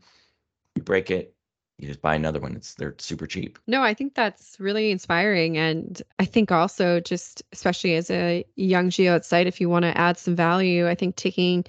you 0.76 0.82
break 0.82 1.12
it, 1.12 1.36
you 1.78 1.88
just 1.88 2.02
buy 2.02 2.16
another 2.16 2.40
one. 2.40 2.56
It's 2.56 2.76
they're 2.76 2.96
super 2.98 3.28
cheap. 3.28 3.60
No, 3.68 3.82
I 3.82 3.94
think 3.94 4.16
that's 4.16 4.58
really 4.60 4.92
inspiring. 4.92 5.58
And 5.58 6.02
I 6.20 6.26
think 6.26 6.52
also 6.52 7.00
just 7.00 7.44
especially 7.52 7.96
as 7.96 8.10
a 8.10 8.46
young 8.56 8.90
geo 8.90 9.20
site, 9.22 9.48
if 9.48 9.60
you 9.60 9.70
want 9.70 9.84
to 9.84 9.98
add 9.98 10.18
some 10.18 10.36
value, 10.36 10.88
I 10.88 10.96
think 10.96 11.16
taking 11.16 11.66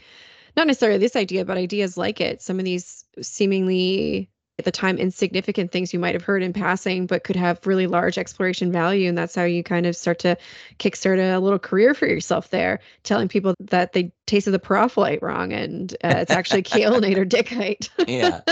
not 0.56 0.68
necessarily 0.68 0.98
this 0.98 1.16
idea, 1.16 1.44
but 1.44 1.56
ideas 1.56 1.96
like 1.96 2.20
it, 2.20 2.40
some 2.40 2.60
of 2.60 2.64
these 2.64 3.04
seemingly 3.20 4.30
at 4.58 4.64
the 4.64 4.70
time 4.70 4.98
insignificant 4.98 5.72
things 5.72 5.92
you 5.92 5.98
might 5.98 6.14
have 6.14 6.22
heard 6.22 6.42
in 6.42 6.52
passing, 6.52 7.06
but 7.06 7.24
could 7.24 7.36
have 7.36 7.66
really 7.66 7.88
large 7.88 8.18
exploration 8.18 8.70
value. 8.70 9.08
And 9.08 9.18
that's 9.18 9.34
how 9.34 9.42
you 9.42 9.64
kind 9.64 9.84
of 9.84 9.96
start 9.96 10.20
to 10.20 10.36
kickstart 10.78 11.18
a 11.18 11.38
little 11.38 11.58
career 11.58 11.92
for 11.92 12.06
yourself 12.06 12.50
there, 12.50 12.78
telling 13.02 13.26
people 13.26 13.54
that 13.58 13.92
they 13.92 14.12
tasted 14.26 14.52
the 14.52 14.60
pyrophyllite 14.60 15.22
wrong 15.22 15.52
and 15.52 15.92
uh, 16.04 16.14
it's 16.18 16.30
actually 16.30 16.62
kaolinite 16.64 17.16
or 17.16 17.24
dickite. 17.24 17.90
yeah. 18.06 18.42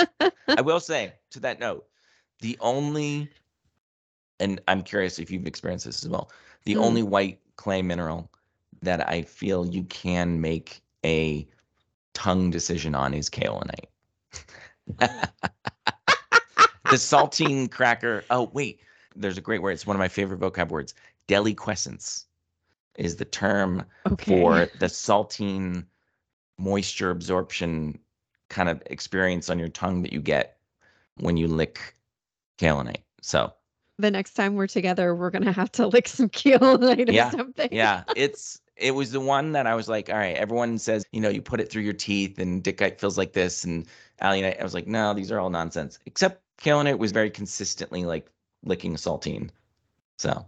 I 0.48 0.60
will 0.64 0.80
say 0.80 1.12
to 1.30 1.40
that 1.40 1.60
note, 1.60 1.86
the 2.40 2.56
only, 2.60 3.30
and 4.40 4.60
I'm 4.66 4.82
curious 4.82 5.20
if 5.20 5.30
you've 5.30 5.46
experienced 5.46 5.84
this 5.84 6.02
as 6.02 6.08
well, 6.08 6.30
the 6.64 6.74
mm. 6.74 6.84
only 6.84 7.04
white 7.04 7.38
clay 7.54 7.80
mineral 7.80 8.28
that 8.82 9.08
I 9.08 9.22
feel 9.22 9.64
you 9.64 9.84
can 9.84 10.40
make 10.40 10.82
a 11.04 11.46
tongue 12.12 12.50
decision 12.50 12.96
on 12.96 13.14
is 13.14 13.30
kaolinite. 13.30 13.86
the 16.92 16.98
saltine 16.98 17.70
cracker. 17.70 18.24
Oh, 18.30 18.50
wait. 18.52 18.80
There's 19.16 19.38
a 19.38 19.42
great 19.42 19.62
word. 19.62 19.72
It's 19.72 19.86
one 19.86 19.96
of 19.96 19.98
my 19.98 20.08
favorite 20.08 20.40
vocab 20.40 20.68
words. 20.68 20.94
Deliquescence 21.26 22.24
is 22.96 23.16
the 23.16 23.24
term 23.24 23.84
okay. 24.06 24.40
for 24.40 24.68
the 24.78 24.86
saltine 24.86 25.84
moisture 26.58 27.10
absorption 27.10 27.98
kind 28.48 28.68
of 28.68 28.82
experience 28.86 29.48
on 29.48 29.58
your 29.58 29.68
tongue 29.68 30.02
that 30.02 30.12
you 30.12 30.20
get 30.20 30.58
when 31.16 31.36
you 31.36 31.48
lick 31.48 31.96
kaolinite. 32.58 33.02
So 33.22 33.52
the 33.98 34.10
next 34.10 34.34
time 34.34 34.54
we're 34.54 34.66
together, 34.66 35.14
we're 35.14 35.30
gonna 35.30 35.52
have 35.52 35.72
to 35.72 35.86
lick 35.86 36.08
some 36.08 36.28
kaolinite 36.28 37.08
or 37.08 37.12
yeah, 37.12 37.30
something. 37.30 37.68
yeah, 37.72 38.04
it's 38.16 38.60
it 38.76 38.94
was 38.94 39.12
the 39.12 39.20
one 39.20 39.52
that 39.52 39.66
I 39.66 39.74
was 39.74 39.88
like, 39.88 40.10
all 40.10 40.16
right, 40.16 40.36
everyone 40.36 40.78
says, 40.78 41.04
you 41.12 41.20
know, 41.20 41.28
you 41.28 41.40
put 41.40 41.60
it 41.60 41.70
through 41.70 41.82
your 41.82 41.92
teeth 41.92 42.38
and 42.38 42.62
dickite 42.62 43.00
feels 43.00 43.16
like 43.16 43.32
this 43.32 43.64
and 43.64 43.86
alunite. 44.20 44.60
I 44.60 44.64
was 44.64 44.74
like, 44.74 44.86
no, 44.86 45.14
these 45.14 45.30
are 45.30 45.38
all 45.38 45.50
nonsense. 45.50 45.98
Except 46.06 46.41
kaolinite 46.60 46.98
was 46.98 47.12
very 47.12 47.30
consistently 47.30 48.04
like 48.04 48.26
licking 48.64 48.96
saltine. 48.96 49.50
So 50.18 50.46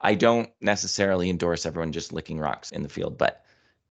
I 0.00 0.14
don't 0.14 0.50
necessarily 0.60 1.30
endorse 1.30 1.66
everyone 1.66 1.92
just 1.92 2.12
licking 2.12 2.38
rocks 2.38 2.70
in 2.70 2.82
the 2.82 2.88
field, 2.88 3.18
but 3.18 3.44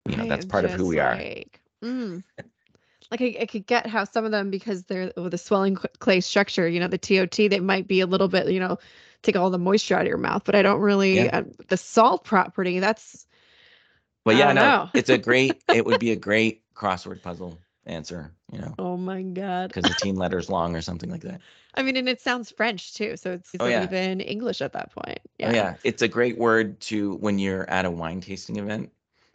you 0.09 0.16
know, 0.16 0.24
I 0.24 0.28
that's 0.28 0.47
part 0.47 0.64
of 0.64 0.72
who 0.72 0.86
we 0.86 1.01
like, 1.01 1.61
are. 1.82 1.86
Mm, 1.86 2.22
like 3.11 3.20
I, 3.20 3.36
I, 3.41 3.47
could 3.47 3.66
get 3.66 3.86
how 3.86 4.05
some 4.05 4.24
of 4.24 4.30
them, 4.30 4.51
because 4.51 4.84
they're 4.84 5.12
with 5.16 5.34
a 5.34 5.39
swelling 5.39 5.76
clay 5.76 6.20
structure, 6.20 6.66
you 6.66 6.80
know, 6.80 6.89
the 6.89 6.99
TOT, 6.99 7.36
they 7.36 7.61
might 7.61 7.86
be 7.86 8.01
a 8.01 8.07
little 8.07 8.28
bit, 8.28 8.51
you 8.51 8.61
know, 8.61 8.78
take 9.22 9.36
all 9.36 9.51
the 9.51 9.59
moisture 9.59 9.95
out 9.95 10.03
of 10.03 10.09
your 10.09 10.16
mouth, 10.16 10.43
but 10.45 10.55
I 10.55 10.62
don't 10.62 10.80
really, 10.80 11.16
yeah. 11.16 11.39
uh, 11.39 11.45
the 11.68 11.76
salt 11.76 12.24
property, 12.24 12.80
that's, 12.80 13.26
but 14.24 14.36
yeah, 14.36 14.53
no, 14.53 14.91
it's 14.95 15.09
a 15.09 15.18
great. 15.18 15.62
It 15.74 15.86
would 15.86 16.01
be 16.01 16.11
a 16.11 16.16
great 16.16 16.62
crossword 16.74 17.22
puzzle 17.22 17.59
answer. 17.89 18.32
You 18.53 18.61
know. 18.61 18.74
Oh 18.78 18.97
my 18.97 19.22
god. 19.22 19.68
Because 19.68 19.91
the 19.91 19.97
teen 20.01 20.16
letters 20.16 20.49
long 20.49 20.76
or 20.76 20.80
something 20.80 21.11
like 21.11 21.22
that. 21.22 21.41
I 21.74 21.82
mean, 21.82 21.97
and 21.97 22.09
it 22.09 22.20
sounds 22.20 22.51
French 22.51 22.95
too, 22.95 23.16
so 23.16 23.32
it's, 23.32 23.55
it's 23.55 23.62
oh, 23.62 23.66
yeah. 23.66 23.84
even 23.84 24.20
English 24.20 24.61
at 24.62 24.72
that 24.72 24.93
point. 24.93 25.20
Oh, 25.20 25.30
yeah. 25.39 25.49
Oh, 25.49 25.55
yeah, 25.55 25.74
it's 25.84 26.03
a 26.03 26.09
great 26.09 26.36
word 26.39 26.80
to 26.80 27.14
when 27.16 27.39
you're 27.39 27.68
at 27.70 27.84
a 27.84 27.91
wine 27.91 28.20
tasting 28.20 28.57
event. 28.57 28.91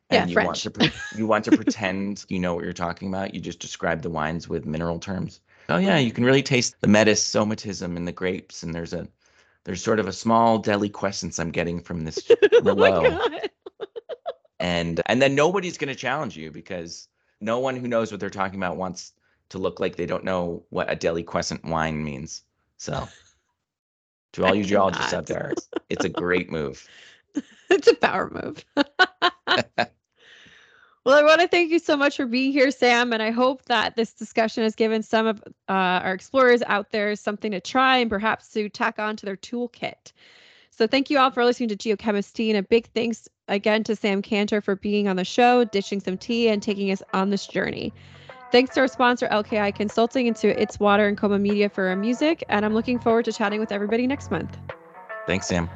And 0.10 0.22
yeah, 0.22 0.28
you 0.28 0.34
French. 0.34 0.48
want 0.48 0.58
to 0.58 0.72
pre- 0.72 0.92
you 1.16 1.28
want 1.28 1.46
to 1.46 1.52
pretend 1.56 2.26
you 2.30 2.40
know 2.40 2.56
what 2.56 2.64
you're 2.64 2.74
talking 2.74 3.08
about. 3.08 3.34
You 3.34 3.40
just 3.40 3.60
describe 3.60 4.02
the 4.02 4.10
wines 4.10 4.50
with 4.50 4.66
mineral 4.66 5.00
terms. 5.00 5.40
Oh 5.70 5.78
yeah, 5.78 5.98
you 5.98 6.12
can 6.12 6.26
really 6.26 6.44
taste 6.44 6.76
the 6.82 6.88
metasomatism 6.88 7.96
in 7.96 8.06
the 8.06 8.12
grapes, 8.12 8.64
and 8.64 8.76
there's 8.76 8.94
a 8.94 9.08
there's 9.64 9.82
sort 9.82 10.00
of 10.00 10.08
a 10.08 10.14
small 10.14 10.62
deliquescence 10.62 11.40
I'm 11.40 11.52
getting 11.52 11.82
from 11.82 12.04
this 12.04 12.20
oh 12.66 13.40
and 14.60 15.02
and 15.06 15.22
then 15.22 15.36
nobody's 15.36 15.78
going 15.78 15.90
to 15.90 15.96
challenge 15.96 16.36
you 16.38 16.52
because 16.52 17.08
no 17.44 17.60
one 17.60 17.76
who 17.76 17.88
knows 17.88 18.12
what 18.12 18.20
they're 18.20 18.30
talking 18.30 18.60
about 18.60 18.78
wants 18.78 19.14
to 19.50 19.58
look 19.58 19.80
like 19.80 19.96
they 19.96 20.06
don't 20.06 20.24
know 20.24 20.64
what 20.70 20.92
a 20.92 20.96
deliquescent 20.96 21.64
wine 21.64 22.04
means. 22.04 22.44
So, 22.78 23.08
to 24.34 24.46
all 24.46 24.56
you 24.56 24.64
geologists 24.64 25.14
out 25.14 25.28
there, 25.28 25.52
it's, 25.52 25.70
it's 25.90 26.06
a 26.06 26.10
great 26.10 26.52
move. 26.52 26.88
it's 27.70 27.88
a 27.88 27.96
power 27.96 28.30
move. 28.30 28.66
Well, 31.06 31.20
I 31.20 31.24
want 31.24 31.42
to 31.42 31.50
thank 31.50 31.70
you 31.70 31.80
so 31.80 31.98
much 31.98 32.16
for 32.16 32.26
being 32.26 32.54
here, 32.54 32.72
Sam. 32.72 33.12
And 33.12 33.22
I 33.22 33.30
hope 33.30 33.66
that 33.66 33.98
this 33.98 34.14
discussion 34.14 34.64
has 34.64 34.74
given 34.74 35.04
some 35.04 35.28
of 35.28 35.44
uh, 35.68 36.00
our 36.00 36.14
explorers 36.14 36.62
out 36.66 36.92
there 36.92 37.14
something 37.18 37.52
to 37.52 37.60
try 37.60 37.98
and 37.98 38.10
perhaps 38.10 38.48
to 38.54 38.70
tack 38.70 39.00
on 39.00 39.18
to 39.18 39.26
their 39.26 39.36
toolkit. 39.36 40.14
So 40.76 40.88
thank 40.88 41.10
you 41.12 41.20
all 41.20 41.30
for 41.30 41.46
listening 41.46 41.70
to 41.70 41.76
Geochemist 41.76 42.34
Tea. 42.34 42.50
And 42.50 42.58
a 42.58 42.64
big 42.64 42.88
thanks 42.96 43.30
again 43.48 43.84
to 43.84 43.96
Sam 43.96 44.22
Cantor 44.24 44.60
for 44.60 44.76
being 44.76 45.08
on 45.08 45.18
the 45.18 45.24
show, 45.24 45.64
dishing 45.66 46.00
some 46.00 46.18
tea, 46.18 46.50
and 46.50 46.64
taking 46.64 46.92
us 46.92 47.04
on 47.14 47.30
this 47.30 47.46
journey. 47.46 47.94
Thanks 48.52 48.74
to 48.76 48.82
our 48.82 48.88
sponsor, 48.88 49.28
LKI 49.28 49.76
Consulting, 49.76 50.28
and 50.28 50.36
to 50.38 50.60
It's 50.60 50.80
Water 50.80 51.08
and 51.08 51.18
Coma 51.18 51.38
Media 51.38 51.70
for 51.70 51.88
our 51.88 51.96
music. 51.96 52.44
And 52.50 52.66
I'm 52.66 52.74
looking 52.74 53.00
forward 53.00 53.26
to 53.26 53.34
chatting 53.34 53.60
with 53.60 53.72
everybody 53.72 54.08
next 54.08 54.32
month. 54.32 54.58
Thanks, 55.28 55.48
Sam. 55.48 55.70